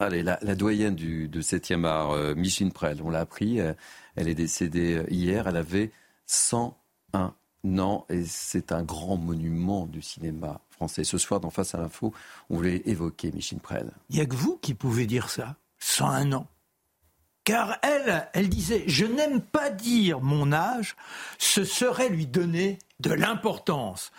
allez, 0.00 0.24
la, 0.24 0.36
doyenne 0.56 0.96
du, 0.96 1.28
de 1.28 1.40
7e 1.40 1.84
art, 1.84 2.34
Micheline 2.34 2.72
Prel. 2.72 3.00
On 3.04 3.10
l'a 3.10 3.20
appris, 3.20 3.58
elle 4.16 4.28
est 4.28 4.34
décédée 4.34 5.04
hier, 5.08 5.46
elle 5.46 5.56
avait 5.56 5.92
100 6.26 6.76
un 7.16 7.78
an 7.78 8.06
et 8.08 8.24
c'est 8.24 8.72
un 8.72 8.82
grand 8.82 9.16
monument 9.16 9.86
du 9.86 10.02
cinéma 10.02 10.60
français. 10.70 11.04
Ce 11.04 11.18
soir, 11.18 11.40
dans 11.40 11.50
Face 11.50 11.74
à 11.74 11.78
l'info, 11.78 12.12
on 12.50 12.56
voulait 12.56 12.82
évoquer 12.86 13.32
Micheline 13.32 13.60
Prel. 13.60 13.90
Il 14.10 14.16
n'y 14.16 14.22
a 14.22 14.26
que 14.26 14.36
vous 14.36 14.58
qui 14.58 14.74
pouvez 14.74 15.06
dire 15.06 15.30
ça, 15.30 15.56
101 15.78 16.32
ans. 16.32 16.46
Car 17.44 17.78
elle, 17.82 18.28
elle 18.32 18.48
disait, 18.48 18.84
je 18.88 19.06
n'aime 19.06 19.40
pas 19.40 19.70
dire 19.70 20.20
mon 20.20 20.52
âge, 20.52 20.96
ce 21.38 21.64
serait 21.64 22.08
lui 22.08 22.26
donner 22.26 22.78
de 23.00 23.12
l'importance. 23.12 24.10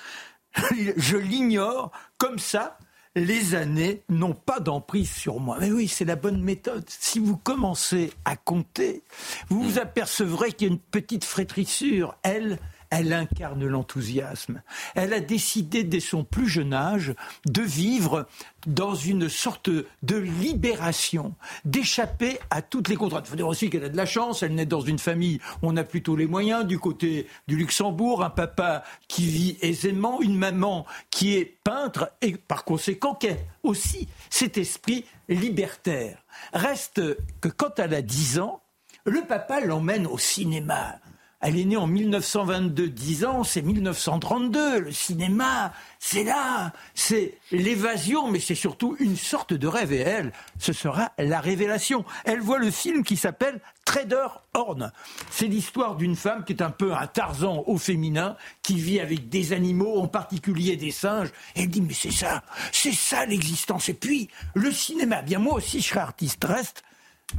Je 0.97 1.17
l'ignore, 1.17 1.91
comme 2.17 2.39
ça, 2.39 2.77
les 3.15 3.55
années 3.55 4.03
n'ont 4.09 4.33
pas 4.33 4.59
d'emprise 4.59 5.11
sur 5.11 5.39
moi. 5.39 5.57
Mais 5.59 5.71
oui, 5.71 5.87
c'est 5.87 6.05
la 6.05 6.15
bonne 6.15 6.41
méthode. 6.41 6.85
Si 6.87 7.19
vous 7.19 7.35
commencez 7.35 8.13
à 8.25 8.35
compter, 8.35 9.03
vous 9.49 9.61
vous 9.61 9.79
apercevrez 9.79 10.53
qu'il 10.53 10.67
y 10.67 10.71
a 10.71 10.73
une 10.73 10.79
petite 10.79 11.25
frétrissure. 11.25 12.15
Elle, 12.23 12.59
elle 12.89 13.13
incarne 13.13 13.65
l'enthousiasme. 13.65 14.61
Elle 14.95 15.13
a 15.13 15.19
décidé 15.19 15.83
dès 15.83 15.99
son 15.99 16.23
plus 16.23 16.47
jeune 16.47 16.73
âge 16.73 17.13
de 17.45 17.61
vivre 17.61 18.27
dans 18.65 18.95
une 18.95 19.29
sorte 19.29 19.69
de 19.69 20.15
libération, 20.15 21.35
d'échapper 21.65 22.39
à 22.49 22.61
toutes 22.61 22.89
les 22.89 22.95
contraintes. 22.95 23.25
Il 23.27 23.29
faut 23.31 23.35
dire 23.35 23.47
aussi 23.47 23.69
qu'elle 23.69 23.85
a 23.85 23.89
de 23.89 23.97
la 23.97 24.05
chance, 24.05 24.43
elle 24.43 24.55
naît 24.55 24.65
dans 24.65 24.81
une 24.81 24.99
famille 24.99 25.39
où 25.61 25.69
on 25.69 25.77
a 25.77 25.83
plutôt 25.83 26.15
les 26.15 26.27
moyens, 26.27 26.65
du 26.65 26.79
côté 26.79 27.27
du 27.47 27.55
Luxembourg, 27.55 28.23
un 28.23 28.29
papa 28.29 28.83
qui 29.07 29.25
vit 29.25 29.57
aisément, 29.61 30.21
une 30.21 30.37
maman 30.37 30.85
qui 31.09 31.35
est 31.35 31.57
peintre 31.63 32.11
et 32.21 32.35
par 32.35 32.63
conséquent 32.65 33.17
a 33.23 33.33
aussi 33.63 34.07
cet 34.29 34.57
esprit 34.57 35.05
libertaire. 35.29 36.23
Reste 36.53 37.01
que 37.41 37.49
quand 37.49 37.79
elle 37.79 37.93
a 37.93 38.01
10 38.01 38.39
ans, 38.39 38.61
le 39.05 39.21
papa 39.21 39.61
l'emmène 39.61 40.05
au 40.07 40.17
cinéma. 40.17 40.99
Elle 41.39 41.59
est 41.59 41.65
née 41.65 41.77
en 41.77 41.85
1922, 41.85 42.89
10 42.89 43.25
ans, 43.25 43.43
c'est 43.43 43.61
1932. 43.61 44.79
Le 44.79 44.91
cinéma, 44.91 45.71
c'est 45.99 46.23
là, 46.23 46.73
c'est 46.95 47.37
l'évasion, 47.51 48.31
mais 48.31 48.39
c'est 48.39 48.55
surtout 48.55 48.95
une 48.99 49.15
sorte 49.15 49.53
de 49.53 49.67
rêve. 49.67 49.93
Et 49.93 49.99
elle, 49.99 50.31
ce 50.57 50.73
sera 50.73 51.11
la 51.19 51.39
révélation. 51.39 52.05
Elle 52.25 52.41
voit 52.41 52.57
le 52.57 52.71
film 52.71 53.03
qui 53.03 53.17
s'appelle 53.17 53.59
Trader 53.85 54.27
Horn. 54.55 54.91
C'est 55.29 55.45
l'histoire 55.45 55.95
d'une 55.95 56.15
femme 56.15 56.43
qui 56.43 56.53
est 56.53 56.63
un 56.63 56.71
peu 56.71 56.91
un 56.95 57.05
Tarzan 57.05 57.63
au 57.67 57.77
féminin, 57.77 58.35
qui 58.63 58.77
vit 58.77 58.99
avec 58.99 59.29
des 59.29 59.53
animaux, 59.53 60.01
en 60.01 60.07
particulier 60.07 60.75
des 60.75 60.91
singes. 60.91 61.29
Et 61.55 61.61
elle 61.63 61.69
dit, 61.69 61.81
mais 61.81 61.93
c'est 61.93 62.11
ça, 62.11 62.41
c'est 62.71 62.95
ça 62.95 63.27
l'existence. 63.27 63.89
Et 63.89 63.93
puis, 63.93 64.27
le 64.55 64.71
cinéma, 64.71 65.21
bien 65.21 65.37
moi 65.37 65.53
aussi 65.53 65.81
je 65.81 65.89
serai 65.89 65.99
artiste. 65.99 66.43
Reste 66.43 66.83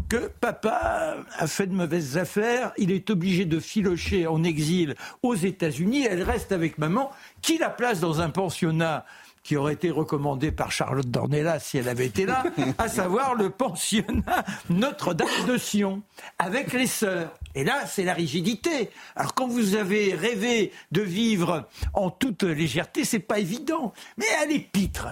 que 0.08 0.28
papa 0.40 1.16
a 1.36 1.46
fait 1.46 1.66
de 1.66 1.74
mauvaises 1.74 2.18
affaires, 2.18 2.72
il 2.76 2.90
est 2.90 3.10
obligé 3.10 3.44
de 3.44 3.60
filocher 3.60 4.26
en 4.26 4.42
exil 4.44 4.94
aux 5.22 5.34
États-Unis, 5.34 6.06
elle 6.06 6.22
reste 6.22 6.52
avec 6.52 6.78
maman, 6.78 7.10
qui 7.42 7.58
la 7.58 7.70
place 7.70 8.00
dans 8.00 8.20
un 8.20 8.30
pensionnat 8.30 9.04
qui 9.42 9.56
aurait 9.56 9.72
été 9.72 9.90
recommandé 9.90 10.52
par 10.52 10.72
Charlotte 10.72 11.08
Dornelas 11.10 11.60
si 11.60 11.78
elle 11.78 11.88
avait 11.88 12.06
été 12.06 12.26
là, 12.26 12.44
à 12.78 12.88
savoir 12.88 13.34
le 13.34 13.48
pensionnat 13.48 14.44
Notre-Dame 14.68 15.46
de 15.46 15.56
Sion, 15.56 16.02
avec 16.38 16.72
les 16.74 16.86
sœurs. 16.86 17.32
Et 17.54 17.64
là, 17.64 17.86
c'est 17.86 18.04
la 18.04 18.14
rigidité. 18.14 18.90
Alors 19.16 19.34
quand 19.34 19.48
vous 19.48 19.74
avez 19.74 20.14
rêvé 20.14 20.72
de 20.92 21.00
vivre 21.00 21.66
en 21.94 22.10
toute 22.10 22.42
légèreté, 22.42 23.04
c'est 23.04 23.18
pas 23.20 23.38
évident. 23.38 23.94
Mais 24.18 24.26
elle 24.42 24.52
est 24.52 24.70
pitre. 24.70 25.08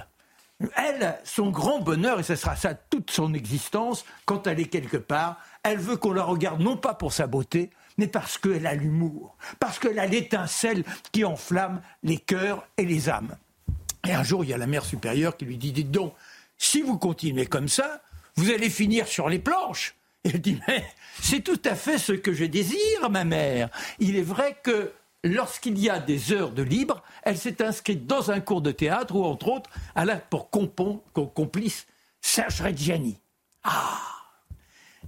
Elle, 0.77 1.19
son 1.25 1.51
grand 1.51 1.81
bonheur, 1.81 2.19
et 2.19 2.23
ce 2.23 2.35
sera 2.35 2.57
ça 2.57 2.75
toute 2.75 3.11
son 3.11 3.35
existence, 3.35 4.05
quand 4.25 4.47
elle 4.47 4.61
est 4.61 4.69
quelque 4.69 4.97
part, 4.97 5.39
elle 5.63 5.79
veut 5.79 5.97
qu'on 5.97 6.13
la 6.13 6.23
regarde 6.23 6.61
non 6.61 6.77
pas 6.77 6.95
pour 6.95 7.13
sa 7.13 7.27
beauté, 7.27 7.71
mais 7.99 8.07
parce 8.07 8.39
qu'elle 8.39 8.67
a 8.67 8.75
l'humour, 8.75 9.37
parce 9.59 9.79
qu'elle 9.79 9.99
a 9.99 10.07
l'étincelle 10.07 10.85
qui 11.13 11.25
enflamme 11.25 11.83
les 12.03 12.19
cœurs 12.19 12.67
et 12.79 12.85
les 12.85 13.09
âmes. 13.09 13.37
Et 14.07 14.13
un 14.13 14.23
jour, 14.23 14.45
il 14.45 14.51
y 14.51 14.55
a 14.55 14.59
la 14.59 14.67
mère 14.67 14.85
supérieure 14.85 15.37
qui 15.37 15.45
lui 15.45 15.59
dit, 15.59 15.73
dites 15.73 15.91
donc, 15.91 16.15
si 16.59 16.83
vous 16.83 16.99
continuez 16.99 17.47
comme 17.47 17.69
ça, 17.69 18.03
vous 18.37 18.51
allez 18.51 18.71
finir 18.71 19.09
sur 19.09 19.29
les 19.29 19.39
planches. 19.39 19.95
Et 20.25 20.31
elle 20.31 20.41
dit, 20.41 20.59
mais 20.67 20.85
c'est 21.21 21.41
tout 21.41 21.61
à 21.65 21.75
fait 21.75 21.99
ce 21.99 22.13
que 22.13 22.33
je 22.33 22.45
désire, 22.45 23.11
ma 23.11 23.25
mère. 23.25 23.69
Il 23.99 24.17
est 24.17 24.23
vrai 24.23 24.57
que 24.63 24.93
lorsqu'il 25.27 25.79
y 25.79 25.91
a 25.91 25.99
des 25.99 26.33
heures 26.33 26.53
de 26.53 26.63
libre, 26.63 27.03
elle 27.23 27.37
s'est 27.37 27.63
inscrite 27.63 28.07
dans 28.07 28.31
un 28.31 28.41
cours 28.41 28.63
de 28.63 28.73
théâtre 28.73 29.15
où, 29.15 29.25
entre 29.25 29.49
autres, 29.49 29.71
elle 29.95 30.11
a 30.11 30.17
pour 30.17 30.51
complice 30.51 31.87
Serge 32.21 32.61
Reggiani. 32.61 33.19
Ah 33.63 34.01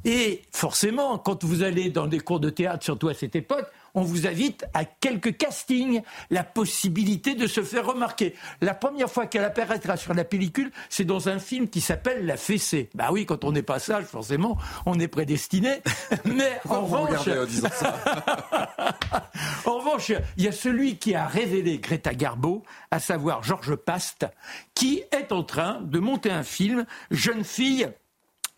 Et 0.04 0.42
forcément, 0.52 1.18
quand 1.18 1.44
vous 1.44 1.62
allez 1.62 1.90
dans 1.90 2.06
des 2.06 2.20
cours 2.20 2.40
de 2.40 2.50
théâtre, 2.50 2.84
surtout 2.84 3.08
à 3.08 3.14
cette 3.14 3.36
époque, 3.36 3.66
on 3.98 4.02
vous 4.02 4.28
invite 4.28 4.64
à 4.74 4.84
quelques 4.84 5.36
castings, 5.36 6.02
la 6.30 6.44
possibilité 6.44 7.34
de 7.34 7.48
se 7.48 7.64
faire 7.64 7.84
remarquer. 7.84 8.34
La 8.60 8.72
première 8.72 9.10
fois 9.10 9.26
qu'elle 9.26 9.44
apparaîtra 9.44 9.96
sur 9.96 10.14
la 10.14 10.24
pellicule, 10.24 10.70
c'est 10.88 11.04
dans 11.04 11.28
un 11.28 11.40
film 11.40 11.68
qui 11.68 11.80
s'appelle 11.80 12.24
La 12.24 12.36
Fessée. 12.36 12.90
Bah 12.94 13.08
oui, 13.10 13.26
quand 13.26 13.42
on 13.42 13.50
n'est 13.50 13.62
pas 13.62 13.80
sage, 13.80 14.04
forcément, 14.04 14.56
on 14.86 15.00
est 15.00 15.08
prédestiné. 15.08 15.82
Mais 16.24 16.60
en 16.68 16.82
revanche, 16.82 17.28
en 19.66 19.78
revanche, 19.78 20.12
il 20.36 20.44
y 20.44 20.48
a 20.48 20.52
celui 20.52 20.98
qui 20.98 21.16
a 21.16 21.26
révélé 21.26 21.78
Greta 21.78 22.14
Garbo, 22.14 22.62
à 22.92 23.00
savoir 23.00 23.42
Georges 23.42 23.74
Past, 23.74 24.28
qui 24.74 25.02
est 25.10 25.32
en 25.32 25.42
train 25.42 25.80
de 25.82 25.98
monter 25.98 26.30
un 26.30 26.44
film 26.44 26.86
Jeune 27.10 27.42
fille 27.42 27.88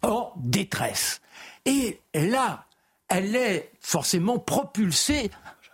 en 0.03 0.33
détresse. 0.37 1.23
Et 1.65 2.01
là, 2.15 2.67
elle 3.11 3.37
est 3.37 3.73
forcément 3.81 4.39
propulsée 4.39 5.31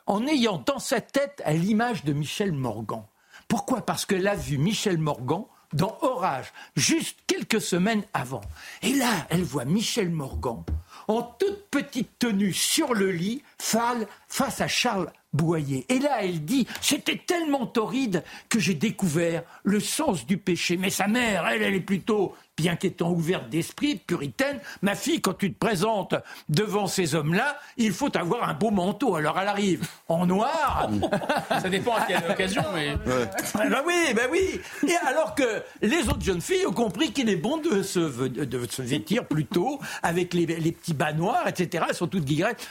en 0.07 0.27
ayant 0.27 0.63
dans 0.67 0.79
sa 0.79 1.01
tête 1.01 1.43
l'image 1.47 2.05
de 2.05 2.13
Michel 2.13 2.53
Morgan. 2.53 3.05
Pourquoi? 3.47 3.85
Parce 3.85 4.05
qu'elle 4.07 4.27
a 4.27 4.35
vu 4.35 4.59
Michel 4.59 4.99
Morgan 4.99 5.45
dans 5.73 5.99
Orage, 6.01 6.53
juste 6.77 7.19
quelques 7.27 7.61
semaines 7.61 8.05
avant. 8.15 8.41
Et 8.83 8.95
là, 8.95 9.27
elle 9.31 9.43
voit 9.43 9.65
Michel 9.65 10.11
Morgan 10.11 10.63
en 11.09 11.23
toute 11.23 11.69
petite 11.71 12.19
tenue 12.19 12.53
sur 12.53 12.95
le 12.95 13.11
lit, 13.11 13.43
face 13.59 14.61
à 14.61 14.69
Charles 14.69 15.13
Boyer. 15.33 15.85
Et 15.89 15.99
là, 15.99 16.23
elle 16.23 16.45
dit, 16.45 16.67
c'était 16.81 17.23
tellement 17.27 17.67
torride 17.67 18.25
que 18.49 18.59
j'ai 18.59 18.75
découvert 18.75 19.43
le 19.65 19.81
sens 19.81 20.25
du 20.27 20.39
péché. 20.39 20.77
Mais 20.77 20.91
sa 20.91 21.09
mère, 21.09 21.47
elle, 21.47 21.63
elle 21.63 21.75
est 21.75 21.81
plutôt 21.81 22.35
bien 22.57 22.77
qu'étant 22.77 23.11
ouverte 23.11 23.49
d'esprit, 23.49 23.97
puritaine, 23.97 24.61
ma 24.83 24.95
fille, 24.95 25.21
quand 25.21 25.35
tu 25.35 25.53
te 25.53 25.59
présentes 25.59 26.15
devant 26.49 26.87
ces 26.87 27.15
hommes-là, 27.15 27.59
il 27.77 27.93
faut 27.93 28.15
avoir 28.17 28.49
un 28.49 28.55
beau 28.55 28.71
manteau. 28.71 29.17
Alors 29.17 29.39
elle 29.39 29.49
arrive 29.49 29.87
en 30.09 30.27
noir. 30.27 30.89
Ça 31.49 31.69
dépend 31.69 31.97
à 31.97 32.03
quelle 32.03 32.23
occasion, 32.31 32.63
mais. 32.75 32.95
Ben 33.55 33.83
oui, 33.87 34.15
ben 34.15 34.29
oui. 34.31 34.61
Et 34.87 34.97
alors 35.07 35.35
que 35.35 35.63
les 35.83 36.09
autres 36.09 36.23
jeunes 36.23 36.41
filles 36.41 36.67
ont 36.67 36.73
compris 36.73 37.13
qu'il 37.13 37.29
est 37.29 37.37
bon 37.37 37.59
de 37.59 37.83
se, 37.83 37.99
de 38.29 38.67
se 38.71 38.83
vêtir 38.83 39.27
plutôt 39.27 39.81
avec 40.03 40.35
les, 40.35 40.47
petits 40.47 40.95
bas 40.95 41.13
noirs, 41.13 41.47
etc. 41.49 41.85
Elles 41.89 41.95
sont 41.95 42.07
toutes 42.07 42.25
guigrettes. 42.25 42.67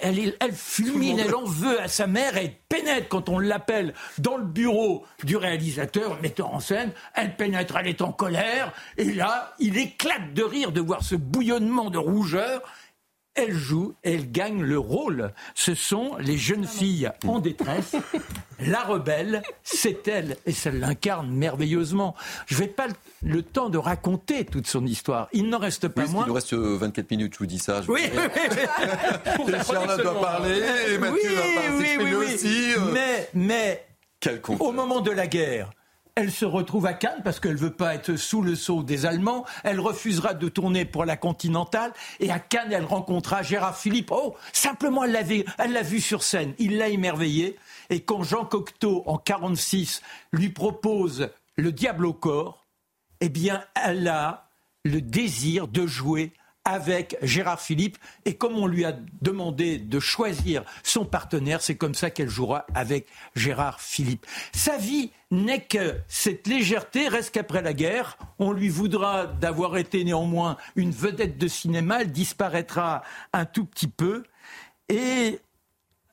elle, 0.00 0.34
elle 0.40 0.52
fulmine, 0.52 1.18
elle 1.18 1.34
en 1.34 1.44
veut 1.44 1.80
à 1.80 1.88
sa 1.88 2.06
mère, 2.06 2.36
elle 2.36 2.52
pénètre 2.68 3.08
quand 3.08 3.28
on 3.28 3.38
l'appelle 3.38 3.94
dans 4.18 4.36
le 4.36 4.44
bureau 4.44 5.04
du 5.24 5.36
réalisateur, 5.36 6.20
metteur 6.22 6.52
en 6.52 6.60
scène. 6.60 6.92
Elle 7.14 7.36
pénètre, 7.36 7.76
elle 7.76 7.88
est 7.88 8.02
en 8.02 8.12
colère. 8.12 8.72
Et 8.96 9.12
là, 9.12 9.54
il 9.58 9.78
éclate 9.78 10.34
de 10.34 10.42
rire 10.42 10.72
de 10.72 10.80
voir 10.80 11.02
ce 11.02 11.14
bouillonnement 11.14 11.90
de 11.90 11.98
rougeur. 11.98 12.62
Elle 13.34 13.52
joue, 13.52 13.94
elle 14.02 14.32
gagne 14.32 14.62
le 14.62 14.78
rôle. 14.78 15.32
Ce 15.54 15.74
sont 15.74 16.16
les 16.18 16.38
jeunes 16.38 16.66
filles 16.66 17.10
en 17.26 17.38
détresse. 17.38 17.94
La 18.58 18.82
rebelle, 18.82 19.42
c'est 19.62 20.08
elle, 20.08 20.38
et 20.46 20.52
ça 20.52 20.70
l'incarne 20.70 21.30
merveilleusement. 21.30 22.14
Je 22.46 22.62
n'ai 22.62 22.68
pas 22.68 22.86
le 23.26 23.42
temps 23.42 23.68
de 23.68 23.78
raconter 23.78 24.44
toute 24.44 24.66
son 24.66 24.86
histoire. 24.86 25.28
Il 25.32 25.48
n'en 25.48 25.58
reste 25.58 25.88
pas 25.88 26.06
moins. 26.06 26.24
Il 26.24 26.28
nous 26.28 26.34
reste 26.34 26.54
24 26.54 26.98
euh, 26.98 27.06
minutes, 27.10 27.34
je 27.34 27.38
vous 27.40 27.46
dis 27.46 27.58
ça. 27.58 27.82
oui, 27.88 28.02
oui, 28.14 29.52
Charles 29.66 30.02
doit 30.02 30.20
parler, 30.20 30.62
et 30.90 30.98
Mathieu 30.98 31.30
oui, 31.76 31.96
oui, 31.98 32.04
oui, 32.04 32.34
aussi. 32.34 32.72
Euh. 32.74 32.92
Mais, 32.92 33.28
mais 33.34 33.86
au 34.60 34.72
moment 34.72 35.00
de 35.00 35.10
la 35.10 35.26
guerre, 35.26 35.70
elle 36.14 36.30
se 36.30 36.44
retrouve 36.44 36.86
à 36.86 36.94
Cannes 36.94 37.20
parce 37.24 37.40
qu'elle 37.40 37.56
veut 37.56 37.72
pas 37.72 37.94
être 37.94 38.16
sous 38.16 38.42
le 38.42 38.54
sceau 38.54 38.82
des 38.82 39.04
Allemands. 39.04 39.44
Elle 39.64 39.80
refusera 39.80 40.32
de 40.32 40.48
tourner 40.48 40.84
pour 40.84 41.04
la 41.04 41.16
Continentale. 41.16 41.92
Et 42.20 42.30
à 42.30 42.38
Cannes, 42.38 42.72
elle 42.72 42.84
rencontra 42.84 43.42
Gérard 43.42 43.76
Philippe. 43.76 44.10
Oh, 44.12 44.34
simplement, 44.52 45.04
elle 45.04 45.12
l'a 45.12 45.20
elle 45.58 45.72
l'a 45.72 45.82
vu 45.82 46.00
sur 46.00 46.22
scène. 46.22 46.54
Il 46.58 46.78
l'a 46.78 46.88
émerveillée. 46.88 47.56
Et 47.90 48.00
quand 48.00 48.22
Jean 48.22 48.46
Cocteau, 48.46 49.02
en 49.04 49.18
46, 49.18 50.00
lui 50.32 50.48
propose 50.48 51.28
Le 51.56 51.70
Diable 51.70 52.06
au 52.06 52.14
corps, 52.14 52.65
eh 53.20 53.28
bien, 53.28 53.64
elle 53.74 54.08
a 54.08 54.50
le 54.84 55.00
désir 55.00 55.68
de 55.68 55.86
jouer 55.86 56.32
avec 56.66 57.16
Gérard 57.22 57.60
Philippe. 57.60 57.96
Et 58.24 58.36
comme 58.36 58.56
on 58.56 58.66
lui 58.66 58.84
a 58.84 58.92
demandé 59.22 59.78
de 59.78 60.00
choisir 60.00 60.64
son 60.82 61.06
partenaire, 61.06 61.62
c'est 61.62 61.76
comme 61.76 61.94
ça 61.94 62.10
qu'elle 62.10 62.28
jouera 62.28 62.66
avec 62.74 63.06
Gérard 63.36 63.80
Philippe. 63.80 64.26
Sa 64.52 64.76
vie 64.76 65.12
n'est 65.30 65.62
que 65.62 65.94
cette 66.08 66.48
légèreté, 66.48 67.06
reste 67.08 67.32
qu'après 67.32 67.62
la 67.62 67.72
guerre, 67.72 68.18
on 68.40 68.52
lui 68.52 68.68
voudra 68.68 69.26
d'avoir 69.26 69.76
été 69.76 70.02
néanmoins 70.02 70.56
une 70.74 70.90
vedette 70.90 71.38
de 71.38 71.46
cinéma, 71.46 72.00
elle 72.00 72.12
disparaîtra 72.12 73.02
un 73.32 73.44
tout 73.44 73.64
petit 73.64 73.88
peu. 73.88 74.24
Et 74.88 75.38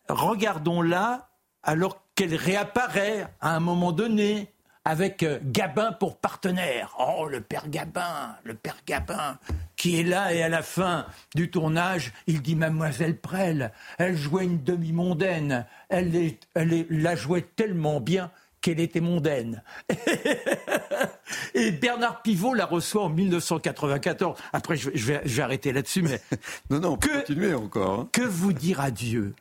regardons-la 0.08 1.30
alors 1.64 2.04
qu'elle 2.14 2.36
réapparaît 2.36 3.28
à 3.41 3.56
un 3.56 3.60
moment 3.60 3.91
donné 3.91 4.53
avec 4.86 5.24
euh, 5.24 5.40
Gabin 5.44 5.94
pour 5.94 6.18
partenaire. 6.18 6.96
Oh, 7.00 7.28
le 7.28 7.42
père 7.42 7.70
Gabin, 7.70 8.36
le 8.44 8.54
père 8.54 8.78
Gabin, 8.86 9.38
qui 9.76 10.00
est 10.00 10.04
là 10.04 10.34
et 10.34 10.44
à 10.44 10.50
la 10.50 10.62
fin 10.62 11.06
du 11.36 11.50
tournage, 11.50 12.14
il 12.28 12.42
dit 12.42 12.56
Mademoiselle 12.56 13.18
Prel, 13.18 13.72
elle 13.98 14.18
jouait 14.18 14.46
une 14.46 14.64
demi-mondaine, 14.64 15.66
elle, 15.90 16.36
elle 16.54 16.86
la 16.90 17.16
jouait 17.16 17.46
tellement 17.56 18.00
bien 18.00 18.32
qu'elle 18.64 18.80
était 18.80 19.02
mondaine. 19.02 19.62
et 21.54 21.72
Bernard 21.72 22.22
Pivot 22.22 22.54
la 22.54 22.66
reçoit 22.66 23.04
en 23.04 23.10
1994. 23.10 24.40
Après, 24.54 24.78
je 24.78 24.90
vais, 24.90 25.42
arrêter 25.42 25.74
là-dessus, 25.74 26.02
mais... 26.02 26.22
non, 26.70 26.80
non, 26.80 26.90
on 26.92 26.98
peut 26.98 27.10
continuer 27.10 27.54
encore. 27.54 28.00
Hein. 28.00 28.10
Que 28.12 28.22
vous 28.22 28.54
dire 28.54 28.80
adieu 28.80 29.36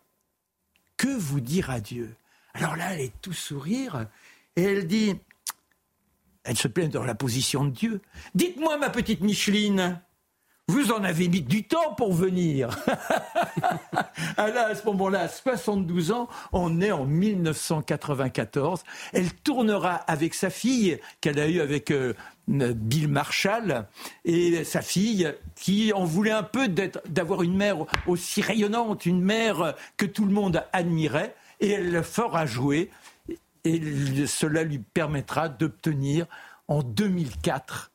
Que 0.97 1.16
vous 1.16 1.40
dire 1.40 1.70
adieu 1.70 2.14
Alors 2.55 2.76
là, 2.76 2.95
elle 2.95 3.01
est 3.01 3.12
tout 3.22 3.32
sourire, 3.32 4.07
et 4.57 4.64
elle 4.64 4.88
dit 4.88 5.16
elle 6.45 6.57
se 6.57 6.68
plaint 6.68 6.93
dans 6.93 7.05
la 7.05 7.14
position 7.14 7.64
de 7.64 7.70
Dieu. 7.70 8.01
Dites-moi, 8.34 8.76
ma 8.78 8.90
petite 8.90 9.20
Micheline, 9.20 10.01
vous 10.68 10.93
en 10.93 11.03
avez 11.03 11.28
mis 11.28 11.43
du 11.43 11.64
temps 11.64 11.95
pour 11.97 12.12
venir. 12.14 12.70
Elle 14.38 14.57
à 14.57 14.74
ce 14.74 14.84
moment-là 14.86 15.28
72 15.28 16.12
ans, 16.12 16.28
on 16.53 16.80
est 16.80 16.93
en 16.93 17.05
1994. 17.05 18.82
Elle 19.12 19.32
tournera 19.32 19.95
avec 19.95 20.34
sa 20.34 20.51
fille 20.51 20.99
qu'elle 21.20 21.40
a 21.40 21.49
eue 21.49 21.61
avec 21.61 21.90
euh, 21.90 22.14
Bill 22.47 23.09
Marshall 23.09 23.86
et 24.24 24.62
sa 24.64 24.82
fille 24.82 25.34
qui 25.57 25.93
en 25.93 26.05
voulait 26.05 26.30
un 26.30 26.45
peu 26.45 26.68
d'avoir 26.68 27.43
une 27.43 27.57
mère 27.57 27.78
aussi 28.07 28.40
rayonnante, 28.40 29.05
une 29.05 29.20
mère 29.20 29.74
que 29.97 30.07
tout 30.07 30.24
le 30.24 30.32
monde 30.32 30.64
admirait 30.72 31.34
et 31.61 31.70
elle 31.70 31.90
le 31.90 32.03
fera 32.03 32.47
jouer 32.47 32.88
et 33.64 34.26
cela 34.26 34.64
lui 34.64 34.78
permettra 34.78 35.48
d'obtenir 35.48 36.26
en 36.68 36.82
2004 36.82 37.92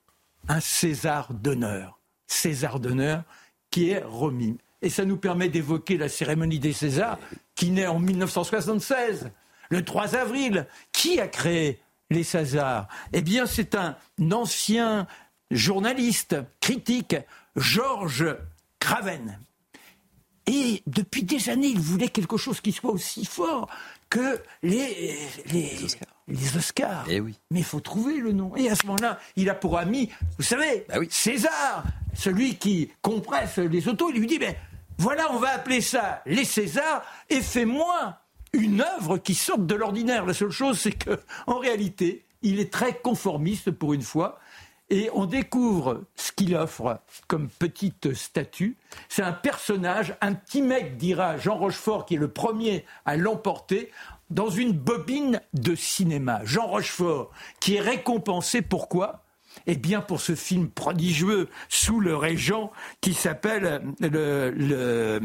un 0.47 0.59
César 0.59 1.33
d'honneur. 1.33 1.99
César 2.27 2.79
d'honneur 2.79 3.23
qui 3.71 3.89
est 3.89 4.03
remis. 4.03 4.57
Et 4.81 4.89
ça 4.89 5.05
nous 5.05 5.17
permet 5.17 5.49
d'évoquer 5.49 5.97
la 5.97 6.09
cérémonie 6.09 6.59
des 6.59 6.73
Césars 6.73 7.17
qui 7.55 7.71
naît 7.71 7.87
en 7.87 7.99
1976, 7.99 9.31
le 9.69 9.83
3 9.83 10.15
avril. 10.15 10.67
Qui 10.91 11.19
a 11.19 11.27
créé 11.27 11.79
les 12.09 12.23
Césars? 12.23 12.87
Eh 13.13 13.21
bien, 13.21 13.45
c'est 13.45 13.75
un 13.75 13.97
ancien 14.31 15.07
journaliste, 15.51 16.35
critique, 16.61 17.15
Georges 17.55 18.37
Craven. 18.79 19.39
Et 20.45 20.81
depuis 20.87 21.23
des 21.23 21.49
années, 21.49 21.67
il 21.67 21.79
voulait 21.79 22.07
quelque 22.07 22.37
chose 22.37 22.61
qui 22.61 22.71
soit 22.71 22.91
aussi 22.91 23.25
fort 23.25 23.67
que 24.09 24.39
les, 24.63 25.17
les, 25.51 26.57
Oscars. 26.57 27.05
Eh 27.09 27.19
oui. 27.19 27.35
Mais 27.51 27.59
il 27.59 27.65
faut 27.65 27.79
trouver 27.79 28.17
le 28.17 28.31
nom. 28.31 28.55
Et 28.55 28.69
à 28.69 28.75
ce 28.75 28.85
moment-là, 28.87 29.19
il 29.35 29.49
a 29.49 29.55
pour 29.55 29.77
ami, 29.77 30.09
vous 30.37 30.43
savez, 30.43 30.85
bah 30.89 30.95
oui. 30.99 31.07
César, 31.09 31.83
celui 32.13 32.55
qui 32.55 32.91
compresse 33.01 33.57
les 33.57 33.87
autos. 33.87 34.09
Il 34.09 34.19
lui 34.19 34.27
dit, 34.27 34.39
mais 34.39 34.57
voilà, 34.97 35.31
on 35.31 35.37
va 35.37 35.49
appeler 35.49 35.81
ça 35.81 36.21
les 36.25 36.45
Césars, 36.45 37.03
et 37.29 37.41
fais-moi 37.41 38.19
une 38.53 38.81
œuvre 38.81 39.17
qui 39.17 39.35
sorte 39.35 39.65
de 39.65 39.75
l'ordinaire. 39.75 40.25
La 40.25 40.33
seule 40.33 40.51
chose, 40.51 40.79
c'est 40.79 40.91
que, 40.91 41.19
en 41.45 41.59
réalité, 41.59 42.25
il 42.41 42.59
est 42.59 42.71
très 42.71 42.97
conformiste 42.97 43.71
pour 43.71 43.93
une 43.93 44.01
fois. 44.01 44.39
Et 44.89 45.09
on 45.13 45.25
découvre 45.25 46.05
ce 46.15 46.31
qu'il 46.31 46.55
offre 46.55 46.99
comme 47.27 47.49
petite 47.49 48.13
statue. 48.13 48.77
C'est 49.09 49.21
un 49.21 49.33
personnage, 49.33 50.15
un 50.21 50.33
petit 50.33 50.61
mec, 50.61 50.97
dira 50.97 51.37
Jean 51.37 51.57
Rochefort, 51.57 52.05
qui 52.05 52.15
est 52.15 52.19
le 52.19 52.29
premier 52.29 52.85
à 53.05 53.17
l'emporter, 53.17 53.91
dans 54.29 54.49
une 54.49 54.71
bobine 54.71 55.41
de 55.53 55.75
cinéma. 55.75 56.41
Jean 56.43 56.67
Rochefort, 56.67 57.31
qui 57.59 57.75
est 57.75 57.81
récompensé 57.81 58.61
pourquoi? 58.61 59.23
Eh 59.65 59.75
bien, 59.75 60.01
pour 60.01 60.21
ce 60.21 60.35
film 60.35 60.69
prodigieux 60.69 61.49
sous 61.67 61.99
le 61.99 62.15
régent 62.15 62.71
qui 63.01 63.13
s'appelle 63.13 63.81
le, 63.99 64.51
le, 64.51 65.19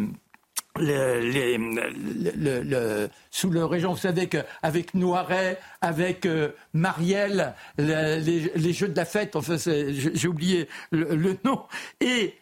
sous 3.31 3.51
le 3.51 3.64
régent, 3.64 3.93
vous 3.93 3.99
savez 3.99 4.29
qu'avec 4.29 4.95
Noiret, 4.95 5.59
avec 5.81 6.25
euh, 6.25 6.53
Marielle, 6.73 7.55
les, 7.77 8.73
Jeux 8.73 8.89
de 8.89 8.97
la 8.97 9.05
fête, 9.05 9.37
enfin, 9.37 9.57
j'ai 9.59 10.29
oublié 10.29 10.68
le, 10.91 11.37
nom. 11.45 11.62
Et 12.01 12.35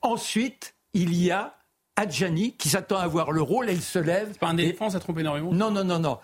ensuite, 0.00 0.74
il 0.92 1.14
y 1.14 1.32
a 1.32 1.56
Adjani 1.96 2.52
qui 2.52 2.68
s'attend 2.68 2.98
à 2.98 3.06
voir 3.06 3.32
le 3.32 3.42
rôle, 3.42 3.68
elle 3.68 3.82
se 3.82 3.98
lève. 3.98 4.28
C'est 4.32 4.38
pas 4.38 4.48
un 4.48 4.56
éléphant, 4.56 4.90
ça 4.90 5.00
trompe 5.00 5.18
énormément? 5.18 5.52
Non, 5.52 5.70
non, 5.70 5.84
non, 5.84 5.98
non. 5.98 6.18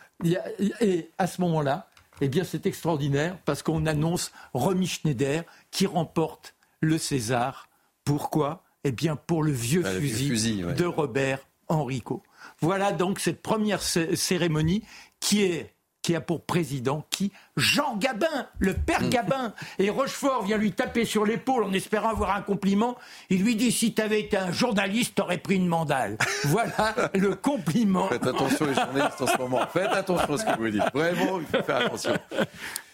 Et 0.81 1.11
à 1.19 1.27
ce 1.27 1.41
moment-là, 1.41 1.89
eh 2.21 2.29
bien, 2.29 2.45
c'est 2.45 2.67
extraordinaire 2.67 3.37
parce 3.45 3.63
qu'on 3.63 3.87
annonce 3.87 4.31
Romy 4.53 4.87
Schneider 4.87 5.43
qui 5.71 5.87
remporte 5.87 6.55
le 6.81 6.99
César. 6.99 7.69
Pourquoi? 8.05 8.63
Eh 8.85 8.93
bien, 8.93 9.17
pour 9.17 9.43
le 9.43 9.53
vieux 9.53 9.83
bah, 9.83 9.93
fusil, 9.93 10.65
de 10.77 10.85
Robert 10.85 11.41
Enrico. 11.69 12.23
Voilà 12.61 12.93
donc 12.93 13.21
cette 13.21 13.43
première 13.43 13.83
cérémonie 13.83 14.83
qui 15.21 15.43
est 15.43 15.75
qui 16.03 16.15
a 16.15 16.21
pour 16.21 16.45
président 16.45 17.07
qui? 17.11 17.31
Jean 17.57 17.97
Gabin, 17.97 18.47
le 18.59 18.75
père 18.75 19.03
mm. 19.03 19.11
Gabin. 19.11 19.55
Et 19.79 19.91
Rochefort 19.91 20.45
vient 20.45 20.57
lui 20.57 20.73
taper 20.73 21.05
sur 21.05 21.25
l'épaule 21.25 21.65
en 21.65 21.73
espérant 21.73 22.09
avoir 22.09 22.35
un 22.35 22.43
compliment. 22.43 22.97
Il 23.29 23.43
lui 23.43 23.57
dit 23.57 23.71
si 23.71 23.95
tu 23.95 24.01
avais 24.01 24.21
été 24.21 24.37
un 24.37 24.53
journaliste, 24.53 25.15
t'aurais 25.17 25.39
pris 25.39 25.57
une 25.57 25.67
mandale. 25.69 26.17
Voilà 26.45 27.11
le 27.15 27.35
compliment. 27.35 28.09
Faites 28.09 28.27
attention 28.27 28.67
les 28.67 28.75
journalistes 28.75 29.21
en 29.21 29.27
ce 29.27 29.37
moment. 29.37 29.61
Faites 29.73 29.93
attention 29.93 30.35
à 30.35 30.39
ce 30.39 30.45
que 30.45 30.59
vous 30.59 30.71
dites. 30.71 30.83
Vraiment, 30.95 31.39
il 31.39 31.47
faut 31.47 31.63
faire 31.63 31.77
attention. 31.77 32.15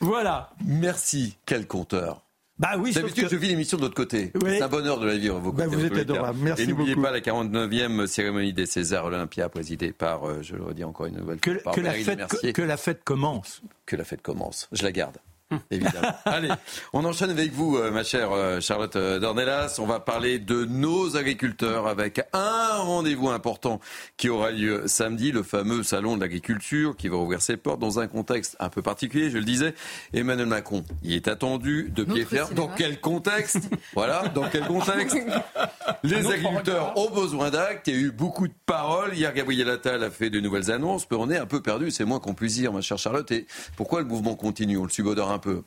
Voilà. 0.01 0.51
Merci. 0.65 1.37
Quel 1.47 1.67
compteur. 1.67 2.26
Bah 2.59 2.71
oui, 2.79 2.93
D'habitude, 2.93 3.29
je 3.31 3.37
vis 3.37 3.49
l'émission 3.49 3.77
de 3.77 3.83
l'autre 3.83 3.95
côté. 3.95 4.33
C'est 4.47 4.63
un 4.63 4.69
bonheur 4.69 4.99
de 4.99 5.07
la 5.07 5.17
vivre, 5.17 5.39
vos 5.39 5.53
bah, 5.53 5.67
Vous 5.67 5.85
êtes 5.85 5.97
adorable. 5.97 6.39
Merci 6.41 6.63
Et 6.63 6.67
n'oubliez 6.67 6.97
pas 6.97 7.11
la 7.11 7.21
49e 7.21 8.07
cérémonie 8.07 8.55
des 8.55 8.65
Césars 8.65 9.05
Olympia, 9.05 9.49
présidée 9.49 9.93
par, 9.93 10.25
euh, 10.25 10.39
je 10.41 10.57
le 10.57 10.63
redis 10.63 10.85
encore 10.85 11.07
une 11.07 11.17
nouvelle 11.17 11.39
fois, 11.39 11.73
que, 11.73 11.81
que 11.81 11.81
la 11.81 11.93
fête, 11.93 12.53
que 12.55 12.63
la 12.63 12.77
fête 12.77 13.05
commence. 13.05 13.63
Que 13.85 13.97
la 13.97 14.05
fête 14.05 14.23
commence. 14.23 14.69
Je 14.73 14.83
la 14.85 14.93
garde. 14.93 15.19
Évidemment. 15.71 16.13
Allez, 16.25 16.49
on 16.93 17.05
enchaîne 17.05 17.31
avec 17.31 17.53
vous, 17.53 17.77
euh, 17.77 17.93
ma 17.93 18.03
chère 18.03 18.33
euh, 18.33 18.61
Charlotte 18.61 18.97
euh, 18.97 19.21
Dornelas. 19.21 19.77
On 19.79 19.87
va 19.87 20.01
parler 20.01 20.41
de 20.41 20.65
nos 20.65 21.17
agriculteurs 21.17 21.87
avec 21.87 22.21
un 22.33 22.79
rendez-vous 22.79 23.29
important 23.29 23.81
qui 24.17 24.29
aura 24.29 24.51
lieu 24.51 24.83
samedi, 24.87 25.31
le 25.31 25.45
fameux 25.45 25.85
salon 25.85 26.17
de 26.17 26.23
l'agriculture 26.23 26.97
qui 26.97 27.09
va 27.09 27.17
ouvrir 27.17 27.43
ses 27.43 27.57
portes 27.57 27.79
dans 27.79 28.01
un 28.01 28.09
contexte 28.09 28.57
un 28.59 28.71
peu 28.71 28.83
particulier, 28.83 29.31
je 29.31 29.39
le 29.39 29.45
disais. 29.45 29.75
Emmanuel 30.13 30.47
Macron, 30.47 30.85
il 31.05 31.13
est 31.13 31.29
attendu 31.29 31.93
de 31.95 32.03
pied 32.03 32.25
ferme. 32.25 32.53
Dans 32.55 32.69
quel 32.69 33.01
contexte? 33.01 33.71
Voilà, 33.95 34.29
dans 34.29 34.49
quel 34.49 34.67
contexte? 34.67 35.17
Les 36.03 36.27
agriculteurs 36.27 36.97
ont 36.97 37.11
besoin 37.11 37.51
d'actes. 37.51 37.87
Il 37.87 37.95
y 37.95 37.97
a 37.97 38.01
eu 38.01 38.11
beaucoup 38.11 38.49
de 38.49 38.55
paroles. 38.67 39.15
Hier, 39.15 39.33
Gabriel 39.33 39.71
Attal 39.71 40.03
a 40.03 40.11
fait 40.11 40.31
de 40.31 40.41
nouvelles 40.41 40.73
annonces. 40.73 41.07
On 41.13 41.31
est 41.31 41.39
un 41.39 41.47
peu 41.47 41.63
perdu, 41.63 41.91
c'est 41.91 42.05
moins 42.05 42.19
qu'on 42.19 42.35
puisse 42.35 42.55
dire, 42.55 42.73
ma 42.73 42.81
chère 42.81 42.99
Charlotte. 42.99 43.31
Et 43.31 43.47
pourquoi 43.77 44.01
le 44.01 44.07
mouvement 44.07 44.35
continue? 44.35 44.77
On 44.77 44.85
le 44.85 44.91
subodore 44.91 45.36
un 45.37 45.39
peu 45.39 45.63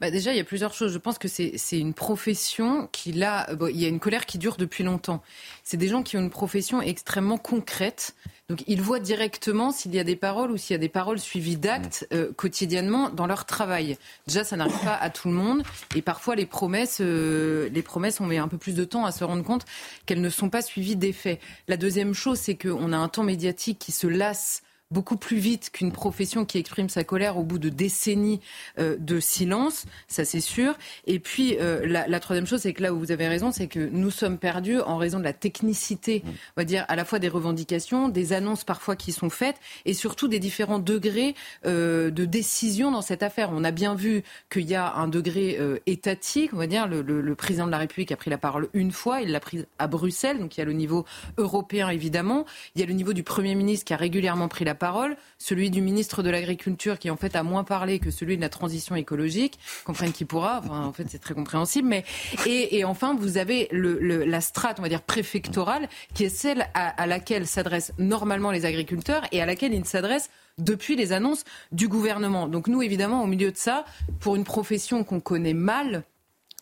bah 0.00 0.10
Déjà, 0.10 0.32
il 0.32 0.36
y 0.36 0.40
a 0.40 0.44
plusieurs 0.44 0.74
choses. 0.74 0.92
Je 0.92 0.98
pense 0.98 1.18
que 1.18 1.28
c'est 1.28 1.78
une 1.78 1.94
profession 1.94 2.88
qui, 2.92 3.12
là, 3.12 3.48
il 3.70 3.80
y 3.80 3.84
a 3.84 3.88
une 3.88 4.00
colère 4.00 4.26
qui 4.26 4.38
dure 4.38 4.56
depuis 4.56 4.84
longtemps. 4.84 5.22
C'est 5.64 5.76
des 5.76 5.88
gens 5.88 6.02
qui 6.02 6.16
ont 6.16 6.20
une 6.20 6.30
profession 6.30 6.80
extrêmement 6.80 7.38
concrète. 7.38 8.14
Donc, 8.48 8.64
ils 8.66 8.80
voient 8.80 9.00
directement 9.00 9.72
s'il 9.72 9.94
y 9.94 9.98
a 9.98 10.04
des 10.04 10.16
paroles 10.16 10.50
ou 10.50 10.56
s'il 10.56 10.72
y 10.72 10.76
a 10.76 10.78
des 10.78 10.88
paroles 10.88 11.18
suivies 11.18 11.58
d'actes 11.58 12.06
euh, 12.14 12.32
quotidiennement 12.32 13.10
dans 13.10 13.26
leur 13.26 13.44
travail. 13.44 13.98
Déjà, 14.26 14.42
ça 14.42 14.56
n'arrive 14.56 14.82
pas 14.82 14.94
à 14.94 15.10
tout 15.10 15.28
le 15.28 15.34
monde. 15.34 15.62
Et 15.94 16.00
parfois, 16.00 16.34
les 16.34 16.46
promesses, 16.46 16.98
euh, 17.02 17.68
les 17.70 17.82
promesses, 17.82 18.20
on 18.20 18.26
met 18.26 18.38
un 18.38 18.48
peu 18.48 18.56
plus 18.56 18.74
de 18.74 18.84
temps 18.84 19.04
à 19.04 19.12
se 19.12 19.22
rendre 19.22 19.44
compte 19.44 19.66
qu'elles 20.06 20.22
ne 20.22 20.30
sont 20.30 20.48
pas 20.48 20.62
suivies 20.62 20.96
d'effets. 20.96 21.40
La 21.66 21.76
deuxième 21.76 22.14
chose, 22.14 22.38
c'est 22.38 22.56
qu'on 22.56 22.92
a 22.92 22.96
un 22.96 23.08
temps 23.08 23.24
médiatique 23.24 23.78
qui 23.78 23.92
se 23.92 24.06
lasse 24.06 24.62
beaucoup 24.90 25.16
plus 25.16 25.36
vite 25.36 25.70
qu'une 25.70 25.92
profession 25.92 26.44
qui 26.44 26.58
exprime 26.58 26.88
sa 26.88 27.04
colère 27.04 27.36
au 27.36 27.42
bout 27.42 27.58
de 27.58 27.68
décennies 27.68 28.40
euh, 28.78 28.96
de 28.98 29.20
silence, 29.20 29.84
ça 30.06 30.24
c'est 30.24 30.40
sûr. 30.40 30.76
Et 31.06 31.18
puis 31.18 31.56
euh, 31.60 31.86
la, 31.86 32.08
la, 32.08 32.20
troisième 32.20 32.46
chose, 32.46 32.60
c'est 32.60 32.72
que 32.72 32.82
là 32.82 32.94
où 32.94 32.98
vous 32.98 33.12
avez 33.12 33.28
raison, 33.28 33.52
c'est 33.52 33.66
que 33.66 33.80
nous 33.80 34.10
sommes 34.10 34.38
perdus 34.38 34.80
en 34.80 34.96
raison 34.96 35.18
de 35.18 35.24
la 35.24 35.34
technicité, 35.34 36.22
mmh. 36.24 36.28
on 36.28 36.60
va 36.60 36.64
dire 36.64 36.84
à 36.88 36.96
la 36.96 37.04
fois 37.04 37.18
des 37.18 37.28
revendications, 37.28 38.08
des 38.08 38.32
annonces 38.32 38.64
parfois 38.64 38.96
qui 38.96 39.12
sont 39.12 39.30
faites, 39.30 39.56
et 39.84 39.92
surtout 39.92 40.26
des 40.26 40.38
différents 40.38 40.78
degrés 40.78 41.34
euh, 41.66 42.10
de 42.10 42.24
décision 42.24 42.90
dans 42.90 43.02
cette 43.02 43.22
affaire. 43.22 43.50
On 43.52 43.64
a 43.64 43.70
bien 43.70 43.94
vu 43.94 44.22
qu'il 44.50 44.68
y 44.68 44.74
a 44.74 44.94
un 44.94 45.08
degré 45.08 45.58
étatique, 45.86 46.52
on 46.54 46.56
va 46.56 46.66
dire. 46.66 46.86
Le, 46.86 47.02
le, 47.02 47.20
le, 47.20 47.34
président 47.34 47.66
de 47.66 47.70
la 47.70 47.78
République 47.78 48.12
a 48.12 48.16
pris 48.16 48.30
la 48.30 48.38
parole 48.38 48.68
une 48.72 48.90
fois, 48.90 49.20
il 49.20 49.30
l'a 49.30 49.40
prise 49.40 49.66
à 49.78 49.86
Bruxelles, 49.86 50.38
donc 50.38 50.56
il 50.56 50.60
y 50.60 50.62
a 50.62 50.66
le 50.66 50.72
niveau 50.72 51.04
européen 51.36 51.88
évidemment, 51.90 52.46
il 52.74 52.80
y 52.80 52.84
a 52.84 52.86
le 52.86 52.94
niveau 52.94 53.12
du 53.12 53.22
Premier 53.22 53.54
ministre 53.54 53.84
qui 53.84 53.92
a 53.92 53.96
régulièrement 53.96 54.48
pris 54.48 54.64
la 54.64 54.74
parole, 54.78 55.16
celui 55.36 55.70
du 55.70 55.82
ministre 55.82 56.22
de 56.22 56.30
l'Agriculture 56.30 56.98
qui 56.98 57.10
en 57.10 57.16
fait 57.16 57.36
a 57.36 57.42
moins 57.42 57.64
parlé 57.64 57.98
que 57.98 58.10
celui 58.10 58.36
de 58.36 58.42
la 58.42 58.48
transition 58.48 58.96
écologique, 58.96 59.58
comprenne 59.84 60.12
qui 60.12 60.24
pourra, 60.24 60.62
enfin, 60.64 60.86
en 60.86 60.92
fait 60.94 61.04
c'est 61.08 61.18
très 61.18 61.34
compréhensible, 61.34 61.88
mais 61.88 62.04
et, 62.46 62.78
et 62.78 62.84
enfin 62.84 63.14
vous 63.14 63.36
avez 63.36 63.68
le, 63.70 63.98
le, 64.00 64.24
la 64.24 64.40
strate, 64.40 64.78
on 64.78 64.82
va 64.82 64.88
dire 64.88 65.02
préfectorale, 65.02 65.88
qui 66.14 66.24
est 66.24 66.30
celle 66.30 66.68
à, 66.72 66.88
à 67.02 67.06
laquelle 67.06 67.46
s'adressent 67.46 67.92
normalement 67.98 68.50
les 68.50 68.64
agriculteurs 68.64 69.24
et 69.32 69.42
à 69.42 69.46
laquelle 69.46 69.74
ils 69.74 69.84
s'adressent 69.84 70.30
depuis 70.58 70.96
les 70.96 71.12
annonces 71.12 71.44
du 71.72 71.88
gouvernement. 71.88 72.48
Donc 72.48 72.66
nous, 72.66 72.82
évidemment, 72.82 73.22
au 73.22 73.26
milieu 73.26 73.52
de 73.52 73.56
ça, 73.56 73.84
pour 74.20 74.36
une 74.36 74.44
profession 74.44 75.04
qu'on 75.04 75.20
connaît 75.20 75.54
mal, 75.54 76.04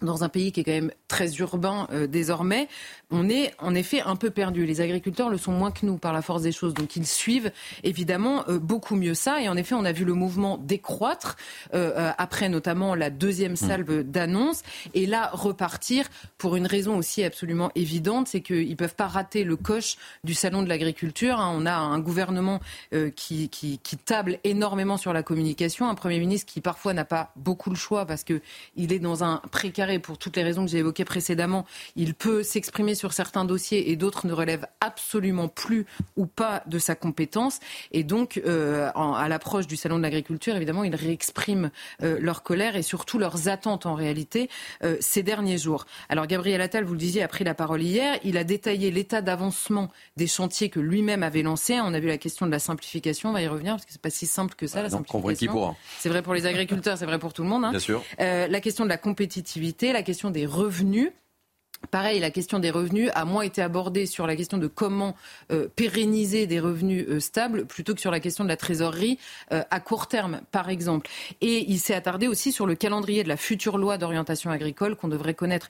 dans 0.02 0.24
un 0.24 0.28
pays 0.28 0.52
qui 0.52 0.60
est 0.60 0.64
quand 0.64 0.72
même 0.72 0.92
très 1.08 1.36
urbain 1.36 1.88
euh, 1.90 2.06
désormais, 2.06 2.68
on 3.10 3.30
est 3.30 3.54
en 3.58 3.74
effet 3.74 4.02
un 4.02 4.16
peu 4.16 4.28
perdu. 4.28 4.66
Les 4.66 4.82
agriculteurs 4.82 5.30
le 5.30 5.38
sont 5.38 5.52
moins 5.52 5.70
que 5.70 5.86
nous 5.86 5.96
par 5.96 6.12
la 6.12 6.20
force 6.20 6.42
des 6.42 6.52
choses, 6.52 6.74
donc 6.74 6.96
ils 6.96 7.06
suivent 7.06 7.50
évidemment 7.82 8.44
euh, 8.48 8.58
beaucoup 8.58 8.94
mieux 8.94 9.14
ça. 9.14 9.40
Et 9.40 9.48
en 9.48 9.56
effet, 9.56 9.74
on 9.74 9.86
a 9.86 9.92
vu 9.92 10.04
le 10.04 10.12
mouvement 10.12 10.58
décroître 10.58 11.36
euh, 11.72 12.12
après 12.18 12.50
notamment 12.50 12.94
la 12.94 13.08
deuxième 13.08 13.52
mmh. 13.52 13.56
salve 13.56 14.02
d'annonces, 14.02 14.62
et 14.92 15.06
là 15.06 15.30
repartir 15.32 16.06
pour 16.36 16.56
une 16.56 16.66
raison 16.66 16.98
aussi 16.98 17.24
absolument 17.24 17.70
évidente, 17.74 18.28
c'est 18.28 18.42
qu'ils 18.42 18.68
ne 18.68 18.74
peuvent 18.74 18.96
pas 18.96 19.06
rater 19.06 19.44
le 19.44 19.56
coche 19.56 19.96
du 20.24 20.34
salon 20.34 20.62
de 20.62 20.68
l'agriculture. 20.68 21.40
Hein. 21.40 21.54
On 21.56 21.64
a 21.64 21.74
un 21.74 21.98
gouvernement 22.00 22.60
qui, 23.14 23.48
qui, 23.48 23.78
qui, 23.78 23.96
table 23.96 24.38
énormément 24.44 24.98
sur 24.98 25.12
la 25.12 25.22
communication, 25.22 25.88
un 25.88 25.94
premier 25.94 26.18
ministre 26.18 26.52
qui 26.52 26.60
parfois 26.60 26.92
n'a 26.92 27.04
pas 27.04 27.32
beaucoup 27.34 27.70
le 27.70 27.76
choix 27.76 28.04
parce 28.04 28.24
qu'il 28.24 28.92
est 28.92 28.98
dans 28.98 29.24
un 29.24 29.40
précaré 29.86 29.98
pour 29.98 30.18
toutes 30.18 30.36
les 30.36 30.42
raisons 30.42 30.64
que 30.64 30.70
j'ai 30.70 30.78
évoquées 30.78 31.04
précédemment, 31.04 31.64
il 31.94 32.14
peut 32.14 32.42
s'exprimer 32.42 32.94
sur 32.94 33.12
certains 33.12 33.44
dossiers 33.44 33.90
et 33.90 33.96
d'autres 33.96 34.26
ne 34.26 34.32
relèvent 34.32 34.66
absolument 34.80 35.48
plus 35.48 35.86
ou 36.16 36.26
pas 36.26 36.62
de 36.66 36.78
sa 36.78 36.94
compétence. 36.94 37.60
Et 37.92 38.02
donc, 38.02 38.40
euh, 38.46 38.90
en, 38.94 39.14
à 39.14 39.28
l'approche 39.28 39.66
du 39.66 39.76
Salon 39.76 39.98
de 39.98 40.02
l'agriculture, 40.02 40.56
évidemment, 40.56 40.84
ils 40.84 40.94
réexpriment 40.94 41.70
euh, 42.02 42.18
leur 42.20 42.42
colère 42.42 42.76
et 42.76 42.82
surtout 42.82 43.18
leurs 43.18 43.48
attentes 43.48 43.86
en 43.86 43.94
réalité 43.94 44.48
euh, 44.82 44.96
ces 45.00 45.22
derniers 45.22 45.58
jours. 45.58 45.86
Alors, 46.08 46.26
Gabriel 46.26 46.60
Attal, 46.60 46.84
vous 46.84 46.92
le 46.92 46.98
disiez, 46.98 47.22
a 47.22 47.28
pris 47.28 47.44
la 47.44 47.54
parole 47.54 47.82
hier. 47.82 48.18
Il 48.24 48.36
a 48.38 48.44
détaillé 48.44 48.90
l'état 48.90 49.22
d'avancement 49.22 49.90
des 50.16 50.26
chantiers 50.26 50.68
que 50.68 50.80
lui-même 50.80 51.22
avait 51.22 51.42
lancés. 51.42 51.78
On 51.80 51.94
a 51.94 52.00
vu 52.00 52.08
la 52.08 52.18
question 52.18 52.46
de 52.46 52.50
la 52.50 52.58
simplification, 52.58 53.30
on 53.30 53.32
va 53.32 53.42
y 53.42 53.48
revenir 53.48 53.74
parce 53.74 53.84
que 53.84 53.92
c'est 53.92 54.00
pas 54.00 54.10
si 54.10 54.26
simple 54.26 54.54
que 54.54 54.66
ça, 54.66 54.82
la 54.82 54.90
simplification. 54.90 55.76
C'est 55.98 56.08
vrai 56.08 56.22
pour 56.22 56.34
les 56.34 56.46
agriculteurs, 56.46 56.98
c'est 56.98 57.06
vrai 57.06 57.18
pour 57.18 57.32
tout 57.32 57.42
le 57.42 57.48
monde. 57.48 57.64
Hein. 57.64 57.70
Bien 57.70 57.78
sûr. 57.78 58.02
La 58.18 58.60
question 58.60 58.84
de 58.84 58.88
la 58.88 58.96
compétitivité 58.96 59.75
la 59.84 60.02
question 60.02 60.30
des 60.30 60.46
revenus. 60.46 61.12
Pareil, 61.90 62.20
la 62.20 62.30
question 62.30 62.58
des 62.58 62.70
revenus 62.70 63.10
a 63.14 63.24
moins 63.24 63.42
été 63.42 63.62
abordée 63.62 64.06
sur 64.06 64.26
la 64.26 64.34
question 64.34 64.58
de 64.58 64.66
comment 64.66 65.14
euh, 65.52 65.68
pérenniser 65.76 66.46
des 66.46 66.58
revenus 66.58 67.04
euh, 67.08 67.20
stables 67.20 67.66
plutôt 67.66 67.94
que 67.94 68.00
sur 68.00 68.10
la 68.10 68.18
question 68.18 68.44
de 68.44 68.48
la 68.48 68.56
trésorerie 68.56 69.18
euh, 69.52 69.62
à 69.70 69.78
court 69.78 70.08
terme, 70.08 70.40
par 70.50 70.68
exemple. 70.68 71.08
Et 71.40 71.64
il 71.70 71.78
s'est 71.78 71.94
attardé 71.94 72.26
aussi 72.26 72.50
sur 72.50 72.66
le 72.66 72.74
calendrier 72.74 73.22
de 73.22 73.28
la 73.28 73.36
future 73.36 73.78
loi 73.78 73.98
d'orientation 73.98 74.50
agricole 74.50 74.96
qu'on 74.96 75.08
devrait 75.08 75.34
connaître 75.34 75.68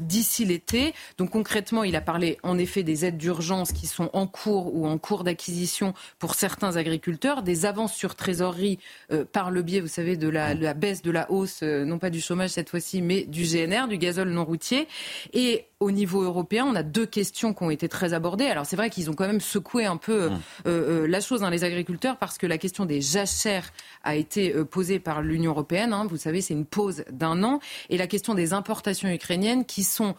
d'ici 0.00 0.44
l'été. 0.44 0.92
Donc 1.18 1.30
concrètement, 1.30 1.84
il 1.84 1.96
a 1.96 2.00
parlé 2.00 2.38
en 2.42 2.58
effet 2.58 2.82
des 2.82 3.04
aides 3.04 3.16
d'urgence 3.16 3.72
qui 3.72 3.86
sont 3.86 4.10
en 4.12 4.26
cours 4.26 4.74
ou 4.74 4.86
en 4.86 4.98
cours 4.98 5.24
d'acquisition 5.24 5.94
pour 6.18 6.34
certains 6.34 6.76
agriculteurs, 6.76 7.42
des 7.42 7.64
avances 7.64 7.94
sur 7.94 8.14
trésorerie 8.14 8.78
par 9.32 9.50
le 9.50 9.62
biais, 9.62 9.80
vous 9.80 9.88
savez, 9.88 10.16
de 10.16 10.28
la, 10.28 10.74
baisse 10.74 11.02
de 11.02 11.10
la 11.10 11.30
hausse, 11.30 11.62
non 11.62 11.98
pas 11.98 12.10
du 12.10 12.20
chômage 12.20 12.50
cette 12.50 12.70
fois-ci, 12.70 13.02
mais 13.02 13.22
du 13.24 13.44
GNR, 13.44 13.88
du 13.88 13.98
gazole 13.98 14.30
non 14.30 14.44
routier. 14.44 14.88
Et 15.46 15.68
au 15.80 15.90
niveau 15.90 16.22
européen, 16.22 16.64
on 16.66 16.74
a 16.74 16.82
deux 16.82 17.06
questions 17.06 17.54
qui 17.54 17.62
ont 17.62 17.70
été 17.70 17.88
très 17.88 18.14
abordées. 18.14 18.46
Alors 18.46 18.66
c'est 18.66 18.76
vrai 18.76 18.90
qu'ils 18.90 19.10
ont 19.10 19.14
quand 19.14 19.26
même 19.26 19.40
secoué 19.40 19.84
un 19.84 19.96
peu 19.96 20.28
mmh. 20.28 20.40
euh, 20.66 21.02
euh, 21.04 21.06
la 21.06 21.20
chose, 21.20 21.42
hein, 21.42 21.50
les 21.50 21.64
agriculteurs, 21.64 22.16
parce 22.16 22.38
que 22.38 22.46
la 22.46 22.58
question 22.58 22.84
des 22.84 23.00
jachères 23.00 23.72
a 24.02 24.16
été 24.16 24.54
euh, 24.54 24.64
posée 24.64 24.98
par 24.98 25.22
l'Union 25.22 25.52
européenne. 25.52 25.92
Hein. 25.92 26.06
Vous 26.08 26.16
savez, 26.16 26.40
c'est 26.40 26.54
une 26.54 26.66
pause 26.66 27.04
d'un 27.10 27.42
an. 27.42 27.60
Et 27.90 27.96
la 27.96 28.06
question 28.06 28.34
des 28.34 28.52
importations 28.52 29.08
ukrainiennes 29.08 29.64
qui 29.64 29.84
sont... 29.84 30.14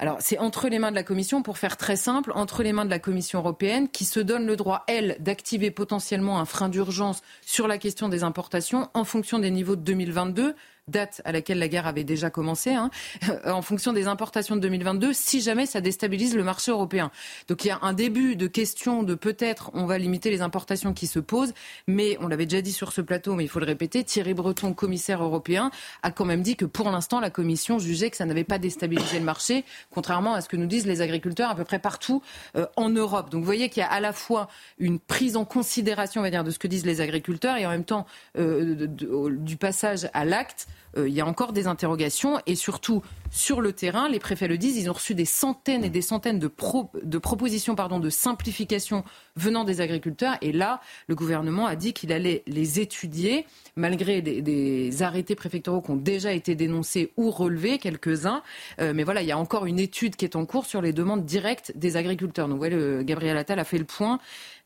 Alors, 0.00 0.18
c'est 0.20 0.38
entre 0.38 0.68
les 0.68 0.78
mains 0.78 0.90
de 0.90 0.96
la 0.96 1.02
Commission, 1.02 1.42
pour 1.42 1.58
faire 1.58 1.76
très 1.76 1.96
simple, 1.96 2.30
entre 2.36 2.62
les 2.62 2.72
mains 2.72 2.84
de 2.84 2.90
la 2.90 3.00
Commission 3.00 3.40
européenne, 3.40 3.88
qui 3.88 4.04
se 4.04 4.20
donne 4.20 4.46
le 4.46 4.54
droit, 4.54 4.84
elle, 4.86 5.16
d'activer 5.18 5.72
potentiellement 5.72 6.38
un 6.38 6.44
frein 6.44 6.68
d'urgence 6.68 7.20
sur 7.42 7.66
la 7.66 7.78
question 7.78 8.08
des 8.08 8.22
importations 8.22 8.88
en 8.94 9.02
fonction 9.02 9.40
des 9.40 9.50
niveaux 9.50 9.74
de 9.74 9.82
2022 9.82 10.54
date 10.88 11.22
à 11.24 11.32
laquelle 11.32 11.58
la 11.58 11.68
guerre 11.68 11.86
avait 11.86 12.04
déjà 12.04 12.30
commencé, 12.30 12.72
hein, 12.72 12.90
en 13.44 13.62
fonction 13.62 13.92
des 13.92 14.06
importations 14.06 14.56
de 14.56 14.60
2022, 14.60 15.12
si 15.12 15.40
jamais 15.40 15.66
ça 15.66 15.80
déstabilise 15.80 16.34
le 16.34 16.44
marché 16.44 16.70
européen. 16.70 17.10
Donc 17.48 17.64
il 17.64 17.68
y 17.68 17.70
a 17.70 17.78
un 17.82 17.92
début 17.92 18.36
de 18.36 18.46
question 18.46 19.02
de 19.02 19.14
peut-être 19.14 19.70
on 19.74 19.86
va 19.86 19.98
limiter 19.98 20.30
les 20.30 20.42
importations 20.42 20.92
qui 20.92 21.06
se 21.06 21.18
posent, 21.18 21.54
mais 21.86 22.16
on 22.20 22.28
l'avait 22.28 22.46
déjà 22.46 22.62
dit 22.62 22.72
sur 22.72 22.92
ce 22.92 23.00
plateau, 23.00 23.34
mais 23.34 23.44
il 23.44 23.48
faut 23.48 23.60
le 23.60 23.66
répéter, 23.66 24.04
Thierry 24.04 24.34
Breton, 24.34 24.72
commissaire 24.72 25.22
européen, 25.22 25.70
a 26.02 26.10
quand 26.10 26.24
même 26.24 26.42
dit 26.42 26.56
que 26.56 26.64
pour 26.64 26.90
l'instant 26.90 27.20
la 27.20 27.30
Commission 27.30 27.78
jugeait 27.78 28.10
que 28.10 28.16
ça 28.16 28.24
n'avait 28.24 28.44
pas 28.44 28.58
déstabilisé 28.58 29.18
le 29.18 29.24
marché, 29.24 29.64
contrairement 29.90 30.34
à 30.34 30.40
ce 30.40 30.48
que 30.48 30.56
nous 30.56 30.66
disent 30.66 30.86
les 30.86 31.00
agriculteurs 31.00 31.50
à 31.50 31.54
peu 31.54 31.64
près 31.64 31.78
partout 31.78 32.22
euh, 32.56 32.66
en 32.76 32.88
Europe. 32.90 33.30
Donc 33.30 33.40
vous 33.40 33.46
voyez 33.46 33.68
qu'il 33.68 33.80
y 33.80 33.84
a 33.84 33.90
à 33.90 34.00
la 34.00 34.12
fois 34.12 34.48
une 34.78 34.98
prise 34.98 35.36
en 35.36 35.44
considération, 35.44 36.20
on 36.20 36.24
va 36.24 36.30
dire, 36.30 36.44
de 36.44 36.50
ce 36.50 36.58
que 36.58 36.68
disent 36.68 36.86
les 36.86 37.00
agriculteurs 37.00 37.56
et 37.56 37.66
en 37.66 37.70
même 37.70 37.84
temps 37.84 38.06
euh, 38.38 38.86
du 38.86 39.56
passage 39.56 40.08
à 40.14 40.24
l'acte 40.24 40.66
il 40.96 41.12
y 41.12 41.20
a 41.20 41.26
encore 41.26 41.52
des 41.52 41.66
interrogations 41.66 42.40
et 42.46 42.54
surtout 42.54 43.02
sur 43.30 43.60
le 43.60 43.72
terrain, 43.72 44.08
les 44.08 44.18
préfets 44.18 44.48
le 44.48 44.58
disent, 44.58 44.76
ils 44.78 44.90
ont 44.90 44.94
reçu 44.94 45.14
des 45.14 45.26
centaines 45.26 45.84
et 45.84 45.90
des 45.90 46.02
centaines 46.02 46.38
de, 46.38 46.48
pro, 46.48 46.90
de 47.02 47.18
propositions 47.18 47.74
de 47.74 48.10
simplification 48.10 49.04
venant 49.36 49.64
des 49.64 49.80
agriculteurs 49.80 50.36
et 50.42 50.52
là, 50.52 50.80
le 51.06 51.14
gouvernement 51.14 51.66
a 51.66 51.76
dit 51.76 51.92
qu'il 51.92 52.12
allait 52.12 52.42
les 52.46 52.80
étudier 52.80 53.46
malgré 53.76 54.20
des, 54.20 55.02
arrêtés 55.02 55.34
préfectoraux 55.34 55.80
qui 55.80 55.90
ont 55.92 55.96
déjà 55.96 56.32
été 56.32 56.54
dénoncés 56.54 57.12
ou 57.16 57.30
relevés, 57.30 57.78
quelques-uns. 57.78 58.42
Euh, 58.80 58.92
mais 58.94 59.04
voilà, 59.04 59.22
il 59.22 59.28
y 59.28 59.32
a 59.32 59.38
encore 59.38 59.66
une 59.66 59.78
étude 59.78 60.16
qui 60.16 60.24
est 60.24 60.34
en 60.34 60.44
cours 60.44 60.66
sur 60.66 60.82
les 60.82 60.92
demandes 60.92 61.24
directes 61.24 61.72
des 61.76 61.96
agriculteurs. 61.96 62.48
Donc, 62.48 62.66
le, 62.66 63.02
Gabriel 63.02 63.36
Attal 63.36 63.58
a 63.58 63.64
fait 63.64 63.78
le 63.78 63.84
point. 63.84 64.18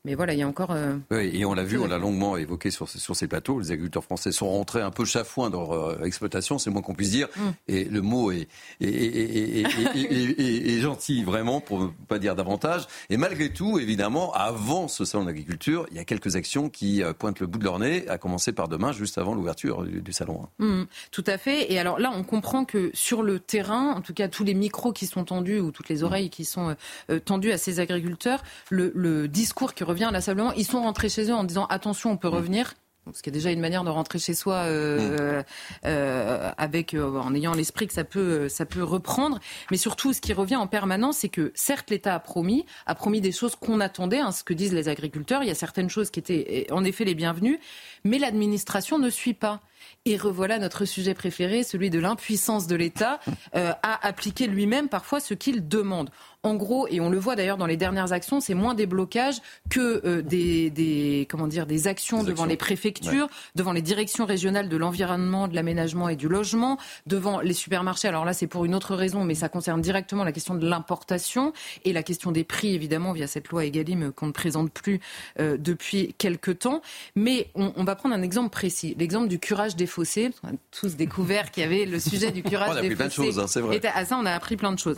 Mais 0.05 0.15
voilà, 0.15 0.33
il 0.33 0.39
y 0.39 0.41
a 0.41 0.47
encore. 0.49 0.71
Euh... 0.71 0.97
Oui, 1.11 1.31
et 1.33 1.45
on 1.45 1.53
l'a 1.53 1.63
vu, 1.63 1.79
on 1.79 1.87
l'a 1.87 1.97
longuement 1.97 2.35
évoqué 2.35 2.71
sur, 2.71 2.89
sur 2.89 3.15
ces 3.15 3.25
plateaux. 3.25 3.61
Les 3.61 3.71
agriculteurs 3.71 4.03
français 4.03 4.33
sont 4.33 4.49
rentrés 4.49 4.81
un 4.81 4.91
peu 4.91 5.05
chafouins 5.05 5.49
dans 5.49 5.61
leur 5.61 5.71
euh, 5.71 6.03
exploitation, 6.03 6.59
c'est 6.59 6.69
moins 6.69 6.81
qu'on 6.81 6.93
puisse 6.93 7.11
dire. 7.11 7.29
Mm. 7.37 7.41
Et 7.69 7.85
le 7.85 8.01
mot 8.01 8.29
est, 8.29 8.49
est, 8.81 8.89
est, 8.89 10.75
est, 10.75 10.79
gentil, 10.81 11.23
vraiment, 11.23 11.61
pour 11.61 11.79
ne 11.79 11.87
pas 12.09 12.19
dire 12.19 12.35
davantage. 12.35 12.85
Et 13.09 13.15
malgré 13.15 13.53
tout, 13.53 13.79
évidemment, 13.79 14.33
avant 14.33 14.89
ce 14.89 15.05
salon 15.05 15.23
d'agriculture, 15.23 15.85
il 15.89 15.95
y 15.95 16.01
a 16.01 16.03
quelques 16.03 16.35
actions 16.35 16.69
qui 16.69 17.01
euh, 17.01 17.13
pointent 17.13 17.39
le 17.39 17.47
bout 17.47 17.59
de 17.59 17.63
leur 17.63 17.79
nez, 17.79 18.05
à 18.09 18.17
commencer 18.17 18.51
par 18.51 18.67
demain, 18.67 18.91
juste 18.91 19.17
avant 19.17 19.33
l'ouverture 19.33 19.83
du, 19.85 20.01
du, 20.01 20.11
salon. 20.11 20.49
Mm, 20.59 20.83
tout 21.11 21.23
à 21.27 21.37
fait. 21.37 21.71
Et 21.71 21.79
alors 21.79 21.97
là, 21.97 22.11
on 22.13 22.25
comprend 22.25 22.65
que 22.65 22.91
sur 22.93 23.23
le 23.23 23.39
terrain, 23.39 23.93
en 23.93 24.01
tout 24.01 24.13
cas, 24.13 24.27
tous 24.27 24.43
les 24.43 24.53
micros 24.53 24.91
qui 24.91 25.07
sont 25.07 25.23
tendus 25.23 25.61
ou 25.61 25.71
toutes 25.71 25.87
les 25.87 26.01
mm. 26.01 26.03
oreilles 26.03 26.29
qui 26.29 26.43
sont 26.43 26.75
euh, 27.09 27.19
tendues 27.19 27.53
à 27.53 27.57
ces 27.57 27.79
agriculteurs, 27.79 28.43
le, 28.69 28.91
le 28.93 29.29
discours 29.29 29.73
qui 29.73 29.85
revient 29.93 30.05
inlassablement. 30.05 30.51
Ils 30.53 30.65
sont 30.65 30.81
rentrés 30.81 31.09
chez 31.09 31.29
eux 31.29 31.35
en 31.35 31.43
disant 31.43 31.65
attention, 31.67 32.11
on 32.11 32.17
peut 32.17 32.29
mmh. 32.29 32.33
revenir. 32.33 32.73
Ce 33.13 33.21
qui 33.21 33.29
est 33.29 33.33
déjà 33.33 33.51
une 33.51 33.59
manière 33.59 33.83
de 33.83 33.89
rentrer 33.89 34.17
chez 34.17 34.33
soi 34.33 34.55
euh, 34.63 35.41
mmh. 35.41 35.45
euh, 35.87 36.51
avec 36.57 36.93
euh, 36.93 37.19
en 37.19 37.35
ayant 37.35 37.53
l'esprit 37.53 37.85
que 37.85 37.93
ça 37.93 38.05
peut 38.05 38.47
ça 38.47 38.65
peut 38.65 38.81
reprendre. 38.81 39.39
Mais 39.71 39.77
surtout, 39.77 40.13
ce 40.13 40.21
qui 40.21 40.31
revient 40.31 40.55
en 40.55 40.67
permanence, 40.67 41.17
c'est 41.17 41.29
que 41.29 41.51
certes 41.53 41.89
l'État 41.89 42.15
a 42.15 42.19
promis 42.19 42.65
a 42.85 42.95
promis 42.95 43.19
des 43.19 43.33
choses 43.33 43.55
qu'on 43.57 43.81
attendait, 43.81 44.19
hein, 44.19 44.31
ce 44.31 44.45
que 44.45 44.53
disent 44.53 44.73
les 44.73 44.87
agriculteurs. 44.87 45.43
Il 45.43 45.49
y 45.49 45.51
a 45.51 45.55
certaines 45.55 45.89
choses 45.89 46.11
qui 46.11 46.19
étaient 46.19 46.67
en 46.71 46.85
effet 46.85 47.03
les 47.03 47.13
bienvenues, 47.13 47.59
mais 48.05 48.19
l'administration 48.19 48.99
ne 48.99 49.09
suit 49.09 49.33
pas. 49.33 49.59
Et 50.05 50.17
revoilà 50.17 50.59
notre 50.59 50.83
sujet 50.85 51.13
préféré, 51.13 51.63
celui 51.63 51.89
de 51.89 51.99
l'impuissance 51.99 52.67
de 52.67 52.75
l'État 52.75 53.19
euh, 53.55 53.71
à 53.83 54.05
appliquer 54.05 54.47
lui-même 54.47 54.89
parfois 54.89 55.19
ce 55.19 55.33
qu'il 55.33 55.67
demande 55.67 56.09
en 56.43 56.55
gros, 56.55 56.87
et 56.89 56.99
on 56.99 57.09
le 57.09 57.17
voit 57.17 57.37
d'ailleurs 57.37 57.55
dans 57.55 57.65
les 57.65 57.77
dernières 57.77 58.11
actions, 58.11 58.41
c'est 58.41 58.53
moins 58.53 58.73
des 58.73 58.85
blocages 58.85 59.41
que 59.69 60.01
euh, 60.05 60.21
des, 60.21 61.25
comment 61.29 61.47
dire, 61.47 61.65
des 61.65 61.87
actions 61.87 62.21
devant 62.23 62.45
les 62.45 62.57
préfectures, 62.57 63.29
devant 63.55 63.71
les 63.71 63.81
directions 63.81 64.25
régionales 64.25 64.67
de 64.67 64.75
l'environnement, 64.75 65.47
de 65.47 65.55
l'aménagement 65.55 66.09
et 66.09 66.17
du 66.17 66.27
logement, 66.27 66.77
devant 67.07 67.39
les 67.39 67.53
supermarchés. 67.53 68.09
Alors 68.09 68.25
là, 68.25 68.33
c'est 68.33 68.47
pour 68.47 68.65
une 68.65 68.75
autre 68.75 68.93
raison, 68.95 69.23
mais 69.23 69.35
ça 69.35 69.47
concerne 69.47 69.79
directement 69.81 70.25
la 70.25 70.33
question 70.33 70.55
de 70.55 70.67
l'importation 70.67 71.53
et 71.85 71.93
la 71.93 72.03
question 72.03 72.33
des 72.33 72.43
prix, 72.43 72.75
évidemment, 72.75 73.13
via 73.13 73.27
cette 73.27 73.47
loi 73.47 73.63
Egalim 73.63 74.11
qu'on 74.11 74.27
ne 74.27 74.33
présente 74.33 74.69
plus 74.69 74.99
euh, 75.39 75.55
depuis 75.57 76.13
quelques 76.17 76.59
temps. 76.59 76.81
Mais 77.15 77.47
on, 77.55 77.85
va 77.85 77.95
prendre 77.95 78.15
un 78.15 78.21
exemple 78.21 78.49
précis, 78.49 78.95
l'exemple 78.99 79.29
du 79.29 79.39
curage 79.39 79.77
des 79.77 79.87
fossés. 79.87 80.31
On 80.43 80.49
a 80.49 80.51
tous 80.71 80.97
découvert 80.97 81.51
qu'il 81.51 81.63
y 81.63 81.65
avait 81.65 81.85
le 81.85 81.99
sujet 82.01 82.31
du 82.31 82.43
curage 82.43 82.81
des 82.81 82.89
fossés. 82.89 82.89
On 82.89 82.89
a 82.89 82.93
appris 82.93 82.95
plein 82.95 83.07
de 83.07 83.11
choses, 83.13 83.39
hein, 83.39 83.47
c'est 83.47 83.61
vrai. 83.61 83.77
Et 83.77 83.87
à 83.87 84.03
ça, 84.03 84.17
on 84.21 84.25
a 84.25 84.31
appris 84.31 84.57
plein 84.57 84.73
de 84.73 84.79
choses. 84.79 84.97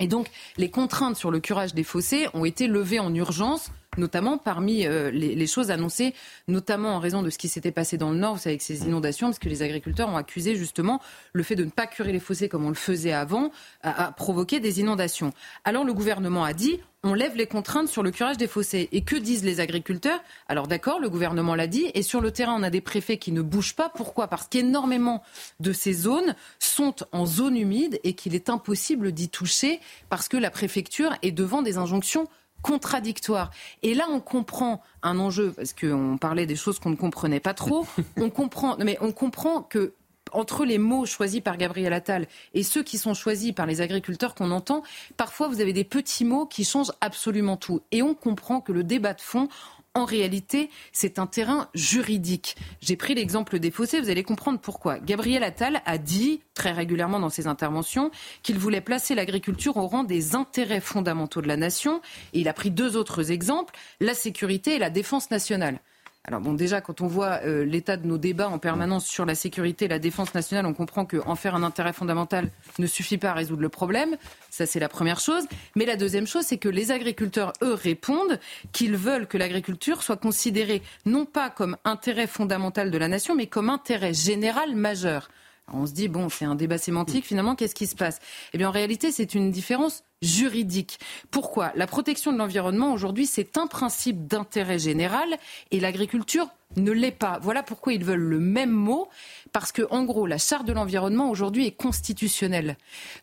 Et 0.00 0.08
donc, 0.08 0.28
les 0.56 0.70
contraintes 0.70 1.16
sur 1.16 1.30
le 1.30 1.38
curage 1.40 1.74
des 1.74 1.84
fossés 1.84 2.26
ont 2.34 2.44
été 2.44 2.66
levées 2.66 2.98
en 2.98 3.14
urgence 3.14 3.70
notamment 3.98 4.38
parmi 4.38 4.86
euh, 4.86 5.10
les, 5.10 5.46
choses 5.46 5.70
annoncées, 5.70 6.14
notamment 6.48 6.90
en 6.90 6.98
raison 6.98 7.22
de 7.22 7.30
ce 7.30 7.38
qui 7.38 7.48
s'était 7.48 7.72
passé 7.72 7.98
dans 7.98 8.10
le 8.10 8.18
Nord, 8.18 8.38
avec 8.44 8.62
ces 8.62 8.84
inondations, 8.84 9.28
parce 9.28 9.38
que 9.38 9.48
les 9.48 9.62
agriculteurs 9.62 10.08
ont 10.08 10.16
accusé 10.16 10.56
justement 10.56 11.00
le 11.32 11.42
fait 11.42 11.56
de 11.56 11.64
ne 11.64 11.70
pas 11.70 11.86
curer 11.86 12.12
les 12.12 12.20
fossés 12.20 12.48
comme 12.48 12.64
on 12.64 12.68
le 12.68 12.74
faisait 12.74 13.12
avant, 13.12 13.50
à, 13.82 14.12
provoquer 14.12 14.60
des 14.60 14.80
inondations. 14.80 15.32
Alors 15.64 15.84
le 15.84 15.92
gouvernement 15.92 16.44
a 16.44 16.52
dit, 16.52 16.80
on 17.02 17.14
lève 17.14 17.34
les 17.34 17.46
contraintes 17.46 17.88
sur 17.88 18.02
le 18.02 18.10
curage 18.10 18.36
des 18.36 18.46
fossés. 18.46 18.88
Et 18.92 19.00
que 19.02 19.16
disent 19.16 19.44
les 19.44 19.60
agriculteurs? 19.60 20.22
Alors 20.48 20.66
d'accord, 20.66 21.00
le 21.00 21.08
gouvernement 21.08 21.54
l'a 21.54 21.66
dit, 21.66 21.90
et 21.94 22.02
sur 22.02 22.20
le 22.20 22.30
terrain, 22.30 22.56
on 22.58 22.62
a 22.62 22.70
des 22.70 22.82
préfets 22.82 23.16
qui 23.16 23.32
ne 23.32 23.40
bougent 23.40 23.74
pas. 23.74 23.88
Pourquoi? 23.88 24.28
Parce 24.28 24.46
qu'énormément 24.48 25.22
de 25.60 25.72
ces 25.72 25.94
zones 25.94 26.34
sont 26.58 26.94
en 27.12 27.24
zone 27.24 27.56
humide 27.56 27.98
et 28.04 28.12
qu'il 28.12 28.34
est 28.34 28.50
impossible 28.50 29.12
d'y 29.12 29.30
toucher 29.30 29.80
parce 30.10 30.28
que 30.28 30.36
la 30.36 30.50
préfecture 30.50 31.16
est 31.22 31.32
devant 31.32 31.62
des 31.62 31.78
injonctions 31.78 32.28
contradictoire. 32.62 33.50
Et 33.82 33.94
là, 33.94 34.06
on 34.10 34.20
comprend 34.20 34.82
un 35.02 35.18
enjeu, 35.18 35.52
parce 35.52 35.72
qu'on 35.72 36.18
parlait 36.18 36.46
des 36.46 36.56
choses 36.56 36.78
qu'on 36.78 36.90
ne 36.90 36.96
comprenait 36.96 37.40
pas 37.40 37.54
trop. 37.54 37.86
On 38.16 38.30
comprend, 38.30 38.76
mais 38.78 38.98
on 39.00 39.12
comprend 39.12 39.62
que 39.62 39.94
entre 40.32 40.64
les 40.64 40.78
mots 40.78 41.06
choisis 41.06 41.40
par 41.40 41.56
Gabriel 41.56 41.92
Attal 41.92 42.26
et 42.54 42.62
ceux 42.62 42.82
qui 42.82 42.98
sont 42.98 43.14
choisis 43.14 43.52
par 43.52 43.66
les 43.66 43.80
agriculteurs 43.80 44.34
qu'on 44.34 44.50
entend, 44.50 44.82
parfois 45.16 45.48
vous 45.48 45.60
avez 45.60 45.72
des 45.72 45.84
petits 45.84 46.24
mots 46.24 46.46
qui 46.46 46.64
changent 46.64 46.92
absolument 47.00 47.56
tout. 47.56 47.80
Et 47.90 48.02
on 48.02 48.14
comprend 48.14 48.60
que 48.60 48.72
le 48.72 48.84
débat 48.84 49.14
de 49.14 49.20
fond, 49.20 49.48
en 49.94 50.04
réalité, 50.04 50.70
c'est 50.92 51.18
un 51.18 51.26
terrain 51.26 51.68
juridique. 51.74 52.56
J'ai 52.80 52.96
pris 52.96 53.14
l'exemple 53.14 53.58
des 53.58 53.72
fossés, 53.72 54.00
vous 54.00 54.08
allez 54.08 54.22
comprendre 54.22 54.60
pourquoi. 54.60 55.00
Gabriel 55.00 55.42
Attal 55.42 55.82
a 55.84 55.98
dit 55.98 56.42
très 56.54 56.70
régulièrement 56.70 57.18
dans 57.18 57.28
ses 57.28 57.48
interventions 57.48 58.12
qu'il 58.44 58.56
voulait 58.56 58.80
placer 58.80 59.16
l'agriculture 59.16 59.76
au 59.78 59.88
rang 59.88 60.04
des 60.04 60.36
intérêts 60.36 60.80
fondamentaux 60.80 61.42
de 61.42 61.48
la 61.48 61.56
nation. 61.56 62.00
Et 62.32 62.40
il 62.40 62.48
a 62.48 62.52
pris 62.52 62.70
deux 62.70 62.96
autres 62.96 63.32
exemples, 63.32 63.74
la 63.98 64.14
sécurité 64.14 64.76
et 64.76 64.78
la 64.78 64.90
défense 64.90 65.32
nationale. 65.32 65.80
Alors 66.24 66.40
bon, 66.40 66.52
déjà, 66.52 66.82
quand 66.82 67.00
on 67.00 67.06
voit 67.06 67.40
euh, 67.44 67.64
l'état 67.64 67.96
de 67.96 68.06
nos 68.06 68.18
débats 68.18 68.50
en 68.50 68.58
permanence 68.58 69.06
sur 69.06 69.24
la 69.24 69.34
sécurité 69.34 69.86
et 69.86 69.88
la 69.88 69.98
défense 69.98 70.34
nationale, 70.34 70.66
on 70.66 70.74
comprend 70.74 71.06
qu'en 71.06 71.34
faire 71.34 71.54
un 71.54 71.62
intérêt 71.62 71.94
fondamental 71.94 72.50
ne 72.78 72.86
suffit 72.86 73.16
pas 73.16 73.30
à 73.30 73.34
résoudre 73.34 73.62
le 73.62 73.70
problème. 73.70 74.16
Ça, 74.50 74.66
c'est 74.66 74.80
la 74.80 74.90
première 74.90 75.18
chose. 75.18 75.44
Mais 75.76 75.86
la 75.86 75.96
deuxième 75.96 76.26
chose, 76.26 76.44
c'est 76.44 76.58
que 76.58 76.68
les 76.68 76.92
agriculteurs, 76.92 77.54
eux, 77.62 77.72
répondent 77.72 78.38
qu'ils 78.72 78.96
veulent 78.96 79.26
que 79.26 79.38
l'agriculture 79.38 80.02
soit 80.02 80.18
considérée 80.18 80.82
non 81.06 81.24
pas 81.24 81.48
comme 81.48 81.78
intérêt 81.86 82.26
fondamental 82.26 82.90
de 82.90 82.98
la 82.98 83.08
nation, 83.08 83.34
mais 83.34 83.46
comme 83.46 83.70
intérêt 83.70 84.12
général 84.12 84.76
majeur. 84.76 85.30
On 85.72 85.86
se 85.86 85.92
dit, 85.92 86.08
bon, 86.08 86.28
c'est 86.28 86.44
un 86.44 86.54
débat 86.54 86.78
sémantique, 86.78 87.24
finalement, 87.24 87.54
qu'est-ce 87.54 87.74
qui 87.74 87.86
se 87.86 87.96
passe? 87.96 88.18
Eh 88.52 88.58
bien, 88.58 88.68
en 88.68 88.72
réalité, 88.72 89.12
c'est 89.12 89.34
une 89.34 89.50
différence 89.50 90.02
juridique. 90.22 90.98
Pourquoi? 91.30 91.72
La 91.74 91.86
protection 91.86 92.32
de 92.32 92.38
l'environnement, 92.38 92.92
aujourd'hui, 92.92 93.26
c'est 93.26 93.56
un 93.56 93.66
principe 93.66 94.26
d'intérêt 94.26 94.78
général 94.78 95.38
et 95.70 95.80
l'agriculture 95.80 96.48
ne 96.76 96.92
l'est 96.92 97.10
pas. 97.10 97.38
Voilà 97.42 97.62
pourquoi 97.62 97.94
ils 97.94 98.04
veulent 98.04 98.20
le 98.20 98.38
même 98.38 98.70
mot, 98.70 99.08
parce 99.52 99.72
que, 99.72 99.82
en 99.90 100.04
gros, 100.04 100.26
la 100.26 100.38
charte 100.38 100.66
de 100.66 100.72
l'environnement 100.72 101.30
aujourd'hui 101.30 101.66
est 101.66 101.72
constitutionnelle. 101.72 102.76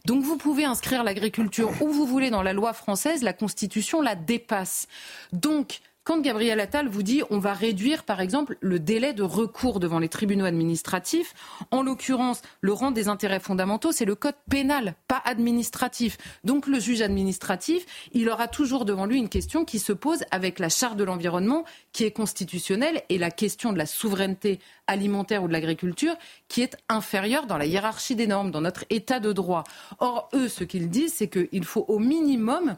Donc 0.06 0.24
vous 0.24 0.38
pouvez 0.38 0.66
inscrire 0.66 1.04
l'agriculture 1.04 1.72
où 1.82 1.88
vous 1.90 2.06
voulez 2.06 2.30
dans 2.30 2.44
la 2.44 2.54
loi 2.54 2.74
française, 2.74 3.24
la 3.24 3.34
Constitution 3.34 4.02
la 4.02 4.16
dépasse. 4.16 4.88
Donc, 5.32 5.80
quand 6.08 6.22
Gabriel 6.22 6.62
Attal 6.62 6.88
vous 6.88 7.04
dit 7.04 7.22
on 7.32 7.38
va 7.38 7.52
réduire, 7.52 8.06
par 8.06 8.22
exemple, 8.22 8.56
le 8.62 8.80
délai 8.80 9.12
de 9.12 9.24
recours 9.24 9.82
devant 9.82 10.00
les 10.00 10.08
tribunaux 10.08 10.46
administratifs, 10.46 11.34
en 11.70 11.82
l'occurrence, 11.82 12.42
le 12.62 12.72
rang 12.72 12.92
des 12.92 13.10
intérêts 13.10 13.42
fondamentaux, 13.42 13.92
c'est 13.92 14.06
le 14.06 14.16
code 14.16 14.38
pénal, 14.50 14.96
pas 15.10 15.22
administratif. 15.26 16.18
Donc 16.46 16.66
le 16.68 16.80
juge 16.80 17.02
administratif, 17.02 17.86
il 18.14 18.30
aura 18.30 18.48
toujours 18.48 18.86
devant 18.86 19.06
lui 19.06 19.18
une 19.18 19.28
question 19.28 19.66
qui 19.66 19.80
se 19.80 19.92
pose 19.92 20.24
avec 20.32 20.60
la 20.60 20.70
charte 20.70 20.96
de 20.96 21.04
l'environnement 21.04 21.66
qui 21.92 22.06
est 22.06 22.12
constitutionnelle 22.12 23.02
et 23.10 23.18
la 23.18 23.30
question 23.30 23.74
de 23.74 23.78
la 23.78 23.86
souveraineté 23.86 24.62
alimentaire 24.88 25.44
ou 25.44 25.50
de 25.50 25.54
l'agriculture 25.54 26.16
qui 26.48 26.62
est 26.62 26.78
inférieure 26.88 27.48
dans 27.48 27.58
la 27.58 27.66
hiérarchie 27.66 28.16
des 28.16 28.28
normes, 28.28 28.52
dans 28.52 28.62
notre 28.62 28.86
état 28.90 29.20
de 29.20 29.34
droit. 29.34 29.66
Or, 30.00 30.30
eux, 30.34 30.48
ce 30.48 30.64
qu'ils 30.64 30.90
disent, 30.90 31.16
c'est 31.16 31.28
qu'il 31.28 31.66
faut 31.66 31.84
au 31.90 32.00
minimum 32.00 32.78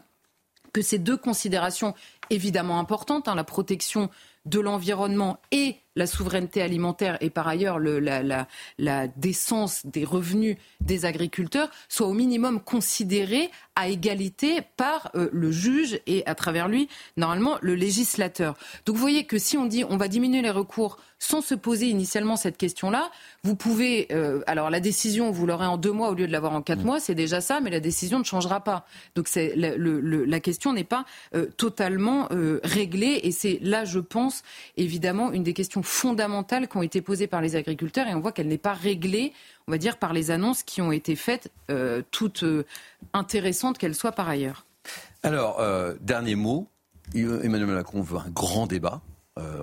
que 0.72 0.82
ces 0.82 0.98
deux 0.98 1.16
considérations 1.16 1.94
évidemment 2.30 2.78
importantes, 2.78 3.28
hein, 3.28 3.34
la 3.34 3.44
protection 3.44 4.10
de 4.46 4.60
l'environnement 4.60 5.38
et 5.50 5.76
la 5.96 6.06
souveraineté 6.06 6.62
alimentaire 6.62 7.18
et 7.20 7.30
par 7.30 7.48
ailleurs 7.48 7.78
la, 7.78 9.06
décence 9.16 9.84
des 9.86 10.04
revenus 10.04 10.56
des 10.80 11.04
agriculteurs 11.04 11.70
soient 11.88 12.06
au 12.06 12.12
minimum 12.12 12.60
considérés 12.60 13.50
à 13.74 13.88
égalité 13.88 14.60
par 14.76 15.10
euh, 15.14 15.28
le 15.32 15.50
juge 15.50 16.00
et 16.06 16.24
à 16.26 16.34
travers 16.34 16.68
lui, 16.68 16.88
normalement, 17.16 17.56
le 17.62 17.74
législateur. 17.74 18.56
Donc 18.84 18.96
vous 18.96 19.00
voyez 19.00 19.24
que 19.24 19.38
si 19.38 19.56
on 19.56 19.66
dit 19.66 19.84
on 19.88 19.96
va 19.96 20.08
diminuer 20.08 20.42
les 20.42 20.50
recours 20.50 20.98
sans 21.18 21.42
se 21.42 21.54
poser 21.54 21.86
initialement 21.86 22.36
cette 22.36 22.56
question-là, 22.56 23.10
vous 23.42 23.54
pouvez. 23.54 24.08
Euh, 24.10 24.42
alors 24.46 24.70
la 24.70 24.80
décision, 24.80 25.30
vous 25.30 25.46
l'aurez 25.46 25.66
en 25.66 25.76
deux 25.76 25.92
mois 25.92 26.10
au 26.10 26.14
lieu 26.14 26.26
de 26.26 26.32
l'avoir 26.32 26.52
en 26.52 26.62
quatre 26.62 26.82
mm. 26.82 26.86
mois, 26.86 27.00
c'est 27.00 27.14
déjà 27.14 27.40
ça, 27.40 27.60
mais 27.60 27.70
la 27.70 27.80
décision 27.80 28.18
ne 28.18 28.24
changera 28.24 28.60
pas. 28.64 28.86
Donc 29.14 29.28
c'est 29.28 29.54
la 29.56 30.40
question 30.40 30.72
n'est 30.72 30.84
pas 30.84 31.04
euh, 31.34 31.46
totalement 31.56 32.28
réglée 32.62 33.20
et 33.22 33.32
c'est 33.32 33.58
là, 33.62 33.84
je 33.84 33.98
pense, 33.98 34.42
évidemment, 34.76 35.32
une 35.32 35.42
des 35.42 35.52
questions 35.52 35.82
fondamentales 35.90 36.68
qui 36.68 36.76
ont 36.76 36.82
été 36.82 37.02
posées 37.02 37.26
par 37.26 37.40
les 37.40 37.56
agriculteurs 37.56 38.06
et 38.06 38.14
on 38.14 38.20
voit 38.20 38.32
qu'elle 38.32 38.48
n'est 38.48 38.58
pas 38.58 38.72
réglée, 38.72 39.32
on 39.66 39.72
va 39.72 39.78
dire, 39.78 39.98
par 39.98 40.12
les 40.12 40.30
annonces 40.30 40.62
qui 40.62 40.80
ont 40.80 40.92
été 40.92 41.16
faites, 41.16 41.50
euh, 41.70 42.02
toutes 42.10 42.44
euh, 42.44 42.64
intéressantes 43.12 43.76
qu'elles 43.76 43.96
soient 43.96 44.12
par 44.12 44.28
ailleurs. 44.28 44.64
Alors, 45.22 45.60
euh, 45.60 45.94
dernier 46.00 46.36
mot, 46.36 46.68
Emmanuel 47.14 47.66
Macron 47.66 48.02
veut 48.02 48.18
un 48.18 48.30
grand 48.30 48.66
débat. 48.66 49.02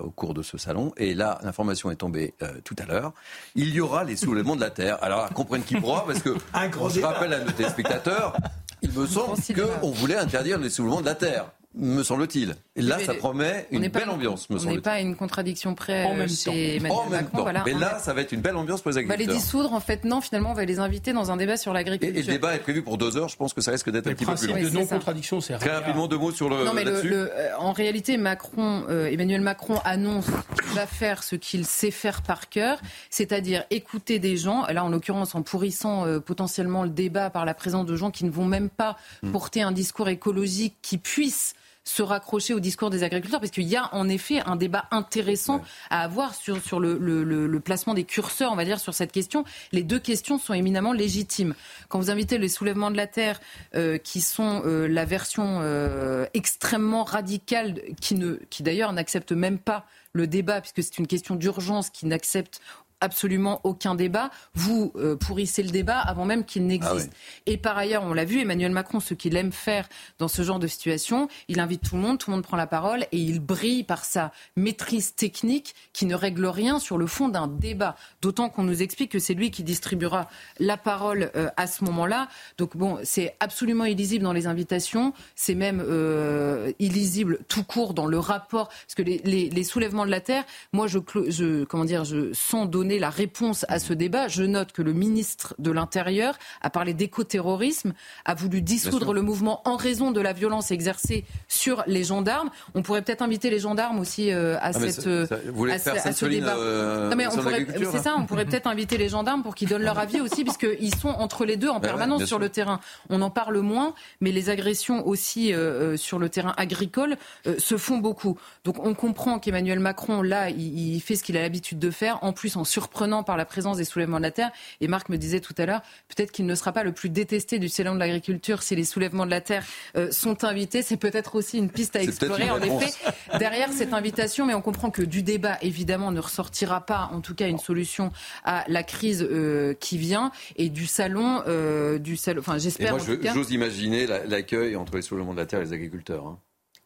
au 0.02 0.10
cours 0.10 0.34
de 0.34 0.42
ce 0.42 0.58
salon. 0.58 0.92
Et 0.96 1.14
là, 1.14 1.38
l'information 1.44 1.92
est 1.92 1.96
tombée 1.96 2.34
tout 2.64 2.74
à 2.80 2.84
l'heure. 2.84 3.12
Il 3.54 3.72
y 3.72 3.80
aura 3.80 4.02
les 4.02 4.16
soulèvements 4.16 4.56
de 4.56 4.60
la 4.60 4.70
Terre. 4.70 4.98
Alors, 5.04 5.30
comprenne 5.30 5.62
qui 5.62 5.76
pourra, 5.76 6.04
parce 6.04 6.20
que 6.20 6.34
je 6.34 7.00
rappelle 7.00 7.32
à 7.32 7.44
nos 7.44 7.52
téléspectateurs, 7.52 8.36
il 8.82 8.90
me 8.90 9.06
semble 9.06 9.36
qu'on 9.54 9.92
voulait 9.92 10.16
interdire 10.16 10.58
les 10.58 10.68
soulèvements 10.68 11.00
de 11.00 11.06
la 11.06 11.14
Terre 11.14 11.52
me 11.74 12.02
semble-t-il. 12.02 12.56
Et 12.76 12.82
là, 12.82 12.98
ça 12.98 13.14
promet 13.14 13.66
une 13.70 13.88
belle 13.88 14.08
ambiance, 14.08 14.48
me 14.50 14.58
semble-t-il. 14.58 14.72
On 14.72 14.76
n'est 14.76 14.82
pas 14.82 14.92
à 14.92 15.00
une 15.00 15.16
contradiction 15.16 15.74
près 15.74 16.04
en 16.04 16.14
même 16.14 16.28
chez 16.28 16.76
Emmanuel 16.76 16.98
en 16.98 17.10
Macron. 17.10 17.42
Voilà, 17.42 17.62
Mais 17.64 17.74
là, 17.74 17.98
ça 17.98 18.14
va 18.14 18.22
être 18.22 18.32
une 18.32 18.40
belle 18.40 18.56
ambiance 18.56 18.80
pour 18.80 18.90
les 18.90 18.98
agriculteurs. 18.98 19.26
On 19.26 19.28
va 19.28 19.34
les 19.34 19.38
dissoudre, 19.38 19.72
en 19.72 19.80
fait, 19.80 20.04
non, 20.04 20.20
finalement, 20.20 20.52
on 20.52 20.54
va 20.54 20.64
les 20.64 20.78
inviter 20.78 21.12
dans 21.12 21.30
un 21.30 21.36
débat 21.36 21.56
sur 21.56 21.72
l'agriculture. 21.72 22.18
Et, 22.18 22.22
le 22.22 22.32
débat 22.32 22.54
est 22.54 22.60
prévu 22.60 22.82
pour 22.82 22.98
deux 22.98 23.16
heures, 23.16 23.28
je 23.28 23.36
pense 23.36 23.52
que 23.52 23.60
ça 23.60 23.70
risque 23.70 23.90
d'être 23.90 24.06
un 24.06 24.14
petit 24.14 24.24
peu 24.24 24.34
plus 24.34 24.46
long. 24.46 24.54
De 24.54 24.70
non-contradiction, 24.70 25.40
c'est 25.40 25.58
Très 25.58 25.70
rapidement, 25.70 26.08
deux 26.08 26.18
mots 26.18 26.32
sur 26.32 26.48
le. 26.48 26.64
Non, 26.64 26.72
mais 26.72 26.84
le, 26.84 27.30
euh, 27.32 27.56
en 27.58 27.72
réalité, 27.72 28.16
Macron, 28.16 28.84
euh, 28.88 29.06
Emmanuel 29.06 29.40
Macron 29.40 29.80
annonce 29.84 30.26
qu'il 30.26 30.74
va 30.74 30.86
faire 30.86 31.22
ce 31.22 31.36
qu'il 31.36 31.66
sait 31.66 31.90
faire 31.90 32.22
par 32.22 32.48
cœur, 32.48 32.80
c'est-à-dire 33.10 33.64
écouter 33.70 34.18
des 34.18 34.36
gens, 34.36 34.66
là, 34.66 34.84
en 34.84 34.88
l'occurrence, 34.88 35.34
en 35.34 35.42
pourrissant 35.42 36.06
euh, 36.06 36.18
potentiellement 36.20 36.82
le 36.82 36.90
débat 36.90 37.30
par 37.30 37.44
la 37.44 37.54
présence 37.54 37.86
de 37.86 37.96
gens 37.96 38.10
qui 38.10 38.24
ne 38.24 38.30
vont 38.30 38.46
même 38.46 38.68
pas 38.68 38.96
hmm. 39.22 39.32
porter 39.32 39.62
un 39.62 39.72
discours 39.72 40.08
écologique 40.08 40.76
qui 40.82 40.98
puisse 40.98 41.54
se 41.88 42.02
raccrocher 42.02 42.54
au 42.54 42.60
discours 42.60 42.90
des 42.90 43.02
agriculteurs, 43.02 43.40
parce 43.40 43.50
qu'il 43.50 43.66
y 43.66 43.76
a 43.76 43.92
en 43.94 44.08
effet 44.08 44.40
un 44.44 44.56
débat 44.56 44.84
intéressant 44.90 45.62
à 45.90 46.02
avoir 46.02 46.34
sur, 46.34 46.62
sur 46.62 46.80
le, 46.80 46.98
le, 46.98 47.60
placement 47.60 47.94
des 47.94 48.04
curseurs, 48.04 48.52
on 48.52 48.56
va 48.56 48.64
dire, 48.64 48.78
sur 48.78 48.94
cette 48.94 49.10
question. 49.10 49.44
Les 49.72 49.82
deux 49.82 49.98
questions 49.98 50.38
sont 50.38 50.54
éminemment 50.54 50.92
légitimes. 50.92 51.54
Quand 51.88 51.98
vous 51.98 52.10
invitez 52.10 52.38
les 52.38 52.48
soulèvements 52.48 52.90
de 52.90 52.96
la 52.96 53.06
terre, 53.06 53.40
euh, 53.74 53.98
qui 53.98 54.20
sont 54.20 54.62
euh, 54.64 54.86
la 54.86 55.04
version 55.04 55.60
euh, 55.62 56.26
extrêmement 56.34 57.04
radicale, 57.04 57.80
qui, 58.00 58.14
ne, 58.14 58.34
qui 58.50 58.62
d'ailleurs 58.62 58.92
n'accepte 58.92 59.32
même 59.32 59.58
pas 59.58 59.86
le 60.12 60.26
débat, 60.26 60.60
puisque 60.60 60.82
c'est 60.82 60.98
une 60.98 61.06
question 61.06 61.36
d'urgence, 61.36 61.90
qui 61.90 62.06
n'accepte 62.06 62.60
absolument 63.00 63.60
aucun 63.64 63.94
débat. 63.94 64.30
Vous 64.54 64.92
euh, 64.96 65.16
pourrissez 65.16 65.62
le 65.62 65.70
débat 65.70 65.98
avant 65.98 66.24
même 66.24 66.44
qu'il 66.44 66.66
n'existe. 66.66 67.10
Ah 67.12 67.42
Et 67.46 67.56
par 67.56 67.76
ailleurs, 67.78 68.02
on 68.04 68.12
l'a 68.12 68.24
vu, 68.24 68.40
Emmanuel 68.40 68.72
Macron, 68.72 69.00
ce 69.00 69.14
qu'il 69.14 69.36
aime 69.36 69.52
faire 69.52 69.88
dans 70.18 70.28
ce 70.28 70.42
genre 70.42 70.58
de 70.58 70.66
situation, 70.66 71.28
il 71.48 71.60
invite 71.60 71.82
tout 71.88 71.96
le 71.96 72.02
monde, 72.02 72.18
tout 72.18 72.30
le 72.30 72.36
monde 72.36 72.44
prend 72.44 72.56
la 72.56 72.66
parole 72.66 73.02
et 73.12 73.18
il 73.18 73.40
brille 73.40 73.84
par 73.84 74.04
sa 74.04 74.32
maîtrise 74.56 75.14
technique 75.14 75.74
qui 75.92 76.06
ne 76.06 76.14
règle 76.14 76.46
rien 76.46 76.78
sur 76.78 76.98
le 76.98 77.06
fond 77.06 77.28
d'un 77.28 77.46
débat. 77.46 77.94
D'autant 78.22 78.48
qu'on 78.48 78.62
nous 78.64 78.82
explique 78.82 79.12
que 79.12 79.18
c'est 79.18 79.34
lui 79.34 79.50
qui 79.50 79.62
distribuera 79.62 80.28
la 80.58 80.76
parole 80.76 81.30
euh, 81.36 81.48
à 81.56 81.66
ce 81.66 81.84
moment-là. 81.84 82.28
Donc 82.56 82.76
bon, 82.76 82.98
c'est 83.04 83.36
absolument 83.40 83.84
illisible 83.84 84.24
dans 84.24 84.32
les 84.32 84.46
invitations, 84.46 85.12
c'est 85.36 85.54
même 85.54 85.82
euh, 85.86 86.72
illisible 86.78 87.38
tout 87.48 87.64
court 87.64 87.94
dans 87.94 88.06
le 88.06 88.18
rapport, 88.18 88.68
parce 88.68 88.94
que 88.96 89.02
les, 89.02 89.18
les- 89.24 89.50
les 89.50 89.64
soulèvements 89.64 90.06
de 90.06 90.10
la 90.10 90.20
terre, 90.20 90.44
moi 90.72 90.86
je, 90.86 90.98
je 91.28 91.64
comment 91.64 91.84
dire, 91.84 92.04
je 92.04 92.32
sans 92.32 92.64
donner 92.66 92.87
la 92.96 93.10
réponse 93.10 93.66
à 93.68 93.78
ce 93.78 93.92
débat, 93.92 94.28
je 94.28 94.44
note 94.44 94.72
que 94.72 94.80
le 94.80 94.94
ministre 94.94 95.54
de 95.58 95.70
l'Intérieur 95.70 96.38
a 96.62 96.70
parlé 96.70 96.94
d'écoterrorisme, 96.94 97.92
a 98.24 98.34
voulu 98.34 98.62
dissoudre 98.62 99.12
le 99.12 99.20
mouvement 99.20 99.60
en 99.68 99.76
raison 99.76 100.10
de 100.12 100.20
la 100.20 100.32
violence 100.32 100.70
exercée 100.70 101.24
sur 101.48 101.82
les 101.86 102.04
gendarmes. 102.04 102.50
On 102.74 102.82
pourrait 102.82 103.02
peut-être 103.02 103.20
inviter 103.22 103.50
les 103.50 103.58
gendarmes 103.58 103.98
aussi 103.98 104.32
euh, 104.32 104.56
à 104.58 104.68
Ah, 104.68 104.72
cette 104.72 104.92
ça- 105.02 105.26
ça- 105.26 105.36
vous 105.46 105.52
voulez 105.54 105.72
à 105.72 105.78
faire 105.78 105.94
ce- 105.94 105.98
à 105.98 106.00
ce 106.02 106.08
Sainte-Soline, 106.08 106.40
débat. 106.40 106.56
euh, 106.56 107.10
Non, 107.10 107.16
mais 107.16 107.26
on 107.26 107.30
sur 107.32 107.42
pourrait, 107.42 107.58
l'agriculture, 107.58 107.90
c'est 107.92 108.02
ça, 108.02 108.14
on 108.16 108.24
pourrait 108.24 108.44
peut-être 108.46 108.66
inviter 108.68 108.96
les 108.96 109.08
gendarmes 109.10 109.42
pour 109.42 109.54
qu'ils 109.54 109.68
donnent 109.68 109.82
leur 109.82 109.98
avis 109.98 110.20
aussi, 110.20 110.44
puisqu'ils 110.44 110.94
sont 110.94 111.08
entre 111.08 111.44
les 111.44 111.56
deux 111.58 111.68
en 111.68 111.80
permanence 111.80 112.20
sur 112.20 112.28
sûr. 112.28 112.38
le 112.38 112.48
terrain. 112.48 112.80
On 113.10 113.20
en 113.20 113.30
parle 113.30 113.58
moins, 113.58 113.94
mais 114.20 114.30
les 114.30 114.48
agressions 114.48 115.06
aussi 115.06 115.52
euh, 115.52 115.56
euh, 115.58 115.96
sur 115.96 116.18
le 116.18 116.28
terrain 116.28 116.54
agricole 116.56 117.16
se 117.58 117.76
font 117.76 117.98
beaucoup. 117.98 118.38
Donc 118.64 118.84
on 118.84 118.94
comprend 118.94 119.38
qu'Emmanuel 119.40 119.80
Macron, 119.80 120.22
là, 120.22 120.50
il, 120.50 120.94
il 120.94 121.00
fait 121.00 121.16
ce 121.16 121.24
qu'il 121.24 121.36
a 121.36 121.42
l'habitude 121.42 121.78
de 121.78 121.90
faire, 121.90 122.18
en 122.22 122.32
plus 122.32 122.56
en 122.56 122.64
surprenant 122.78 123.24
par 123.24 123.36
la 123.36 123.44
présence 123.44 123.76
des 123.76 123.84
soulèvements 123.84 124.18
de 124.18 124.22
la 124.22 124.30
terre. 124.30 124.50
Et 124.80 124.86
Marc 124.88 125.08
me 125.08 125.16
disait 125.18 125.40
tout 125.40 125.54
à 125.58 125.66
l'heure, 125.66 125.82
peut-être 126.08 126.30
qu'il 126.30 126.46
ne 126.46 126.54
sera 126.54 126.72
pas 126.72 126.84
le 126.84 126.92
plus 126.92 127.08
détesté 127.08 127.58
du 127.58 127.68
salon 127.68 127.94
de 127.94 127.98
l'agriculture 127.98 128.62
si 128.62 128.76
les 128.76 128.84
soulèvements 128.84 129.26
de 129.26 129.30
la 129.30 129.40
terre 129.40 129.64
euh, 129.96 130.12
sont 130.12 130.44
invités. 130.44 130.82
C'est 130.82 130.96
peut-être 130.96 131.34
aussi 131.34 131.58
une 131.58 131.70
piste 131.70 131.96
à 131.96 132.02
explorer. 132.02 132.50
En 132.50 132.60
effet, 132.62 132.92
derrière 133.38 133.72
cette 133.72 133.92
invitation, 133.92 134.46
mais 134.46 134.54
on 134.54 134.62
comprend 134.62 134.90
que 134.90 135.02
du 135.02 135.22
débat, 135.24 135.58
évidemment, 135.62 136.12
ne 136.12 136.20
ressortira 136.20 136.86
pas, 136.86 137.10
en 137.12 137.20
tout 137.20 137.34
cas, 137.34 137.48
une 137.48 137.58
solution 137.58 138.12
à 138.44 138.64
la 138.68 138.82
crise 138.84 139.26
euh, 139.28 139.74
qui 139.74 139.98
vient 139.98 140.30
et 140.56 140.68
du 140.68 140.86
salon, 140.86 141.42
euh, 141.48 141.98
du 141.98 142.16
salon. 142.16 142.40
Enfin, 142.40 142.58
j'espère 142.58 142.92
moi, 142.96 143.04
j'ose 143.34 143.50
imaginer 143.50 144.06
la- 144.06 144.24
l'accueil 144.24 144.76
entre 144.76 144.94
les 144.96 145.02
soulèvements 145.02 145.32
de 145.32 145.38
la 145.40 145.46
terre 145.46 145.60
et 145.60 145.64
les 145.64 145.72
agriculteurs. 145.72 146.26
hein. 146.26 146.38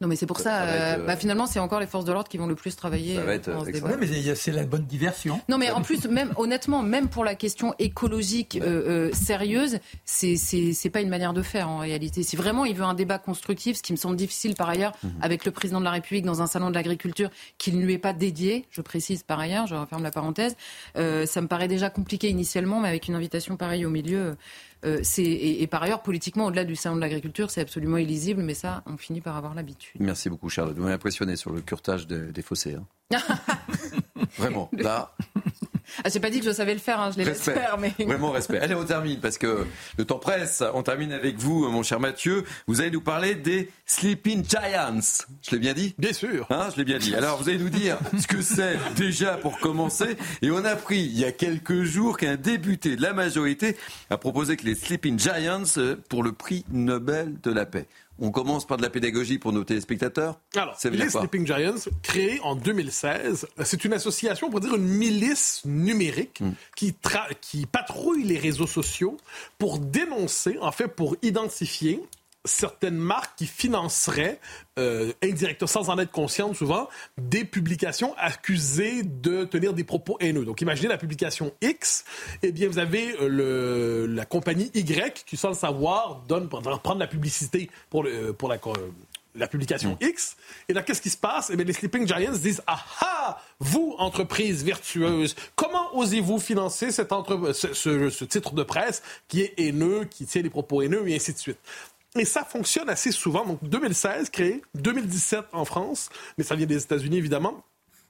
Non, 0.02 0.08
mais 0.08 0.16
c'est 0.16 0.26
pour 0.26 0.38
Ça- 0.38 0.44
ça. 0.44 0.50
ça 0.58 0.64
va 0.66 0.72
être, 0.72 0.98
euh, 0.98 1.02
euh, 1.02 1.06
bah, 1.06 1.16
finalement, 1.16 1.46
c'est 1.46 1.60
encore 1.60 1.78
les 1.80 1.86
forces 1.86 2.04
de 2.04 2.12
l'ordre 2.12 2.28
qui 2.28 2.36
vont 2.36 2.48
le 2.48 2.56
plus 2.56 2.74
travailler 2.76 3.14
Ça 3.14 3.22
va 3.22 3.34
être, 3.34 3.48
euh. 3.48 3.58
Ouais, 3.62 3.96
mais 3.98 4.34
c'est 4.34 4.50
la 4.50 4.64
bonne 4.64 4.84
diversion. 4.84 5.40
Non, 5.48 5.58
mais 5.58 5.70
en 5.70 5.80
plus, 5.80 6.06
même 6.08 6.32
honnêtement, 6.36 6.82
même 6.82 7.08
pour 7.08 7.24
la 7.24 7.36
question 7.36 7.72
écologique 7.78 8.58
euh, 8.60 9.08
euh, 9.08 9.12
sérieuse, 9.12 9.78
c'est 10.04 10.34
c'est 10.36 10.72
c'est 10.72 10.90
pas 10.90 11.00
une 11.00 11.08
manière 11.08 11.32
de 11.32 11.42
faire 11.42 11.68
en 11.68 11.78
réalité. 11.78 12.22
Si 12.24 12.34
vraiment 12.36 12.64
il 12.64 12.74
veut 12.74 12.84
un 12.84 12.94
débat 12.94 13.18
constructif, 13.18 13.76
ce 13.76 13.82
qui 13.82 13.92
me 13.92 13.96
semble 13.96 14.16
difficile 14.16 14.54
par 14.56 14.68
ailleurs 14.68 14.92
Mhm. 15.04 15.12
avec 15.22 15.44
le 15.44 15.52
président 15.52 15.78
de 15.78 15.84
la 15.84 15.92
République 15.92 16.24
dans 16.24 16.42
un 16.42 16.46
salon 16.48 16.68
de 16.70 16.74
l'agriculture 16.74 17.30
qui 17.58 17.72
ne 17.72 17.80
lui 17.84 17.94
est 17.94 17.98
pas 17.98 18.12
dédié, 18.12 18.66
je 18.70 18.80
précise 18.80 19.22
par 19.22 19.38
ailleurs, 19.38 19.66
je 19.68 19.76
referme 19.76 20.02
la 20.02 20.10
parenthèse, 20.10 20.56
euh, 20.96 21.26
ça 21.26 21.40
me 21.40 21.46
paraît 21.46 21.68
déjà 21.68 21.90
compliqué 21.90 22.28
initialement, 22.28 22.80
mais 22.80 22.88
avec 22.88 23.06
une 23.06 23.14
invitation 23.14 23.56
pareille 23.56 23.86
au 23.86 23.90
milieu. 23.90 24.36
Euh, 24.84 25.00
c'est 25.02 25.22
et, 25.22 25.62
et 25.62 25.66
par 25.66 25.82
ailleurs 25.82 26.02
politiquement 26.02 26.46
au-delà 26.46 26.64
du 26.64 26.74
salon 26.76 26.96
de 26.96 27.00
l'agriculture 27.00 27.50
c'est 27.50 27.60
absolument 27.60 27.96
illisible 27.98 28.42
mais 28.42 28.54
ça 28.54 28.82
on 28.86 28.96
finit 28.96 29.20
par 29.20 29.36
avoir 29.36 29.54
l'habitude 29.54 30.00
Merci 30.00 30.28
beaucoup, 30.30 30.48
Charlotte. 30.48 30.74
Vous 30.76 30.82
m'avez 30.82 30.94
impressionné 30.94 31.36
sur 31.36 31.52
le 31.52 31.60
curtage 31.60 32.06
des, 32.06 32.32
des 32.32 32.42
fossés. 32.42 32.74
hein. 32.74 33.18
Vraiment, 34.38 34.70
là, 34.72 35.14
ah, 36.04 36.08
j'ai 36.08 36.20
pas 36.20 36.30
dit 36.30 36.40
que 36.40 36.46
je 36.46 36.50
savais 36.52 36.74
le 36.74 36.80
faire 36.80 37.00
hein, 37.00 37.10
je 37.12 37.18
l'ai 37.18 37.24
Respect. 37.24 37.54
faire 37.54 37.78
mais 37.78 37.92
Vraiment 37.98 38.30
respect. 38.30 38.58
Allez, 38.58 38.74
on 38.74 38.84
termine 38.84 39.20
parce 39.20 39.38
que 39.38 39.66
le 39.96 40.04
temps 40.04 40.18
presse. 40.18 40.62
On 40.74 40.82
termine 40.82 41.12
avec 41.12 41.38
vous, 41.38 41.68
mon 41.70 41.82
cher 41.82 42.00
Mathieu. 42.00 42.44
Vous 42.66 42.80
allez 42.80 42.90
nous 42.90 43.00
parler 43.00 43.34
des 43.34 43.70
Sleeping 43.86 44.44
Giants. 44.48 45.00
Je 45.42 45.50
l'ai 45.52 45.58
bien 45.58 45.72
dit 45.72 45.94
Bien 45.98 46.12
sûr. 46.12 46.46
Hein, 46.50 46.68
je 46.72 46.78
l'ai 46.78 46.84
bien 46.84 46.98
dit. 46.98 47.14
Alors, 47.14 47.40
vous 47.42 47.48
allez 47.48 47.58
nous 47.58 47.68
dire 47.70 47.98
ce 48.20 48.26
que 48.26 48.42
c'est 48.42 48.76
déjà 48.96 49.36
pour 49.36 49.58
commencer. 49.58 50.16
Et 50.42 50.50
on 50.50 50.64
a 50.64 50.70
appris 50.70 51.00
il 51.00 51.18
y 51.18 51.24
a 51.24 51.32
quelques 51.32 51.82
jours 51.82 52.16
qu'un 52.16 52.36
député 52.36 52.96
de 52.96 53.02
la 53.02 53.12
majorité 53.12 53.76
a 54.10 54.16
proposé 54.16 54.56
que 54.56 54.64
les 54.64 54.74
Sleeping 54.74 55.18
Giants 55.18 55.62
euh, 55.76 55.96
pour 56.08 56.22
le 56.22 56.32
prix 56.32 56.64
Nobel 56.70 57.34
de 57.42 57.50
la 57.50 57.66
paix. 57.66 57.86
On 58.24 58.30
commence 58.30 58.66
par 58.66 58.76
de 58.76 58.82
la 58.82 58.88
pédagogie 58.88 59.38
pour 59.38 59.52
nos 59.52 59.64
téléspectateurs. 59.64 60.38
Alors, 60.54 60.78
Ça 60.78 60.88
veut 60.88 60.96
les 60.96 61.08
dire 61.08 61.10
Sleeping 61.10 61.44
Giants, 61.44 61.74
créés 62.02 62.38
en 62.44 62.54
2016, 62.54 63.48
c'est 63.64 63.84
une 63.84 63.92
association, 63.92 64.46
on 64.46 64.50
pourrait 64.50 64.62
dire 64.62 64.76
une 64.76 64.86
milice 64.86 65.60
numérique 65.64 66.40
Hmm. 66.40 66.52
qui, 66.76 66.94
qui 67.40 67.66
patrouille 67.66 68.24
les 68.24 68.38
réseaux 68.38 68.66
sociaux 68.66 69.16
pour 69.58 69.78
dénoncer, 69.78 70.56
en 70.60 70.72
fait, 70.72 70.88
pour 70.88 71.16
identifier 71.22 72.00
certaines 72.44 72.96
marques 72.96 73.38
qui 73.38 73.46
financeraient, 73.46 74.40
euh, 74.78 75.12
indirectement, 75.22 75.68
sans 75.68 75.90
en 75.90 75.98
être 75.98 76.10
conscientes 76.10 76.56
souvent, 76.56 76.88
des 77.16 77.44
publications 77.44 78.14
accusées 78.18 79.02
de 79.04 79.44
tenir 79.44 79.74
des 79.74 79.84
propos 79.84 80.16
haineux. 80.20 80.44
Donc 80.44 80.60
imaginez 80.60 80.88
la 80.88 80.98
publication 80.98 81.52
X, 81.62 82.04
eh 82.42 82.50
bien 82.50 82.68
vous 82.68 82.78
avez 82.78 83.12
euh, 83.20 83.28
le, 83.28 84.06
la 84.06 84.24
compagnie 84.24 84.70
Y 84.74 85.24
qui, 85.24 85.36
sans 85.36 85.50
le 85.50 85.54
savoir, 85.54 86.22
donne, 86.26 86.48
prendre 86.48 86.98
la 86.98 87.06
publicité 87.06 87.70
pour, 87.90 88.02
le, 88.02 88.32
pour 88.32 88.48
la, 88.48 88.58
co- 88.58 88.74
la 89.34 89.46
publication 89.46 89.96
X. 90.00 90.36
Et 90.68 90.72
là, 90.72 90.82
qu'est-ce 90.82 91.00
qui 91.00 91.10
se 91.10 91.16
passe? 91.16 91.50
Eh 91.50 91.56
bien, 91.56 91.64
les 91.64 91.72
Sleeping 91.72 92.06
Giants 92.08 92.32
disent 92.32 92.62
Ah 92.66 92.84
ah, 93.00 93.40
vous, 93.60 93.94
entreprise 93.98 94.64
vertueuse, 94.64 95.36
comment 95.54 95.96
osez-vous 95.96 96.38
financer 96.40 96.90
cette 96.90 97.12
entre... 97.12 97.52
ce, 97.52 97.72
ce- 97.72 98.10
ce 98.10 98.24
titre 98.24 98.52
de 98.54 98.62
presse 98.64 99.02
qui 99.28 99.42
est 99.42 99.54
haineux, 99.58 100.04
qui 100.10 100.26
tient 100.26 100.42
des 100.42 100.50
propos 100.50 100.82
haineux, 100.82 101.08
et 101.08 101.14
ainsi 101.14 101.32
de 101.32 101.38
suite? 101.38 101.58
Et 102.18 102.24
ça 102.24 102.44
fonctionne 102.44 102.90
assez 102.90 103.10
souvent. 103.10 103.46
Donc, 103.46 103.58
2016 103.62 104.30
créé, 104.30 104.62
2017 104.74 105.46
en 105.52 105.64
France, 105.64 106.10
mais 106.36 106.44
ça 106.44 106.54
vient 106.54 106.66
des 106.66 106.82
États-Unis, 106.82 107.16
évidemment. 107.16 107.64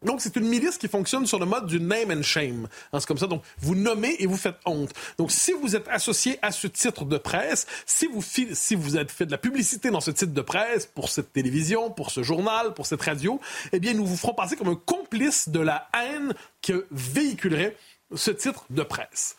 Donc, 0.04 0.20
c'est 0.20 0.34
une 0.34 0.48
milice 0.48 0.78
qui 0.78 0.88
fonctionne 0.88 1.26
sur 1.26 1.38
le 1.38 1.46
mode 1.46 1.66
du 1.66 1.78
name 1.80 2.10
and 2.10 2.22
shame. 2.22 2.68
Hein, 2.92 2.98
c'est 2.98 3.06
comme 3.06 3.18
ça. 3.18 3.28
Donc, 3.28 3.42
vous 3.60 3.76
nommez 3.76 4.16
et 4.18 4.26
vous 4.26 4.36
faites 4.36 4.56
honte. 4.66 4.90
Donc, 5.16 5.30
si 5.30 5.52
vous 5.52 5.76
êtes 5.76 5.86
associé 5.88 6.38
à 6.42 6.50
ce 6.50 6.66
titre 6.66 7.04
de 7.04 7.18
presse, 7.18 7.66
si 7.86 8.08
vous, 8.08 8.22
si 8.22 8.74
vous 8.74 8.96
fait 9.08 9.26
de 9.26 9.30
la 9.30 9.38
publicité 9.38 9.90
dans 9.90 10.00
ce 10.00 10.10
titre 10.10 10.32
de 10.32 10.40
presse, 10.40 10.86
pour 10.86 11.08
cette 11.08 11.32
télévision, 11.32 11.90
pour 11.90 12.10
ce 12.10 12.24
journal, 12.24 12.74
pour 12.74 12.86
cette 12.86 13.02
radio, 13.02 13.40
eh 13.72 13.78
bien, 13.78 13.94
nous 13.94 14.04
vous 14.04 14.16
ferons 14.16 14.34
passer 14.34 14.56
comme 14.56 14.68
un 14.68 14.80
complice 14.86 15.48
de 15.48 15.60
la 15.60 15.88
haine 15.94 16.34
que 16.62 16.86
véhiculerait 16.90 17.76
ce 18.14 18.32
titre 18.32 18.64
de 18.70 18.82
presse. 18.82 19.36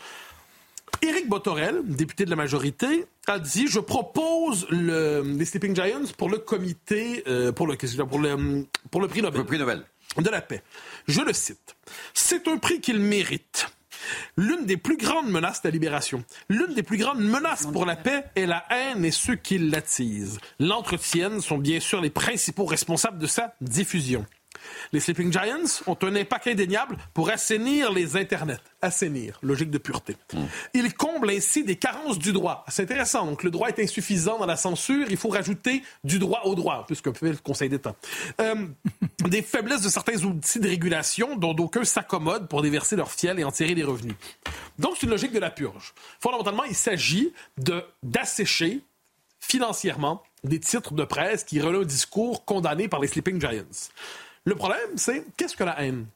Éric 1.02 1.28
Botorel, 1.28 1.82
député 1.86 2.24
de 2.24 2.30
la 2.30 2.38
majorité, 2.38 3.06
a 3.28 3.40
dit 3.40 3.68
Je 3.68 3.80
propose 3.80 4.68
le, 4.70 5.22
les 5.22 5.46
Sleeping 5.46 5.76
Giants 5.76 6.12
pour 6.18 6.30
le 6.30 6.38
comité, 6.38 7.24
euh, 7.28 7.52
pour, 7.52 7.68
le, 7.68 7.76
pour, 8.06 8.20
le, 8.20 8.66
pour 8.92 9.02
le 9.02 9.08
prix 9.08 9.22
Nobel 9.22 9.42
Le 9.42 9.46
prix 9.46 9.58
Nobel. 9.60 9.84
de 10.18 10.30
la 10.30 10.42
paix. 10.42 10.62
Je 11.08 11.22
le 11.22 11.34
cite. 11.34 11.76
C'est 12.14 12.48
un 12.48 12.58
prix 12.58 12.82
qu'il 12.82 13.00
mérite. 13.00 13.68
L'une 14.36 14.66
des 14.66 14.76
plus 14.76 14.98
grandes 14.98 15.30
menaces 15.30 15.62
de 15.62 15.70
la 15.70 15.72
libération, 15.72 16.26
l'une 16.50 16.74
des 16.74 16.84
plus 16.84 16.98
grandes 16.98 17.22
menaces 17.22 17.68
pour 17.68 17.86
la 17.86 17.96
paix 17.96 18.26
est 18.36 18.46
la 18.46 18.66
haine 18.70 19.06
et 19.06 19.12
ceux 19.12 19.36
qui 19.36 19.58
l'attisent. 19.58 20.40
L'entretiennent 20.60 21.40
sont 21.40 21.58
bien 21.58 21.80
sûr 21.80 22.02
les 22.02 22.10
principaux 22.10 22.66
responsables 22.66 23.18
de 23.20 23.28
sa 23.28 23.56
diffusion. 23.62 24.26
Les 24.92 25.00
Sleeping 25.00 25.32
Giants 25.32 25.82
ont 25.88 25.98
un 26.02 26.16
impact 26.16 26.48
indéniable 26.48 26.98
pour 27.14 27.30
assainir 27.30 27.92
les 27.92 28.16
internets. 28.18 28.60
Assainir, 28.82 29.40
logique 29.42 29.72
de 29.72 29.78
pureté. 29.78 30.18
Ils 30.74 30.94
comblent 30.94 31.30
ainsi 31.30 31.64
des 31.64 31.76
carences 31.76 32.20
du 32.20 32.34
droit. 32.34 32.66
C'est 32.68 32.84
intéressant. 32.84 33.26
Donc, 33.26 33.44
le 33.44 33.52
droit 33.52 33.70
est 33.70 33.80
insuffisant 33.80 34.38
dans 34.40 34.46
la 34.46 34.58
censure. 34.58 35.08
Il 35.10 35.18
faut 35.18 35.30
rajouter 35.30 35.84
du 36.04 36.20
droit 36.20 36.42
au 36.44 36.56
droit, 36.56 36.86
plus 36.86 37.02
que 37.02 37.12
fait 37.14 37.30
le 37.30 37.38
Conseil 37.38 37.70
d'État. 37.70 37.96
Euh, 38.42 38.68
des 39.26 39.42
faiblesses 39.42 39.82
de 39.82 39.90
certains 39.90 40.24
outils 40.24 40.60
de 40.60 40.68
régulation 40.68 41.36
dont 41.38 41.54
d'aucuns 41.54 41.86
s'accommodent 41.86 42.48
pour 42.48 42.62
déverser 42.62 42.96
leur 42.96 43.12
fiel 43.12 43.40
et 43.40 43.44
en 43.44 43.52
tirer 43.52 43.76
des 43.76 43.84
revenus. 43.84 44.16
Donc, 44.80 44.96
c'est 44.96 45.06
une 45.06 45.12
logique 45.12 45.32
de 45.32 45.40
la 45.40 45.50
purge. 45.50 45.94
Fondamentalement, 46.20 46.64
il 46.64 46.76
s'agit 46.76 47.34
d'assécher 48.04 48.82
financièrement 49.40 50.24
des 50.44 50.60
titres 50.60 50.94
de 50.94 51.04
presse 51.04 51.44
qui 51.44 51.62
relaient 51.62 51.80
un 51.80 51.86
discours 51.86 52.46
condamné 52.46 52.88
par 52.88 53.00
les 53.00 53.08
Sleeping 53.08 53.40
Giants. 53.40 53.90
Le 54.46 54.56
problème, 54.56 54.98
c'est 54.98 55.24
qu'est-ce 55.38 55.56
que 55.56 55.64
la 55.64 55.82
haine? 55.82 56.08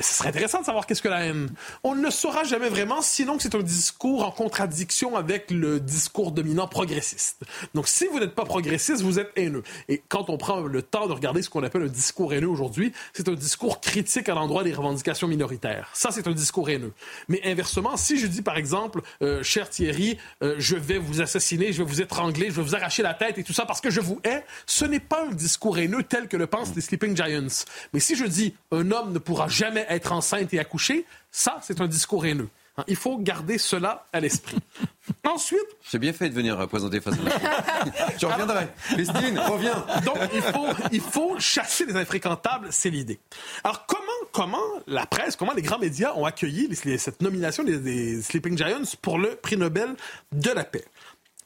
Ce 0.00 0.12
serait 0.12 0.30
intéressant 0.30 0.58
de 0.58 0.64
savoir 0.64 0.86
qu'est-ce 0.86 1.02
que 1.02 1.08
la 1.08 1.24
haine. 1.24 1.50
On 1.84 1.94
ne 1.94 2.02
le 2.02 2.10
saura 2.10 2.42
jamais 2.42 2.68
vraiment, 2.68 3.00
sinon 3.00 3.36
que 3.36 3.44
c'est 3.44 3.54
un 3.54 3.62
discours 3.62 4.24
en 4.24 4.32
contradiction 4.32 5.14
avec 5.16 5.52
le 5.52 5.78
discours 5.78 6.32
dominant 6.32 6.66
progressiste. 6.66 7.44
Donc, 7.74 7.86
si 7.86 8.08
vous 8.08 8.18
n'êtes 8.18 8.34
pas 8.34 8.44
progressiste, 8.44 9.02
vous 9.02 9.20
êtes 9.20 9.30
haineux. 9.36 9.62
Et 9.88 10.02
quand 10.08 10.30
on 10.30 10.36
prend 10.36 10.62
le 10.62 10.82
temps 10.82 11.06
de 11.06 11.12
regarder 11.12 11.42
ce 11.42 11.48
qu'on 11.48 11.62
appelle 11.62 11.82
un 11.82 11.86
discours 11.86 12.34
haineux 12.34 12.48
aujourd'hui, 12.48 12.92
c'est 13.12 13.28
un 13.28 13.34
discours 13.34 13.80
critique 13.80 14.28
à 14.28 14.34
l'endroit 14.34 14.64
des 14.64 14.72
revendications 14.72 15.28
minoritaires. 15.28 15.90
Ça, 15.92 16.10
c'est 16.10 16.26
un 16.26 16.32
discours 16.32 16.68
haineux. 16.68 16.92
Mais 17.28 17.40
inversement, 17.44 17.96
si 17.96 18.18
je 18.18 18.26
dis, 18.26 18.42
par 18.42 18.56
exemple, 18.56 19.00
euh, 19.22 19.44
cher 19.44 19.70
Thierry, 19.70 20.18
euh, 20.42 20.56
je 20.58 20.74
vais 20.74 20.98
vous 20.98 21.20
assassiner, 21.20 21.72
je 21.72 21.84
vais 21.84 21.88
vous 21.88 22.02
étrangler, 22.02 22.46
je 22.46 22.56
vais 22.56 22.62
vous 22.62 22.74
arracher 22.74 23.04
la 23.04 23.14
tête 23.14 23.38
et 23.38 23.44
tout 23.44 23.52
ça 23.52 23.64
parce 23.64 23.80
que 23.80 23.90
je 23.90 24.00
vous 24.00 24.20
hais, 24.24 24.44
ce 24.66 24.84
n'est 24.84 24.98
pas 24.98 25.24
un 25.24 25.32
discours 25.32 25.78
haineux 25.78 26.02
tel 26.02 26.26
que 26.26 26.36
le 26.36 26.48
pensent 26.48 26.74
les 26.74 26.82
Sleeping 26.82 27.16
Giants. 27.16 27.64
Mais 27.92 28.00
si 28.00 28.16
je 28.16 28.24
dis, 28.24 28.56
un 28.72 28.90
homme 28.90 29.12
ne 29.12 29.20
pourra 29.20 29.46
jamais 29.46 29.83
être 29.88 30.12
enceinte 30.12 30.52
et 30.54 30.58
accoucher, 30.58 31.04
ça, 31.30 31.58
c'est 31.62 31.80
un 31.80 31.86
discours 31.86 32.26
haineux. 32.26 32.48
Hein, 32.76 32.84
il 32.88 32.96
faut 32.96 33.18
garder 33.18 33.58
cela 33.58 34.06
à 34.12 34.20
l'esprit. 34.20 34.58
Ensuite. 35.24 35.60
J'ai 35.90 35.98
bien 35.98 36.12
fait 36.12 36.28
de 36.28 36.34
venir 36.34 36.66
présenter 36.66 37.00
face 37.00 37.14
à 37.14 38.18
Je 38.18 38.26
reviendrai. 38.26 38.68
Christine, 38.90 39.38
reviens. 39.38 39.86
Donc, 40.04 40.18
il 40.34 40.42
faut, 40.42 40.66
il 40.90 41.00
faut 41.00 41.38
chasser 41.38 41.86
les 41.86 41.96
infréquentables, 41.96 42.68
c'est 42.70 42.90
l'idée. 42.90 43.20
Alors, 43.62 43.86
comment, 43.86 44.02
comment 44.32 44.64
la 44.86 45.06
presse, 45.06 45.36
comment 45.36 45.52
les 45.52 45.62
grands 45.62 45.78
médias 45.78 46.14
ont 46.14 46.24
accueilli 46.24 46.68
cette 46.98 47.22
nomination 47.22 47.62
des, 47.62 48.22
Sleeping 48.22 48.56
Giants 48.58 48.96
pour 49.02 49.18
le 49.18 49.36
prix 49.36 49.56
Nobel 49.56 49.94
de 50.32 50.50
la 50.50 50.64
paix? 50.64 50.84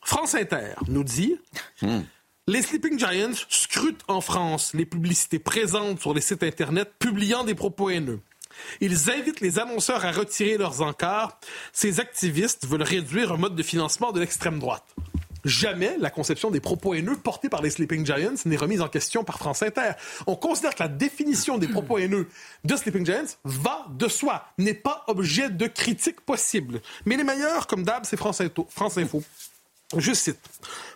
France 0.02 0.34
Inter 0.34 0.74
nous 0.86 1.04
dit. 1.04 1.38
Hmm. 1.82 2.00
Les 2.46 2.62
Sleeping 2.62 2.98
Giants 2.98 3.34
scrutent 3.50 4.04
en 4.08 4.22
France 4.22 4.72
les 4.72 4.86
publicités 4.86 5.38
présentes 5.38 6.00
sur 6.00 6.14
les 6.14 6.22
sites 6.22 6.42
Internet 6.42 6.90
publiant 6.98 7.44
des 7.44 7.54
propos 7.54 7.90
haineux. 7.90 8.20
Ils 8.80 9.10
invitent 9.10 9.40
les 9.40 9.58
annonceurs 9.58 10.04
à 10.04 10.12
retirer 10.12 10.56
leurs 10.56 10.82
encarts. 10.82 11.38
Ces 11.72 12.00
activistes 12.00 12.66
veulent 12.66 12.82
réduire 12.82 13.32
un 13.32 13.36
mode 13.36 13.56
de 13.56 13.62
financement 13.62 14.12
de 14.12 14.20
l'extrême 14.20 14.58
droite. 14.58 14.84
Jamais 15.44 15.96
la 15.98 16.10
conception 16.10 16.50
des 16.50 16.60
propos 16.60 16.94
haineux 16.94 17.16
portés 17.16 17.48
par 17.48 17.62
les 17.62 17.70
Sleeping 17.70 18.04
Giants 18.04 18.34
n'est 18.44 18.56
remise 18.56 18.80
en 18.80 18.88
question 18.88 19.24
par 19.24 19.38
France 19.38 19.62
Inter. 19.62 19.92
On 20.26 20.34
considère 20.34 20.74
que 20.74 20.82
la 20.82 20.88
définition 20.88 21.58
des 21.58 21.68
propos 21.68 21.98
haineux 21.98 22.28
de 22.64 22.76
Sleeping 22.76 23.06
Giants 23.06 23.36
va 23.44 23.86
de 23.90 24.08
soi, 24.08 24.46
n'est 24.58 24.74
pas 24.74 25.04
objet 25.06 25.48
de 25.48 25.66
critique 25.66 26.20
possible. 26.20 26.80
Mais 27.06 27.16
les 27.16 27.24
meilleurs, 27.24 27.66
comme 27.66 27.84
d'hab, 27.84 28.04
c'est 28.04 28.16
France 28.16 28.40
Info. 28.40 29.22
Je 29.96 30.12
cite. 30.12 30.38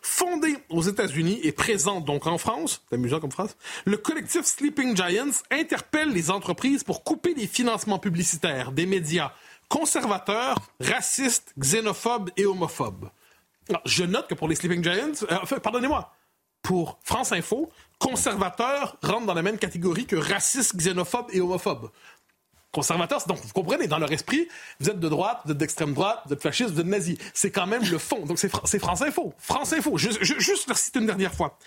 Fondé 0.02 0.58
aux 0.68 0.82
États-Unis 0.82 1.40
et 1.42 1.52
présent 1.52 2.00
donc 2.00 2.26
en 2.26 2.36
France, 2.36 2.82
c'est 2.88 2.96
amusant 2.96 3.20
comme 3.20 3.32
phrase, 3.32 3.56
le 3.86 3.96
collectif 3.96 4.44
Sleeping 4.44 4.94
Giants 4.94 5.42
interpelle 5.50 6.10
les 6.10 6.30
entreprises 6.30 6.84
pour 6.84 7.02
couper 7.02 7.32
les 7.32 7.46
financements 7.46 7.98
publicitaires 7.98 8.70
des 8.70 8.84
médias 8.84 9.32
conservateurs, 9.68 10.58
racistes, 10.78 11.54
xénophobes 11.58 12.30
et 12.36 12.44
homophobes. 12.44 13.08
je 13.86 14.04
note 14.04 14.28
que 14.28 14.34
pour 14.34 14.48
les 14.48 14.56
Sleeping 14.56 14.84
Giants, 14.84 15.26
euh, 15.30 15.58
pardonnez-moi, 15.60 16.12
pour 16.60 16.98
France 17.02 17.32
Info, 17.32 17.70
conservateurs 17.98 18.98
rentrent 19.02 19.26
dans 19.26 19.34
la 19.34 19.42
même 19.42 19.58
catégorie 19.58 20.04
que 20.04 20.16
racistes, 20.16 20.76
xénophobes 20.76 21.30
et 21.32 21.40
homophobes 21.40 21.90
conservateurs. 22.72 23.24
Donc, 23.26 23.38
vous 23.42 23.52
comprenez, 23.52 23.86
dans 23.86 23.98
leur 23.98 24.10
esprit, 24.10 24.48
vous 24.80 24.90
êtes 24.90 24.98
de 24.98 25.08
droite, 25.08 25.40
vous 25.44 25.52
êtes 25.52 25.58
d'extrême 25.58 25.94
droite, 25.94 26.22
vous 26.26 26.32
êtes 26.32 26.42
fasciste, 26.42 26.70
vous 26.70 26.80
êtes 26.80 26.86
nazi. 26.86 27.18
C'est 27.34 27.50
quand 27.50 27.66
même 27.66 27.84
le 27.84 27.98
fond. 27.98 28.24
Donc, 28.26 28.38
c'est 28.38 28.78
France 28.78 29.02
Info. 29.02 29.34
France 29.38 29.72
Info. 29.72 29.96
Je, 29.96 30.10
je, 30.20 30.34
juste 30.38 30.66
leur 30.68 30.78
citer 30.78 30.98
une 30.98 31.06
dernière 31.06 31.34
fois. 31.34 31.58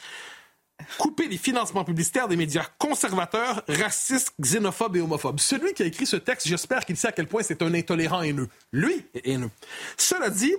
Couper 0.97 1.27
les 1.27 1.37
financements 1.37 1.85
publicitaires 1.85 2.27
des 2.27 2.35
médias 2.35 2.65
conservateurs, 2.77 3.63
racistes, 3.69 4.33
xénophobes 4.41 4.97
et 4.97 5.01
homophobes. 5.01 5.39
Celui 5.39 5.73
qui 5.73 5.83
a 5.83 5.85
écrit 5.85 6.05
ce 6.05 6.17
texte, 6.17 6.47
j'espère 6.47 6.85
qu'il 6.85 6.97
sait 6.97 7.07
à 7.07 7.11
quel 7.13 7.27
point 7.27 7.43
c'est 7.43 7.61
un 7.61 7.73
intolérant 7.73 8.21
haineux. 8.21 8.49
Lui 8.73 9.05
est 9.13 9.25
haineux. 9.27 9.51
Cela 9.95 10.29
dit, 10.29 10.53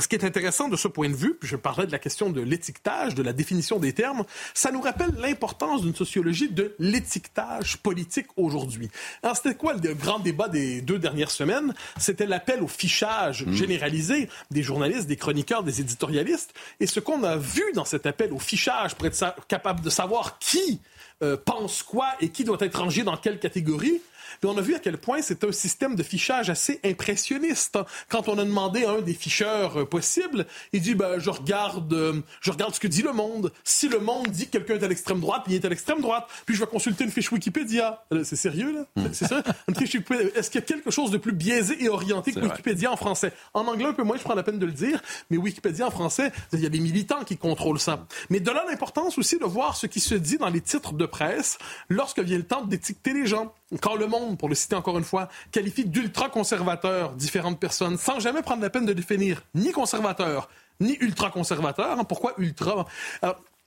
ce 0.00 0.08
qui 0.08 0.16
est 0.16 0.24
intéressant 0.24 0.68
de 0.68 0.76
ce 0.76 0.88
point 0.88 1.08
de 1.08 1.14
vue, 1.14 1.34
puis 1.34 1.48
je 1.48 1.56
parlais 1.56 1.86
de 1.86 1.92
la 1.92 1.98
question 1.98 2.30
de 2.30 2.40
l'étiquetage, 2.40 3.14
de 3.14 3.22
la 3.22 3.32
définition 3.32 3.78
des 3.78 3.92
termes, 3.92 4.24
ça 4.52 4.72
nous 4.72 4.80
rappelle 4.80 5.14
l'importance 5.18 5.82
d'une 5.82 5.94
sociologie 5.94 6.48
de 6.48 6.74
l'étiquetage 6.78 7.78
politique 7.78 8.26
aujourd'hui. 8.36 8.90
Alors, 9.22 9.36
c'était 9.36 9.54
quoi 9.54 9.74
le 9.74 9.94
grand 9.94 10.18
débat 10.18 10.48
des 10.48 10.80
deux 10.80 10.98
dernières 10.98 11.30
semaines? 11.30 11.74
C'était 11.98 12.26
l'appel 12.26 12.62
au 12.62 12.68
fichage 12.68 13.44
mmh. 13.46 13.52
généralisé 13.52 14.28
des 14.50 14.62
journalistes, 14.62 15.06
des 15.06 15.16
chroniqueurs, 15.16 15.62
des 15.62 15.80
éditorialistes. 15.80 16.54
Et 16.80 16.86
ce 16.86 17.00
qu'on 17.00 17.22
a 17.22 17.36
vu 17.36 17.64
dans 17.74 17.84
cet 17.84 18.06
appel 18.06 18.32
au 18.32 18.38
fichage 18.38 18.94
pour 18.94 19.06
être 19.06 19.34
capable 19.48 19.80
de 19.80 19.90
savoir 19.90 20.38
qui 20.38 20.80
euh, 21.22 21.36
pense 21.36 21.82
quoi 21.82 22.08
et 22.20 22.30
qui 22.30 22.44
doit 22.44 22.58
être 22.60 22.78
rangé 22.78 23.04
dans 23.04 23.16
quelle 23.16 23.38
catégorie, 23.38 24.00
puis 24.40 24.50
on 24.50 24.56
a 24.56 24.60
vu 24.60 24.74
à 24.74 24.78
quel 24.78 24.98
point 24.98 25.22
c'est 25.22 25.44
un 25.44 25.52
système 25.52 25.94
de 25.94 26.02
fichage 26.02 26.50
assez 26.50 26.80
impressionniste. 26.84 27.78
Quand 28.08 28.28
on 28.28 28.38
a 28.38 28.44
demandé 28.44 28.84
à 28.84 28.90
un 28.92 29.00
des 29.00 29.14
ficheurs 29.14 29.80
euh, 29.80 29.84
possibles, 29.84 30.46
il 30.72 30.80
dit 30.80 30.94
ben, 30.94 31.18
je 31.18 31.30
regarde 31.30 31.92
euh, 31.92 32.20
je 32.40 32.50
regarde 32.50 32.74
ce 32.74 32.80
que 32.80 32.88
dit 32.88 33.02
le 33.02 33.12
monde. 33.12 33.52
Si 33.64 33.88
le 33.88 33.98
monde 33.98 34.28
dit 34.28 34.46
que 34.46 34.58
quelqu'un 34.58 34.74
est 34.74 34.84
à 34.84 34.88
l'extrême 34.88 35.20
droite, 35.20 35.42
il 35.48 35.54
est 35.54 35.64
à 35.64 35.68
l'extrême 35.68 36.00
droite. 36.00 36.26
Puis 36.46 36.54
je 36.54 36.60
vais 36.60 36.66
consulter 36.66 37.04
une 37.04 37.10
fiche 37.10 37.30
Wikipédia. 37.30 38.04
Euh, 38.12 38.24
c'est 38.24 38.36
sérieux 38.36 38.72
là? 38.72 38.86
Hmm. 38.96 39.08
C'est 39.12 39.26
ça? 39.26 39.42
Une 39.68 39.74
fiche 39.74 39.94
Est-ce 39.94 40.50
qu'il 40.50 40.60
y 40.60 40.64
a 40.64 40.66
quelque 40.66 40.90
chose 40.90 41.10
de 41.10 41.18
plus 41.18 41.32
biaisé 41.32 41.82
et 41.82 41.88
orienté 41.88 42.32
que 42.32 42.40
Wikipédia 42.40 42.90
en 42.90 42.96
français? 42.96 43.32
En 43.52 43.66
anglais 43.66 43.86
un 43.86 43.92
peu 43.92 44.02
moins, 44.02 44.16
je 44.16 44.22
prends 44.22 44.34
la 44.34 44.42
peine 44.42 44.58
de 44.58 44.66
le 44.66 44.72
dire, 44.72 45.00
mais 45.30 45.36
Wikipédia 45.36 45.86
en 45.86 45.90
français, 45.90 46.32
il 46.52 46.60
y 46.60 46.66
a 46.66 46.68
des 46.68 46.80
militants 46.80 47.24
qui 47.24 47.36
contrôlent 47.36 47.80
ça. 47.80 48.06
Mais 48.30 48.40
de 48.40 48.50
là 48.50 48.64
l'importance 48.68 49.18
aussi 49.18 49.38
de 49.38 49.44
voir 49.44 49.76
ce 49.76 49.86
qui 49.86 50.00
se 50.00 50.14
dit 50.14 50.38
dans 50.38 50.48
les 50.48 50.60
titres 50.60 50.92
de 50.92 51.06
presse 51.06 51.58
lorsque 51.88 52.20
vient 52.20 52.38
le 52.38 52.46
temps 52.46 52.64
d'étiqueter 52.64 53.12
les 53.12 53.26
gens. 53.26 53.52
Quand 53.80 53.96
le 53.96 54.06
monde 54.06 54.23
pour 54.38 54.48
le 54.48 54.54
citer 54.54 54.74
encore 54.74 54.98
une 54.98 55.04
fois, 55.04 55.28
qualifie 55.52 55.84
d'ultra-conservateurs 55.84 57.12
différentes 57.12 57.60
personnes 57.60 57.98
sans 57.98 58.20
jamais 58.20 58.42
prendre 58.42 58.62
la 58.62 58.70
peine 58.70 58.86
de 58.86 58.92
définir 58.92 59.42
ni 59.54 59.72
conservateur 59.72 60.48
ni 60.80 60.96
ultra-conservateur. 61.00 61.98
Hein. 61.98 62.04
Pourquoi 62.04 62.34
ultra? 62.38 62.86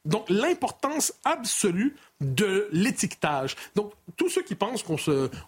Donc, 0.05 0.29
l'importance 0.29 1.13
absolue 1.25 1.95
de 2.21 2.69
l'étiquetage. 2.71 3.55
Donc, 3.75 3.91
tous 4.15 4.29
ceux 4.29 4.41
qui 4.41 4.55
pensent 4.55 4.81
qu'on 4.81 4.95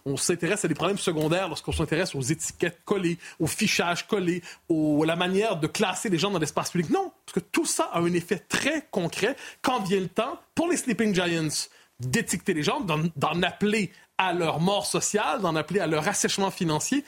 on 0.04 0.16
s'intéresse 0.18 0.64
à 0.66 0.68
des 0.68 0.74
problèmes 0.74 0.98
secondaires 0.98 1.48
lorsqu'on 1.48 1.72
s'intéresse 1.72 2.14
aux 2.14 2.20
étiquettes 2.20 2.80
collées, 2.84 3.18
au 3.38 3.46
fichage 3.46 4.06
collé, 4.06 4.42
à 4.70 5.06
la 5.06 5.16
manière 5.16 5.56
de 5.56 5.66
classer 5.66 6.10
les 6.10 6.18
gens 6.18 6.30
dans 6.30 6.38
l'espace 6.38 6.70
public, 6.70 6.90
non, 6.90 7.10
parce 7.24 7.34
que 7.34 7.50
tout 7.50 7.64
ça 7.64 7.88
a 7.92 8.00
un 8.00 8.12
effet 8.12 8.38
très 8.38 8.86
concret 8.90 9.34
quand 9.62 9.82
vient 9.84 10.00
le 10.00 10.08
temps 10.08 10.38
pour 10.54 10.68
les 10.68 10.76
Sleeping 10.76 11.14
Giants 11.14 11.68
d'étiqueter 11.98 12.52
les 12.54 12.62
gens, 12.62 12.80
d'en 12.80 13.42
appeler 13.42 13.92
à 14.20 14.34
leur 14.34 14.60
mort 14.60 14.84
sociale, 14.84 15.40
d'en 15.40 15.56
appeler 15.56 15.80
à 15.80 15.86
leur 15.86 16.06
assèchement 16.06 16.50
financier. 16.50 17.04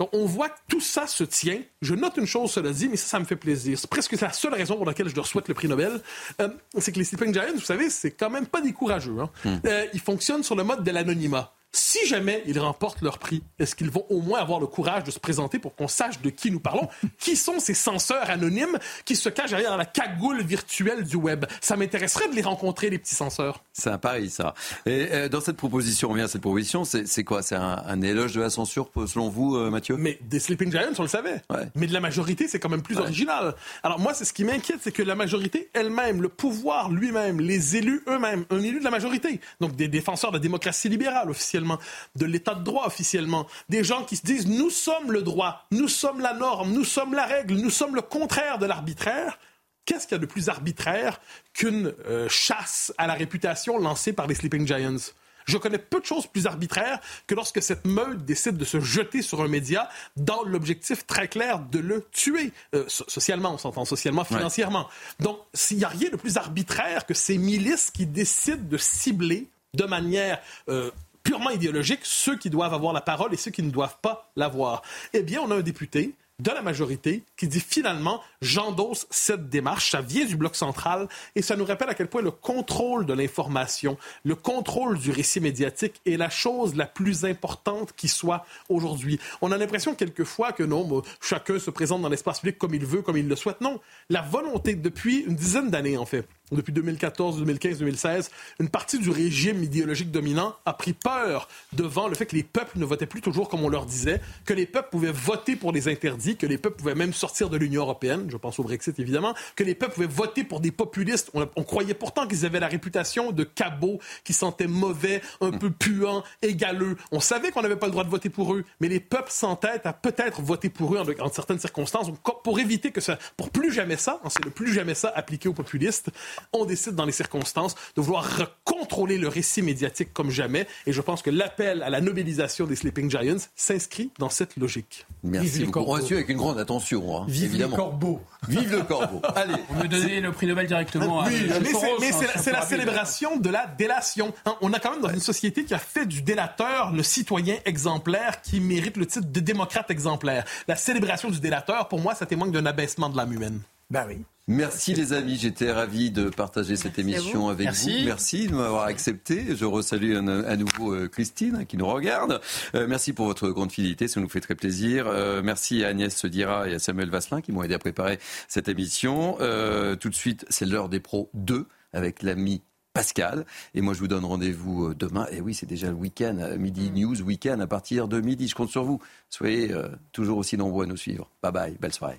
Donc, 0.00 0.10
on 0.12 0.26
voit 0.26 0.48
que 0.48 0.58
tout 0.68 0.80
ça 0.80 1.06
se 1.06 1.22
tient. 1.22 1.60
Je 1.82 1.94
note 1.94 2.16
une 2.16 2.26
chose, 2.26 2.50
cela 2.50 2.70
dit, 2.70 2.88
mais 2.88 2.96
ça, 2.96 3.06
ça 3.06 3.20
me 3.20 3.24
fait 3.24 3.36
plaisir. 3.36 3.78
C'est 3.78 3.88
presque 3.88 4.20
la 4.20 4.32
seule 4.32 4.54
raison 4.54 4.76
pour 4.76 4.84
laquelle 4.84 5.08
je 5.08 5.14
leur 5.14 5.26
souhaite 5.26 5.46
le 5.48 5.54
prix 5.54 5.68
Nobel. 5.68 6.00
Euh, 6.40 6.48
c'est 6.78 6.90
que 6.92 6.98
les 6.98 7.04
Sleeping 7.04 7.32
Giants, 7.32 7.54
vous 7.54 7.60
savez, 7.60 7.90
c'est 7.90 8.10
quand 8.10 8.30
même 8.30 8.46
pas 8.46 8.60
des 8.60 8.72
courageux. 8.72 9.16
Hein. 9.20 9.30
Hmm. 9.44 9.56
Euh, 9.66 9.86
ils 9.94 10.00
fonctionnent 10.00 10.42
sur 10.42 10.56
le 10.56 10.64
mode 10.64 10.82
de 10.82 10.90
l'anonymat 10.90 11.52
si 11.72 12.06
jamais 12.06 12.42
ils 12.46 12.58
remportent 12.58 13.02
leur 13.02 13.18
prix, 13.18 13.42
est-ce 13.58 13.74
qu'ils 13.74 13.90
vont 13.90 14.04
au 14.08 14.20
moins 14.20 14.40
avoir 14.40 14.60
le 14.60 14.66
courage 14.66 15.04
de 15.04 15.10
se 15.10 15.18
présenter 15.18 15.58
pour 15.58 15.74
qu'on 15.74 15.88
sache 15.88 16.20
de 16.20 16.30
qui 16.30 16.50
nous 16.50 16.60
parlons? 16.60 16.88
qui 17.18 17.36
sont 17.36 17.58
ces 17.60 17.74
censeurs 17.74 18.30
anonymes 18.30 18.78
qui 19.04 19.16
se 19.16 19.28
cachent 19.28 19.50
derrière 19.50 19.76
la 19.76 19.84
cagoule 19.84 20.42
virtuelle 20.42 21.04
du 21.04 21.16
web? 21.16 21.44
Ça 21.60 21.76
m'intéresserait 21.76 22.28
de 22.28 22.34
les 22.34 22.42
rencontrer, 22.42 22.90
les 22.90 22.98
petits 22.98 23.14
censeurs. 23.14 23.62
C'est 23.72 23.90
un 23.90 23.98
pari, 23.98 24.30
ça. 24.30 24.54
Et 24.86 25.08
euh, 25.12 25.28
dans 25.28 25.40
cette 25.40 25.56
proposition, 25.56 26.10
on 26.10 26.14
vient 26.14 26.24
à 26.24 26.28
cette 26.28 26.40
proposition, 26.40 26.84
c'est 26.84 27.24
quoi? 27.24 27.42
C'est 27.42 27.56
un, 27.56 28.02
éloge 28.02 28.34
de 28.34 28.40
la 28.40 28.50
censure, 28.50 28.90
selon 29.06 29.28
vous, 29.28 29.56
euh, 29.56 29.70
Mathieu? 29.70 29.96
Mais 29.96 30.18
des 30.22 30.38
Sleeping 30.38 30.70
Giants, 30.70 30.92
on 30.98 31.02
le 31.02 31.08
savait. 31.08 31.42
Mais 31.74 31.86
de 31.86 31.92
la 31.92 32.00
majorité, 32.00 32.48
c'est 32.48 32.58
quand 32.58 32.68
même 32.68 32.82
plus 32.82 32.98
original. 32.98 33.54
Alors 33.82 33.98
moi, 33.98 34.14
c'est 34.14 34.24
ce 34.24 34.32
qui 34.32 34.44
m'inquiète, 34.44 34.78
c'est 34.82 34.92
que 34.92 35.02
la 35.02 35.14
majorité 35.14 35.68
elle-même, 35.74 36.22
le 36.22 36.28
pouvoir 36.28 36.90
lui-même, 36.90 37.40
les 37.40 37.76
élus 37.76 38.02
eux-mêmes, 38.08 38.44
un 38.50 38.62
élu 38.62 38.78
de 38.78 38.84
la 38.84 38.90
majorité, 38.90 39.40
donc 39.60 39.76
des 39.76 39.88
défenseurs 39.88 40.30
de 40.30 40.36
la 40.36 40.40
démocratie 40.40 40.88
libérale 40.88 41.30
officiellement, 41.30 41.57
de 41.60 42.26
l'état 42.26 42.54
de 42.54 42.64
droit 42.64 42.86
officiellement, 42.86 43.46
des 43.68 43.84
gens 43.84 44.04
qui 44.04 44.16
se 44.16 44.24
disent 44.24 44.46
nous 44.46 44.70
sommes 44.70 45.12
le 45.12 45.22
droit, 45.22 45.66
nous 45.70 45.88
sommes 45.88 46.20
la 46.20 46.34
norme, 46.34 46.72
nous 46.72 46.84
sommes 46.84 47.14
la 47.14 47.26
règle, 47.26 47.54
nous 47.54 47.70
sommes 47.70 47.94
le 47.94 48.02
contraire 48.02 48.58
de 48.58 48.66
l'arbitraire. 48.66 49.38
Qu'est-ce 49.84 50.06
qu'il 50.06 50.16
y 50.16 50.20
a 50.20 50.20
de 50.20 50.26
plus 50.26 50.48
arbitraire 50.48 51.20
qu'une 51.54 51.94
euh, 52.06 52.28
chasse 52.28 52.92
à 52.98 53.06
la 53.06 53.14
réputation 53.14 53.78
lancée 53.78 54.12
par 54.12 54.26
les 54.26 54.34
Sleeping 54.34 54.66
Giants? 54.66 55.12
Je 55.48 55.56
connais 55.56 55.78
peu 55.78 55.98
de 55.98 56.04
choses 56.04 56.26
plus 56.26 56.46
arbitraires 56.46 57.00
que 57.26 57.34
lorsque 57.34 57.62
cette 57.62 57.86
meute 57.86 58.24
décide 58.26 58.58
de 58.58 58.66
se 58.66 58.80
jeter 58.80 59.22
sur 59.22 59.40
un 59.40 59.48
média 59.48 59.88
dans 60.16 60.42
l'objectif 60.42 61.06
très 61.06 61.26
clair 61.26 61.58
de 61.58 61.78
le 61.78 62.06
tuer. 62.12 62.52
Euh, 62.74 62.84
socialement, 62.86 63.54
on 63.54 63.58
s'entend 63.58 63.86
socialement, 63.86 64.24
financièrement. 64.24 64.88
Donc, 65.20 65.38
s'il 65.54 65.78
n'y 65.78 65.84
a 65.84 65.88
rien 65.88 66.10
de 66.10 66.16
plus 66.16 66.36
arbitraire 66.36 67.06
que 67.06 67.14
ces 67.14 67.38
milices 67.38 67.90
qui 67.90 68.04
décident 68.04 68.68
de 68.68 68.76
cibler 68.76 69.48
de 69.72 69.84
manière 69.84 70.38
euh, 70.68 70.90
purement 71.28 71.50
idéologique 71.50 72.00
ceux 72.04 72.38
qui 72.38 72.48
doivent 72.48 72.72
avoir 72.72 72.94
la 72.94 73.02
parole 73.02 73.34
et 73.34 73.36
ceux 73.36 73.50
qui 73.50 73.62
ne 73.62 73.70
doivent 73.70 73.98
pas 74.00 74.30
l'avoir. 74.34 74.80
Eh 75.12 75.22
bien, 75.22 75.42
on 75.42 75.50
a 75.50 75.56
un 75.56 75.60
député 75.60 76.14
de 76.40 76.50
la 76.50 76.62
majorité 76.62 77.22
qui 77.36 77.48
dit 77.48 77.60
finalement 77.60 78.22
j'endosse 78.40 79.06
cette 79.10 79.50
démarche, 79.50 79.90
ça 79.90 80.00
vient 80.00 80.24
du 80.24 80.36
bloc 80.36 80.56
central 80.56 81.06
et 81.34 81.42
ça 81.42 81.54
nous 81.54 81.66
rappelle 81.66 81.90
à 81.90 81.94
quel 81.94 82.06
point 82.06 82.22
le 82.22 82.30
contrôle 82.30 83.04
de 83.04 83.12
l'information, 83.12 83.98
le 84.24 84.36
contrôle 84.36 84.98
du 84.98 85.10
récit 85.10 85.40
médiatique 85.40 86.00
est 86.06 86.16
la 86.16 86.30
chose 86.30 86.76
la 86.76 86.86
plus 86.86 87.26
importante 87.26 87.92
qui 87.94 88.08
soit 88.08 88.46
aujourd'hui. 88.70 89.20
On 89.42 89.52
a 89.52 89.58
l'impression 89.58 89.94
quelquefois 89.94 90.52
que 90.52 90.62
non, 90.62 91.02
chacun 91.20 91.58
se 91.58 91.70
présente 91.70 92.00
dans 92.00 92.08
l'espace 92.08 92.40
public 92.40 92.56
comme 92.56 92.74
il 92.74 92.86
veut, 92.86 93.02
comme 93.02 93.18
il 93.18 93.28
le 93.28 93.36
souhaite. 93.36 93.60
Non, 93.60 93.80
la 94.08 94.22
volonté 94.22 94.76
depuis 94.76 95.24
une 95.26 95.36
dizaine 95.36 95.68
d'années 95.68 95.98
en 95.98 96.06
fait 96.06 96.26
depuis 96.52 96.72
2014, 96.72 97.38
2015, 97.38 97.78
2016, 97.78 98.30
une 98.60 98.68
partie 98.68 98.98
du 98.98 99.10
régime 99.10 99.62
idéologique 99.62 100.10
dominant 100.10 100.54
a 100.64 100.72
pris 100.72 100.92
peur 100.92 101.48
devant 101.72 102.08
le 102.08 102.14
fait 102.14 102.26
que 102.26 102.36
les 102.36 102.42
peuples 102.42 102.78
ne 102.78 102.84
votaient 102.84 103.06
plus 103.06 103.20
toujours 103.20 103.48
comme 103.48 103.62
on 103.62 103.68
leur 103.68 103.86
disait, 103.86 104.20
que 104.44 104.54
les 104.54 104.66
peuples 104.66 104.88
pouvaient 104.90 105.12
voter 105.12 105.56
pour 105.56 105.72
des 105.72 105.88
interdits, 105.88 106.36
que 106.36 106.46
les 106.46 106.58
peuples 106.58 106.76
pouvaient 106.76 106.94
même 106.94 107.12
sortir 107.12 107.50
de 107.50 107.56
l'Union 107.56 107.82
européenne, 107.82 108.28
je 108.30 108.36
pense 108.36 108.58
au 108.58 108.62
Brexit 108.62 108.98
évidemment, 108.98 109.34
que 109.56 109.64
les 109.64 109.74
peuples 109.74 109.94
pouvaient 109.94 110.06
voter 110.06 110.44
pour 110.44 110.60
des 110.60 110.70
populistes. 110.70 111.30
On, 111.34 111.64
croyait 111.64 111.94
pourtant 111.94 112.26
qu'ils 112.26 112.46
avaient 112.46 112.60
la 112.60 112.68
réputation 112.68 113.32
de 113.32 113.44
cabots, 113.44 113.98
qui 114.24 114.32
sentaient 114.32 114.66
mauvais, 114.66 115.20
un 115.40 115.50
peu 115.50 115.70
puants, 115.70 116.24
égaleux. 116.42 116.96
On 117.12 117.20
savait 117.20 117.50
qu'on 117.50 117.62
n'avait 117.62 117.76
pas 117.76 117.86
le 117.86 117.92
droit 117.92 118.04
de 118.04 118.10
voter 118.10 118.30
pour 118.30 118.54
eux, 118.54 118.64
mais 118.80 118.88
les 118.88 119.00
peuples 119.00 119.30
s'entêtent 119.30 119.86
à 119.86 119.92
peut-être 119.92 120.40
voter 120.40 120.70
pour 120.70 120.94
eux 120.94 120.98
en, 121.20 121.30
certaines 121.30 121.58
circonstances, 121.58 122.08
pour 122.42 122.58
éviter 122.58 122.90
que 122.90 123.00
ça, 123.00 123.18
pour 123.36 123.50
plus 123.50 123.72
jamais 123.72 123.96
ça, 123.96 124.20
c'est 124.28 124.44
le 124.44 124.50
plus 124.50 124.72
jamais 124.72 124.94
ça 124.94 125.12
appliqué 125.14 125.48
aux 125.48 125.54
populistes, 125.54 126.10
on 126.52 126.64
décide 126.64 126.94
dans 126.94 127.04
les 127.04 127.12
circonstances 127.12 127.74
de 127.96 128.00
vouloir 128.00 128.28
contrôler 128.64 129.18
le 129.18 129.28
récit 129.28 129.62
médiatique 129.62 130.12
comme 130.12 130.30
jamais. 130.30 130.66
Et 130.86 130.92
je 130.92 131.00
pense 131.00 131.22
que 131.22 131.30
l'appel 131.30 131.82
à 131.82 131.90
la 131.90 132.00
nobilisation 132.00 132.66
des 132.66 132.76
Sleeping 132.76 133.10
Giants 133.10 133.48
s'inscrit 133.56 134.10
dans 134.18 134.30
cette 134.30 134.56
logique. 134.56 135.06
Merci 135.22 135.64
beaucoup. 135.64 135.80
On 135.80 135.84
reçu 135.84 136.14
avec 136.14 136.28
une 136.28 136.36
grande 136.36 136.58
attention. 136.58 137.16
Hein, 137.16 137.24
Vive 137.28 137.50
évidemment. 137.50 137.76
le 137.76 137.82
corbeau. 137.82 138.20
Vive 138.48 138.72
le 138.72 138.82
corbeau. 138.82 139.20
Allez. 139.34 139.54
On 139.70 139.82
me 139.82 139.88
donner 139.88 140.20
le 140.20 140.32
prix 140.32 140.46
Nobel 140.46 140.66
directement. 140.66 141.24
Oui, 141.24 141.50
à 141.50 141.60
mais 142.00 142.12
c'est 142.12 142.52
la 142.52 142.62
célébration 142.62 143.36
de 143.36 143.50
la 143.50 143.66
délation. 143.66 144.32
Hein, 144.46 144.56
on 144.60 144.72
a 144.72 144.78
quand 144.78 144.92
même 144.92 145.00
dans 145.00 145.12
une 145.12 145.20
société 145.20 145.64
qui 145.64 145.74
a 145.74 145.78
fait 145.78 146.06
du 146.06 146.22
délateur 146.22 146.92
le 146.92 147.02
citoyen 147.02 147.56
exemplaire 147.64 148.42
qui 148.42 148.60
mérite 148.60 148.96
le 148.96 149.06
titre 149.06 149.26
de 149.26 149.40
démocrate 149.40 149.90
exemplaire. 149.90 150.44
La 150.66 150.76
célébration 150.76 151.30
du 151.30 151.40
délateur, 151.40 151.88
pour 151.88 152.00
moi, 152.00 152.14
ça 152.14 152.26
témoigne 152.26 152.52
d'un 152.52 152.66
abaissement 152.66 153.08
de 153.08 153.16
l'âme 153.16 153.32
humaine. 153.32 153.60
Ben 153.90 154.04
oui. 154.06 154.18
Merci 154.50 154.94
les 154.94 155.12
amis, 155.12 155.36
j'étais 155.36 155.70
ravi 155.70 156.10
de 156.10 156.30
partager 156.30 156.74
cette 156.76 156.98
émission 156.98 157.50
avec 157.50 157.66
merci. 157.66 157.98
vous. 157.98 158.04
Merci 158.06 158.46
de 158.46 158.54
m'avoir 158.54 158.84
accepté. 158.84 159.54
Je 159.54 159.66
resalue 159.66 160.16
à 160.16 160.56
nouveau 160.56 160.94
euh, 160.94 161.06
Christine 161.06 161.56
hein, 161.60 161.64
qui 161.66 161.76
nous 161.76 161.86
regarde. 161.86 162.40
Euh, 162.74 162.86
merci 162.88 163.12
pour 163.12 163.26
votre 163.26 163.50
grande 163.50 163.70
fidélité, 163.70 164.08
ça 164.08 164.20
nous 164.20 164.28
fait 164.28 164.40
très 164.40 164.54
plaisir. 164.54 165.06
Euh, 165.06 165.42
merci 165.44 165.84
à 165.84 165.88
Agnès 165.88 166.16
Sedira 166.16 166.66
et 166.66 166.74
à 166.74 166.78
Samuel 166.78 167.10
Vasselin 167.10 167.42
qui 167.42 167.52
m'ont 167.52 167.62
aidé 167.62 167.74
à 167.74 167.78
préparer 167.78 168.18
cette 168.48 168.68
émission. 168.68 169.36
Euh, 169.42 169.96
tout 169.96 170.08
de 170.08 170.14
suite, 170.14 170.46
c'est 170.48 170.64
l'heure 170.64 170.88
des 170.88 171.00
pros 171.00 171.28
2 171.34 171.66
avec 171.92 172.22
l'ami 172.22 172.62
Pascal. 172.94 173.44
Et 173.74 173.82
moi, 173.82 173.92
je 173.92 173.98
vous 174.00 174.08
donne 174.08 174.24
rendez-vous 174.24 174.94
demain. 174.94 175.26
Et 175.30 175.42
oui, 175.42 175.52
c'est 175.52 175.66
déjà 175.66 175.88
le 175.88 175.94
week-end, 175.94 176.56
midi 176.58 176.90
news, 176.90 177.20
week-end 177.20 177.60
à 177.60 177.66
partir 177.66 178.08
de 178.08 178.20
midi. 178.20 178.48
Je 178.48 178.54
compte 178.54 178.70
sur 178.70 178.82
vous. 178.82 179.00
Soyez 179.28 179.72
euh, 179.72 179.88
toujours 180.12 180.38
aussi 180.38 180.56
nombreux 180.56 180.84
à 180.84 180.88
nous 180.88 180.96
suivre. 180.96 181.28
Bye 181.42 181.52
bye, 181.52 181.76
belle 181.78 181.92
soirée. 181.92 182.18